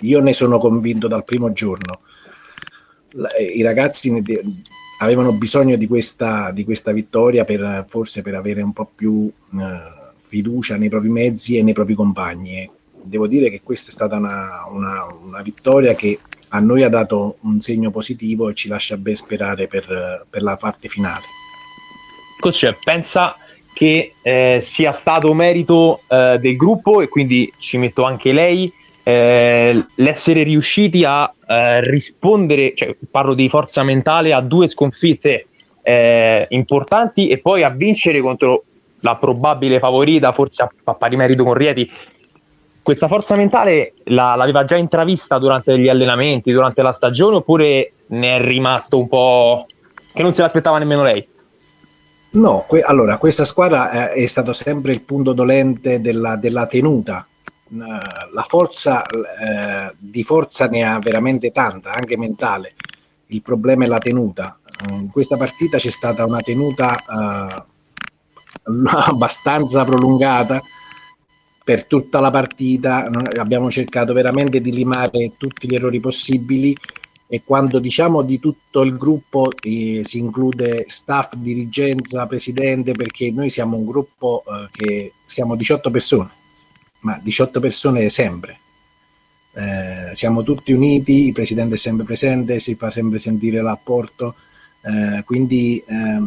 Io 0.00 0.20
ne 0.20 0.32
sono 0.32 0.58
convinto 0.58 1.08
dal 1.08 1.24
primo 1.24 1.52
giorno. 1.52 2.00
I 3.38 3.60
ragazzi 3.62 4.10
avevano 5.00 5.32
bisogno 5.32 5.76
di 5.76 5.86
questa, 5.86 6.50
di 6.50 6.64
questa 6.64 6.92
vittoria 6.92 7.44
per, 7.44 7.84
forse 7.88 8.22
per 8.22 8.34
avere 8.34 8.62
un 8.62 8.72
po' 8.72 8.90
più 8.94 9.30
eh, 9.58 10.00
fiducia 10.16 10.76
nei 10.76 10.88
propri 10.88 11.10
mezzi 11.10 11.58
e 11.58 11.62
nei 11.62 11.74
propri 11.74 11.94
compagni. 11.94 12.70
Devo 13.02 13.26
dire 13.26 13.50
che 13.50 13.60
questa 13.62 13.90
è 13.90 13.92
stata 13.92 14.16
una, 14.16 14.64
una, 14.70 15.04
una, 15.04 15.42
vittoria 15.42 15.94
che 15.94 16.20
a 16.54 16.60
noi 16.60 16.82
ha 16.82 16.88
dato 16.88 17.36
un 17.42 17.60
segno 17.60 17.90
positivo 17.90 18.48
e 18.48 18.54
ci 18.54 18.68
lascia 18.68 18.96
ben 18.96 19.16
sperare 19.16 19.66
per, 19.66 20.26
per 20.28 20.42
la 20.42 20.56
parte 20.56 20.88
finale. 20.88 21.24
Coach, 22.38 22.76
pensa 22.82 23.36
che 23.72 24.14
eh, 24.20 24.58
sia 24.62 24.92
stato 24.92 25.32
merito 25.32 26.00
eh, 26.08 26.38
del 26.40 26.56
gruppo 26.56 27.00
e 27.00 27.08
quindi 27.08 27.52
ci 27.56 27.78
metto 27.78 28.04
anche 28.04 28.32
lei 28.32 28.70
eh, 29.02 29.84
l'essere 29.96 30.42
riusciti 30.42 31.04
a 31.04 31.32
eh, 31.46 31.80
rispondere, 31.88 32.74
cioè, 32.74 32.94
parlo 33.10 33.34
di 33.34 33.48
forza 33.48 33.82
mentale, 33.82 34.32
a 34.32 34.40
due 34.40 34.68
sconfitte 34.68 35.46
eh, 35.82 36.46
importanti 36.50 37.28
e 37.28 37.38
poi 37.38 37.62
a 37.62 37.70
vincere 37.70 38.20
contro 38.20 38.64
la 39.00 39.16
probabile 39.16 39.78
favorita, 39.78 40.32
forse 40.32 40.68
a, 40.84 40.94
pari 40.94 41.16
merito 41.16 41.44
con 41.44 41.54
Rieti. 41.54 41.90
Questa 42.82 43.06
forza 43.08 43.36
mentale 43.36 43.94
la, 44.04 44.34
l'aveva 44.34 44.64
già 44.64 44.76
intravista 44.76 45.38
durante 45.38 45.78
gli 45.78 45.88
allenamenti, 45.88 46.52
durante 46.52 46.82
la 46.82 46.92
stagione, 46.92 47.36
oppure 47.36 47.92
ne 48.08 48.36
è 48.36 48.40
rimasto 48.44 48.98
un 48.98 49.08
po' 49.08 49.66
che 50.12 50.22
non 50.22 50.34
se 50.34 50.42
l'aspettava 50.42 50.78
nemmeno 50.78 51.02
lei? 51.04 51.26
No, 52.32 52.64
que- 52.66 52.82
allora 52.82 53.18
questa 53.18 53.44
squadra 53.44 53.90
è, 53.90 54.08
è 54.10 54.26
stato 54.26 54.52
sempre 54.52 54.92
il 54.92 55.02
punto 55.02 55.32
dolente 55.32 56.00
della, 56.00 56.36
della 56.36 56.66
tenuta 56.66 57.26
la 57.74 58.44
forza 58.46 59.04
eh, 59.06 59.94
di 59.98 60.22
forza 60.24 60.66
ne 60.66 60.84
ha 60.84 60.98
veramente 60.98 61.50
tanta, 61.50 61.92
anche 61.92 62.18
mentale. 62.18 62.74
Il 63.28 63.42
problema 63.42 63.84
è 63.84 63.88
la 63.88 63.98
tenuta. 63.98 64.58
In 64.88 65.10
questa 65.10 65.36
partita 65.36 65.78
c'è 65.78 65.90
stata 65.90 66.24
una 66.24 66.40
tenuta 66.40 66.98
eh, 66.98 67.64
abbastanza 69.06 69.84
prolungata 69.84 70.60
per 71.64 71.84
tutta 71.84 72.20
la 72.20 72.30
partita. 72.30 73.08
Abbiamo 73.38 73.70
cercato 73.70 74.12
veramente 74.12 74.60
di 74.60 74.72
limare 74.72 75.32
tutti 75.36 75.68
gli 75.68 75.74
errori 75.74 76.00
possibili 76.00 76.76
e 77.26 77.42
quando 77.44 77.78
diciamo 77.78 78.22
di 78.22 78.38
tutto 78.38 78.82
il 78.82 78.96
gruppo 78.96 79.50
eh, 79.62 80.00
si 80.04 80.18
include 80.18 80.84
staff, 80.88 81.34
dirigenza, 81.34 82.26
presidente, 82.26 82.92
perché 82.92 83.30
noi 83.30 83.48
siamo 83.48 83.76
un 83.76 83.86
gruppo 83.86 84.44
eh, 84.46 84.68
che 84.70 85.12
siamo 85.24 85.56
18 85.56 85.90
persone 85.90 86.40
ma 87.02 87.18
18 87.22 87.60
persone 87.60 88.08
sempre. 88.08 88.58
Eh, 89.54 90.14
siamo 90.14 90.42
tutti 90.42 90.72
uniti, 90.72 91.26
il 91.26 91.32
presidente 91.32 91.74
è 91.74 91.78
sempre 91.78 92.04
presente, 92.04 92.58
si 92.58 92.74
fa 92.74 92.90
sempre 92.90 93.18
sentire 93.18 93.60
l'apporto, 93.60 94.34
eh, 94.82 95.22
quindi 95.24 95.82
eh, 95.86 96.22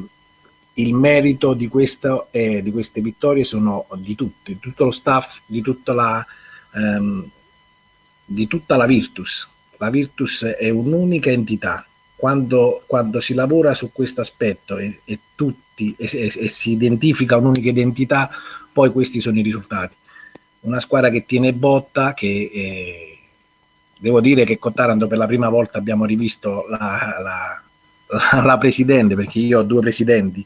il 0.75 0.93
merito 0.93 1.53
di, 1.53 1.67
questo, 1.67 2.27
eh, 2.31 2.61
di 2.61 2.71
queste 2.71 3.01
vittorie 3.01 3.43
sono 3.43 3.87
di 3.95 4.15
tutti, 4.15 4.53
di 4.53 4.59
tutto 4.59 4.85
lo 4.85 4.91
staff, 4.91 5.39
di 5.45 5.61
tutta 5.61 5.93
la, 5.93 6.25
ehm, 6.73 7.29
di 8.25 8.47
tutta 8.47 8.77
la 8.77 8.85
Virtus. 8.85 9.47
La 9.77 9.89
Virtus 9.89 10.43
è 10.43 10.69
un'unica 10.69 11.29
entità. 11.29 11.85
Quando, 12.15 12.83
quando 12.87 13.19
si 13.19 13.33
lavora 13.33 13.73
su 13.73 13.91
questo 13.91 14.21
aspetto 14.21 14.77
e, 14.77 15.01
e 15.03 15.19
e, 15.77 15.95
e, 15.97 16.07
e 16.07 16.47
si 16.47 16.71
identifica 16.71 17.35
un'unica 17.35 17.67
identità, 17.67 18.29
poi 18.71 18.89
questi 18.91 19.19
sono 19.19 19.37
i 19.37 19.41
risultati 19.41 19.93
una 20.65 20.79
squadra 20.79 21.09
che 21.09 21.25
tiene 21.25 21.53
botta, 21.53 22.13
che 22.13 22.51
eh, 22.53 23.17
devo 23.97 24.19
dire 24.19 24.45
che 24.45 24.59
con 24.59 24.73
Taranto 24.73 25.07
per 25.07 25.17
la 25.17 25.27
prima 25.27 25.49
volta 25.49 25.77
abbiamo 25.77 26.05
rivisto 26.05 26.65
la, 26.67 27.17
la, 27.21 28.41
la, 28.43 28.57
presidente, 28.57 29.15
perché 29.15 29.39
io 29.39 29.59
ho 29.59 29.63
due 29.63 29.81
presidenti, 29.81 30.45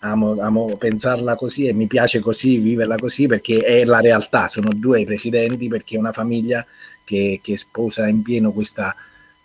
amo, 0.00 0.36
amo, 0.38 0.76
pensarla 0.76 1.34
così 1.34 1.66
e 1.66 1.72
mi 1.72 1.86
piace 1.86 2.20
così, 2.20 2.58
viverla 2.58 2.96
così, 2.96 3.26
perché 3.26 3.62
è 3.62 3.84
la 3.84 4.00
realtà, 4.00 4.48
sono 4.48 4.70
due 4.72 5.04
presidenti, 5.04 5.68
perché 5.68 5.96
è 5.96 5.98
una 5.98 6.12
famiglia 6.12 6.64
che, 7.04 7.40
che 7.42 7.56
sposa 7.56 8.06
in 8.06 8.22
pieno 8.22 8.52
questa, 8.52 8.94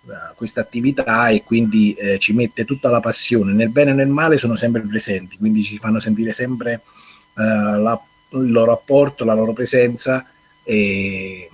uh, 0.04 0.12
questa 0.36 0.62
attività 0.62 1.30
e 1.30 1.43
quindi 1.43 1.93
eh, 1.93 2.20
ci 2.20 2.34
mette 2.34 2.66
tutta 2.66 2.89
la 2.89 2.99
passione, 2.99 3.54
nel 3.54 3.70
bene 3.70 3.91
e 3.91 3.93
nel 3.93 4.08
male 4.08 4.38
sono 4.38 4.56
sempre 4.56 4.82
presenti, 4.82 5.38
quindi 5.38 5.64
ci 5.64 5.78
fanno 5.78 5.99
sentire 5.99 6.32
sempre 6.32 6.82
uh, 7.36 7.80
la 7.80 8.02
il 8.34 8.52
loro 8.52 8.72
apporto, 8.72 9.26
la 9.26 9.34
loro 9.34 9.54
presenza 9.54 10.26
e, 10.64 11.49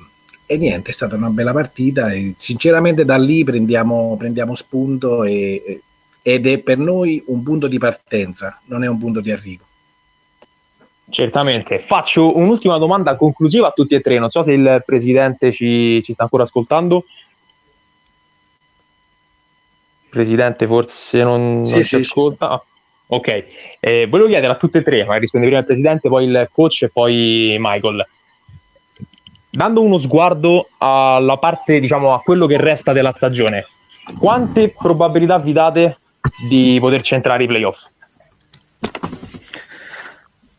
e 0.45 0.57
niente, 0.57 0.89
è 0.89 0.93
stata 0.93 1.15
una 1.15 1.29
bella 1.29 1.53
partita 1.53 2.11
e 2.11 2.33
sinceramente 2.37 3.05
da 3.05 3.17
lì 3.17 3.43
prendiamo, 3.43 4.15
prendiamo 4.17 4.55
spunto 4.55 5.23
e, 5.23 5.81
ed 6.21 6.47
è 6.47 6.59
per 6.59 6.77
noi 6.77 7.23
un 7.27 7.43
punto 7.43 7.67
di 7.67 7.77
partenza, 7.77 8.59
non 8.65 8.83
è 8.83 8.87
un 8.87 8.97
punto 8.97 9.21
di 9.21 9.31
arrivo. 9.31 9.65
Certamente. 11.09 11.79
Faccio 11.79 12.35
un'ultima 12.37 12.77
domanda 12.77 13.15
conclusiva 13.15 13.67
a 13.67 13.71
tutti 13.71 13.95
e 13.95 14.01
tre. 14.01 14.19
Non 14.19 14.29
so 14.29 14.43
se 14.43 14.51
il 14.51 14.83
presidente 14.85 15.53
ci, 15.53 16.03
ci 16.03 16.13
sta 16.13 16.23
ancora 16.23 16.43
ascoltando. 16.43 17.05
Presidente, 20.09 20.67
forse 20.67 21.23
non, 21.23 21.65
sì, 21.65 21.75
non 21.75 21.83
sì, 21.83 21.89
ci 21.89 21.95
ascolta. 21.95 22.61
Sì, 22.61 22.75
Ok, 23.09 23.45
eh, 23.79 24.05
volevo 24.09 24.27
chiedere 24.27 24.51
a 24.51 24.57
tutte 24.57 24.79
e 24.79 24.83
tre, 24.83 25.05
ma 25.05 25.15
risponde 25.15 25.45
prima 25.45 25.61
il 25.61 25.65
presidente, 25.65 26.09
poi 26.09 26.25
il 26.25 26.49
coach 26.51 26.83
e 26.83 26.89
poi 26.89 27.55
Michael. 27.57 28.05
Dando 29.49 29.81
uno 29.81 29.97
sguardo 29.97 30.67
alla 30.77 31.37
parte, 31.37 31.79
diciamo, 31.79 32.13
a 32.13 32.19
quello 32.19 32.47
che 32.47 32.57
resta 32.57 32.91
della 32.91 33.13
stagione, 33.13 33.65
quante 34.19 34.73
probabilità 34.77 35.39
vi 35.39 35.53
date 35.53 35.97
di 36.49 36.77
poter 36.79 37.01
centrare 37.01 37.43
i 37.43 37.47
playoff? 37.47 37.83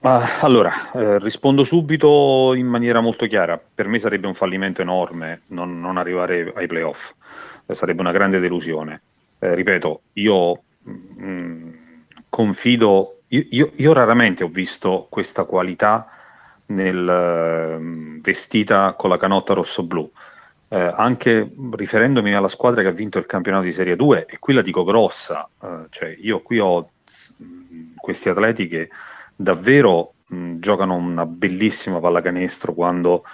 Allora, 0.00 0.90
eh, 0.92 1.18
rispondo 1.18 1.64
subito 1.64 2.54
in 2.54 2.66
maniera 2.66 3.00
molto 3.00 3.26
chiara. 3.26 3.60
Per 3.74 3.88
me 3.88 3.98
sarebbe 3.98 4.26
un 4.26 4.34
fallimento 4.34 4.80
enorme 4.80 5.42
non, 5.48 5.80
non 5.80 5.98
arrivare 5.98 6.52
ai 6.54 6.66
playoff, 6.66 7.12
eh, 7.66 7.74
sarebbe 7.74 8.00
una 8.00 8.12
grande 8.12 8.38
delusione. 8.38 9.02
Eh, 9.40 9.54
ripeto, 9.54 10.02
io 10.14 10.62
mh, 10.84 11.24
mm, 11.24 11.72
confido, 12.28 13.18
io, 13.28 13.44
io, 13.50 13.72
io, 13.76 13.92
raramente 13.92 14.44
ho 14.44 14.48
visto 14.48 15.06
questa 15.10 15.44
qualità 15.44 16.06
nel, 16.68 17.78
uh, 17.78 18.20
vestita 18.20 18.94
con 18.94 19.10
la 19.10 19.16
canotta 19.16 19.54
rosso-blu. 19.54 20.10
Eh, 20.70 20.92
anche 20.96 21.50
riferendomi 21.72 22.34
alla 22.34 22.48
squadra 22.48 22.82
che 22.82 22.88
ha 22.88 22.92
vinto 22.92 23.18
il 23.18 23.26
campionato 23.26 23.64
di 23.64 23.72
Serie 23.72 23.96
2, 23.96 24.26
e 24.26 24.38
qui 24.38 24.52
la 24.52 24.60
dico 24.60 24.84
grossa, 24.84 25.48
eh, 25.62 25.86
cioè 25.90 26.14
io 26.20 26.40
qui 26.40 26.58
ho 26.58 26.90
questi 27.96 28.28
atleti 28.28 28.66
che 28.66 28.90
davvero 29.34 30.12
mh, 30.26 30.58
giocano 30.58 30.94
una 30.94 31.24
bellissima 31.24 32.00
pallacanestro 32.00 32.74
quando 32.74 33.24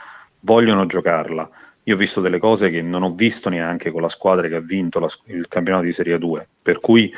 vogliono 0.41 0.87
giocarla. 0.87 1.51
Io 1.87 1.95
ho 1.95 1.99
visto 1.99 2.21
delle 2.21 2.39
cose 2.39 2.71
che 2.71 2.81
non 2.81 3.03
ho 3.03 3.13
visto 3.13 3.51
neanche 3.51 3.91
con 3.91 4.01
la 4.01 4.09
squadra 4.09 4.49
che 4.49 4.55
ha 4.55 4.61
vinto 4.61 5.01
la, 5.01 5.09
il 5.27 5.49
campionato 5.49 5.85
di 5.85 5.93
Serie 5.93 6.19
2, 6.19 6.49
per 6.63 6.81
cui 6.81 7.13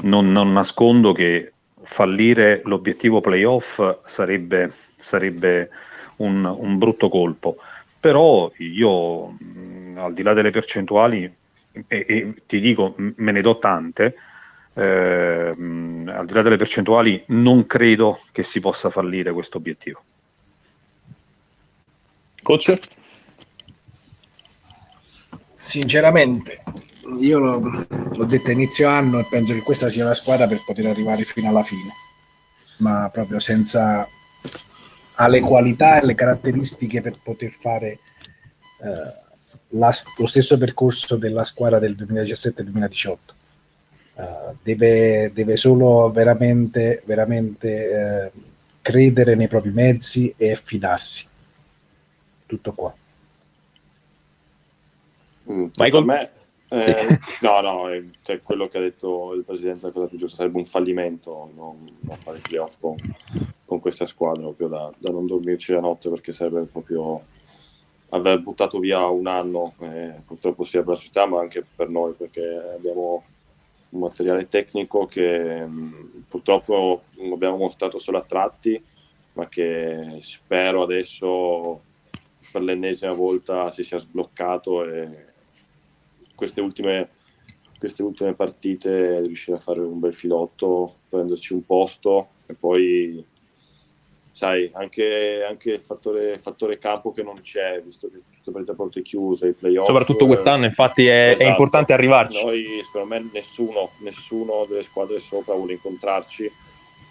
non, 0.00 0.30
non 0.30 0.52
nascondo 0.52 1.12
che 1.12 1.52
fallire 1.82 2.60
l'obiettivo 2.64 3.20
playoff 3.20 3.80
sarebbe, 4.04 4.70
sarebbe 4.70 5.70
un, 6.16 6.44
un, 6.44 6.78
brutto 6.78 7.08
colpo. 7.08 7.56
Però 8.00 8.50
io, 8.56 9.26
mh, 9.26 9.98
al 9.98 10.14
di 10.14 10.22
là 10.22 10.32
delle 10.32 10.50
percentuali, 10.50 11.30
e, 11.86 12.04
e 12.08 12.34
ti 12.46 12.58
dico, 12.58 12.94
me 12.96 13.32
ne 13.32 13.42
do 13.42 13.58
tante, 13.58 14.16
eh, 14.74 15.54
al 15.54 16.24
di 16.26 16.32
là 16.32 16.42
delle 16.42 16.56
percentuali, 16.56 17.22
non 17.28 17.66
credo 17.66 18.18
che 18.32 18.42
si 18.42 18.58
possa 18.60 18.88
fallire 18.88 19.32
questo 19.32 19.58
obiettivo. 19.58 20.02
Coach? 22.42 22.78
Sinceramente, 25.54 26.62
io 27.18 27.38
l'ho, 27.38 27.86
l'ho 27.88 28.24
detto 28.24 28.50
inizio 28.50 28.88
anno 28.88 29.18
e 29.18 29.26
penso 29.28 29.52
che 29.52 29.60
questa 29.60 29.90
sia 29.90 30.04
la 30.04 30.14
squadra 30.14 30.46
per 30.46 30.62
poter 30.64 30.86
arrivare 30.86 31.24
fino 31.24 31.50
alla 31.50 31.62
fine, 31.62 31.92
ma 32.78 33.10
proprio 33.12 33.38
senza 33.40 34.08
ha 35.20 35.28
le 35.28 35.40
qualità 35.40 36.00
e 36.00 36.06
le 36.06 36.14
caratteristiche 36.14 37.02
per 37.02 37.18
poter 37.22 37.50
fare 37.50 37.98
eh, 38.82 39.12
la, 39.68 39.94
lo 40.16 40.26
stesso 40.26 40.56
percorso 40.56 41.16
della 41.16 41.44
squadra 41.44 41.78
del 41.78 41.94
2017-2018. 41.94 43.16
Uh, 44.14 44.22
eh, 44.22 44.54
deve, 44.62 45.30
deve, 45.34 45.56
solo 45.56 46.10
veramente, 46.10 47.02
veramente 47.04 47.68
eh, 48.24 48.32
credere 48.80 49.34
nei 49.34 49.46
propri 49.46 49.72
mezzi 49.72 50.32
e 50.38 50.56
fidarsi. 50.56 51.26
Tutto 52.46 52.72
qua. 52.72 52.94
Mm, 55.50 55.66
Michael? 55.76 56.30
Eh, 56.70 56.82
sì. 56.82 56.92
no, 57.42 57.60
no, 57.60 57.90
è, 57.90 58.00
cioè, 58.22 58.40
quello 58.42 58.68
che 58.68 58.78
ha 58.78 58.80
detto 58.80 59.34
il 59.34 59.44
presidente 59.44 59.86
la 59.86 59.92
cosa 59.92 60.06
più 60.06 60.18
giusta 60.18 60.36
sarebbe 60.36 60.58
un 60.58 60.64
fallimento 60.64 61.50
non, 61.54 61.98
non 62.00 62.16
fare 62.16 62.36
il 62.36 62.42
playoff 62.42 62.76
con, 62.78 62.96
con 63.64 63.80
questa 63.80 64.06
squadra, 64.06 64.42
proprio 64.42 64.68
da, 64.68 64.92
da, 64.98 65.10
non 65.10 65.26
dormirci 65.26 65.72
la 65.72 65.80
notte 65.80 66.08
perché 66.10 66.32
sarebbe 66.32 66.68
proprio 66.70 67.22
aver 68.10 68.40
buttato 68.40 68.78
via 68.78 69.04
un 69.06 69.26
anno, 69.26 69.74
eh, 69.80 70.22
purtroppo 70.24 70.62
sia 70.62 70.80
per 70.80 70.90
la 70.90 70.96
società 70.96 71.26
ma 71.26 71.40
anche 71.40 71.66
per 71.74 71.88
noi 71.88 72.14
perché 72.16 72.42
abbiamo 72.74 73.24
un 73.90 74.00
materiale 74.00 74.46
tecnico 74.48 75.06
che 75.06 75.66
mh, 75.66 75.72
mm, 75.72 76.20
purtroppo 76.28 77.02
abbiamo 77.32 77.56
mostrato 77.56 77.98
solo 77.98 78.18
a 78.18 78.24
tratti 78.24 78.80
ma 79.34 79.48
che 79.48 80.18
spero 80.22 80.82
adesso 80.82 81.80
per 82.52 82.62
l'ennesima 82.62 83.12
volta 83.12 83.70
si 83.70 83.82
sia 83.84 83.98
sbloccato 83.98 84.84
e 84.84 85.29
queste 86.40 86.62
ultime, 86.62 87.10
queste 87.78 88.02
ultime 88.02 88.32
partite 88.32 89.20
riuscire 89.20 89.58
a 89.58 89.60
fare 89.60 89.80
un 89.80 90.00
bel 90.00 90.14
filotto, 90.14 90.94
prenderci 91.10 91.52
un 91.52 91.66
posto 91.66 92.28
e 92.46 92.56
poi 92.58 93.22
sai, 94.32 94.70
anche, 94.72 95.44
anche 95.46 95.72
il 95.72 95.80
fattore, 95.80 96.38
fattore, 96.38 96.78
campo 96.78 97.12
che 97.12 97.22
non 97.22 97.38
c'è, 97.42 97.82
visto 97.84 98.08
che 98.08 98.22
tutte 98.42 98.58
le 98.58 98.74
porte 98.74 99.02
chiuse, 99.02 99.48
i 99.48 99.52
playoff. 99.52 99.86
Soprattutto 99.86 100.26
quest'anno, 100.26 100.64
infatti, 100.64 101.06
è, 101.06 101.32
esatto. 101.32 101.42
è, 101.42 101.46
importante 101.46 101.92
arrivarci. 101.92 102.42
Noi, 102.42 102.80
secondo 102.86 103.08
me, 103.08 103.28
nessuno, 103.34 103.90
nessuno 103.98 104.64
delle 104.66 104.82
squadre 104.82 105.18
sopra 105.18 105.52
vuole 105.52 105.74
incontrarci, 105.74 106.50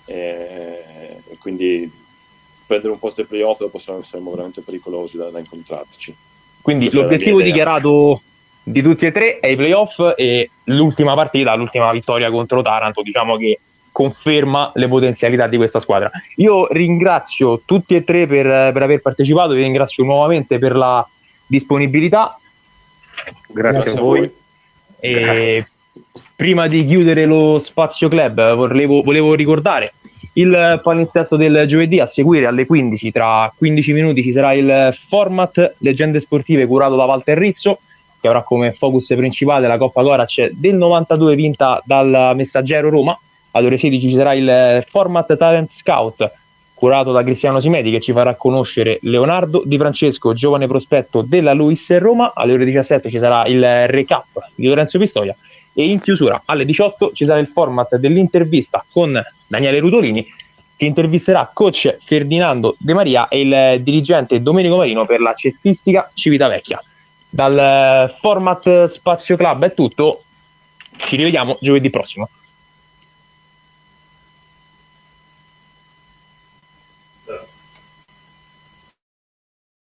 e, 0.05 0.84
e 1.23 1.38
quindi 1.39 1.91
prendere 2.65 2.93
un 2.93 2.99
posto 2.99 3.21
ai 3.21 3.27
playoff 3.27 3.59
dopo 3.59 3.77
saremo 3.77 4.32
veramente 4.32 4.61
pericolosi 4.61 5.17
da, 5.17 5.30
da 5.30 5.38
incontrarci. 5.38 6.15
Quindi 6.63 6.86
Questa 6.86 7.03
l'obiettivo 7.03 7.43
dichiarato 7.43 8.21
di 8.72 8.84
tutti 8.84 9.07
e 9.07 9.11
tre 9.11 9.39
è 9.39 9.47
i 9.47 9.55
playoff 9.55 10.13
e 10.15 10.51
l'ultima 10.65 11.15
partita, 11.15 11.55
l'ultima 11.55 11.89
vittoria 11.89 12.30
contro 12.30 12.61
Taranto, 12.61 13.01
diciamo 13.01 13.36
che 13.36 13.59
conferma 13.91 14.72
le 14.76 14.88
potenzialità 14.88 15.47
di 15.47 15.57
questa 15.57 15.80
squadra. 15.80 16.11
Io 16.36 16.72
ringrazio 16.72 17.63
tutti 17.65 17.95
e 17.95 18.03
tre 18.03 18.28
per, 18.28 18.72
per 18.72 18.82
aver 18.84 19.01
partecipato, 19.01 19.53
vi 19.53 19.63
ringrazio 19.63 20.03
nuovamente 20.03 20.59
per 20.59 20.76
la 20.76 21.05
disponibilità. 21.47 22.39
Grazie, 23.47 23.84
Grazie 23.84 23.91
a 23.91 24.01
voi. 24.01 24.32
E 24.99 25.65
prima 26.36 26.67
di 26.67 26.86
chiudere 26.86 27.26
lo 27.26 27.57
spazio 27.57 28.07
club, 28.07 28.53
volevo, 28.53 29.01
volevo 29.01 29.34
ricordare 29.34 29.93
il 30.34 30.80
palinsesto 30.84 31.36
del 31.36 31.65
giovedì 31.65 31.99
a 31.99 32.05
seguire 32.05 32.45
alle 32.45 32.67
15. 32.67 33.11
Tra 33.11 33.51
15 33.57 33.93
minuti 33.93 34.22
ci 34.22 34.32
sarà 34.32 34.53
il 34.53 34.95
format 35.07 35.76
Leggende 35.80 36.20
Sportive 36.20 36.67
curato 36.67 36.95
da 36.95 37.05
Walter 37.05 37.38
Rizzo 37.38 37.80
che 38.20 38.28
avrà 38.28 38.43
come 38.43 38.74
focus 38.74 39.07
principale 39.15 39.67
la 39.67 39.78
Coppa 39.78 40.01
Corac 40.01 40.51
del 40.51 40.76
92 40.76 41.36
vinta 41.36 41.82
dal 41.86 42.34
Messaggero 42.36 42.89
Roma. 42.89 43.17
Alle 43.51 43.67
ore 43.67 43.78
16 43.78 44.09
ci 44.09 44.15
sarà 44.15 44.34
il 44.34 44.86
format 44.88 45.36
Talent 45.38 45.72
Scout 45.72 46.32
curato 46.74 47.11
da 47.11 47.24
Cristiano 47.24 47.59
Simeti 47.59 47.91
che 47.91 47.99
ci 47.99 48.13
farà 48.13 48.36
conoscere 48.36 48.99
Leonardo 49.01 49.63
Di 49.65 49.78
Francesco, 49.78 50.34
giovane 50.34 50.65
prospetto 50.65 51.22
della 51.22 51.53
Luis 51.53 51.89
Roma. 51.97 52.32
Alle 52.34 52.53
ore 52.53 52.63
17 52.63 53.09
ci 53.09 53.20
sarà 53.20 53.45
il 53.47 53.88
recap 53.88 54.28
di 54.55 54.67
Lorenzo 54.67 54.97
Pistoia 54.97 55.36
e 55.74 55.84
in 55.89 55.99
chiusura 55.99 56.41
alle 56.45 56.65
18 56.65 57.11
ci 57.13 57.26
sarà 57.26 57.39
il 57.39 57.47
format 57.47 57.97
dell'intervista 57.97 58.86
con 58.89 59.22
Daniele 59.47 59.80
Rutolini 59.80 60.26
che 60.76 60.86
intervisterà 60.86 61.49
coach 61.53 61.97
Ferdinando 62.05 62.76
De 62.80 62.93
Maria 62.93 63.28
e 63.28 63.41
il 63.41 63.84
dirigente 63.84 64.41
Domenico 64.41 64.78
Marino 64.78 65.05
per 65.05 65.20
la 65.20 65.34
cestistica 65.34 66.09
Civitavecchia. 66.13 66.82
Dal 67.30 68.15
format 68.19 68.86
Spazio 68.86 69.38
Club 69.38 69.65
è 69.65 69.73
tutto, 69.73 70.23
ci 70.97 71.15
rivediamo 71.15 71.57
giovedì 71.61 71.89
prossimo. 71.89 72.30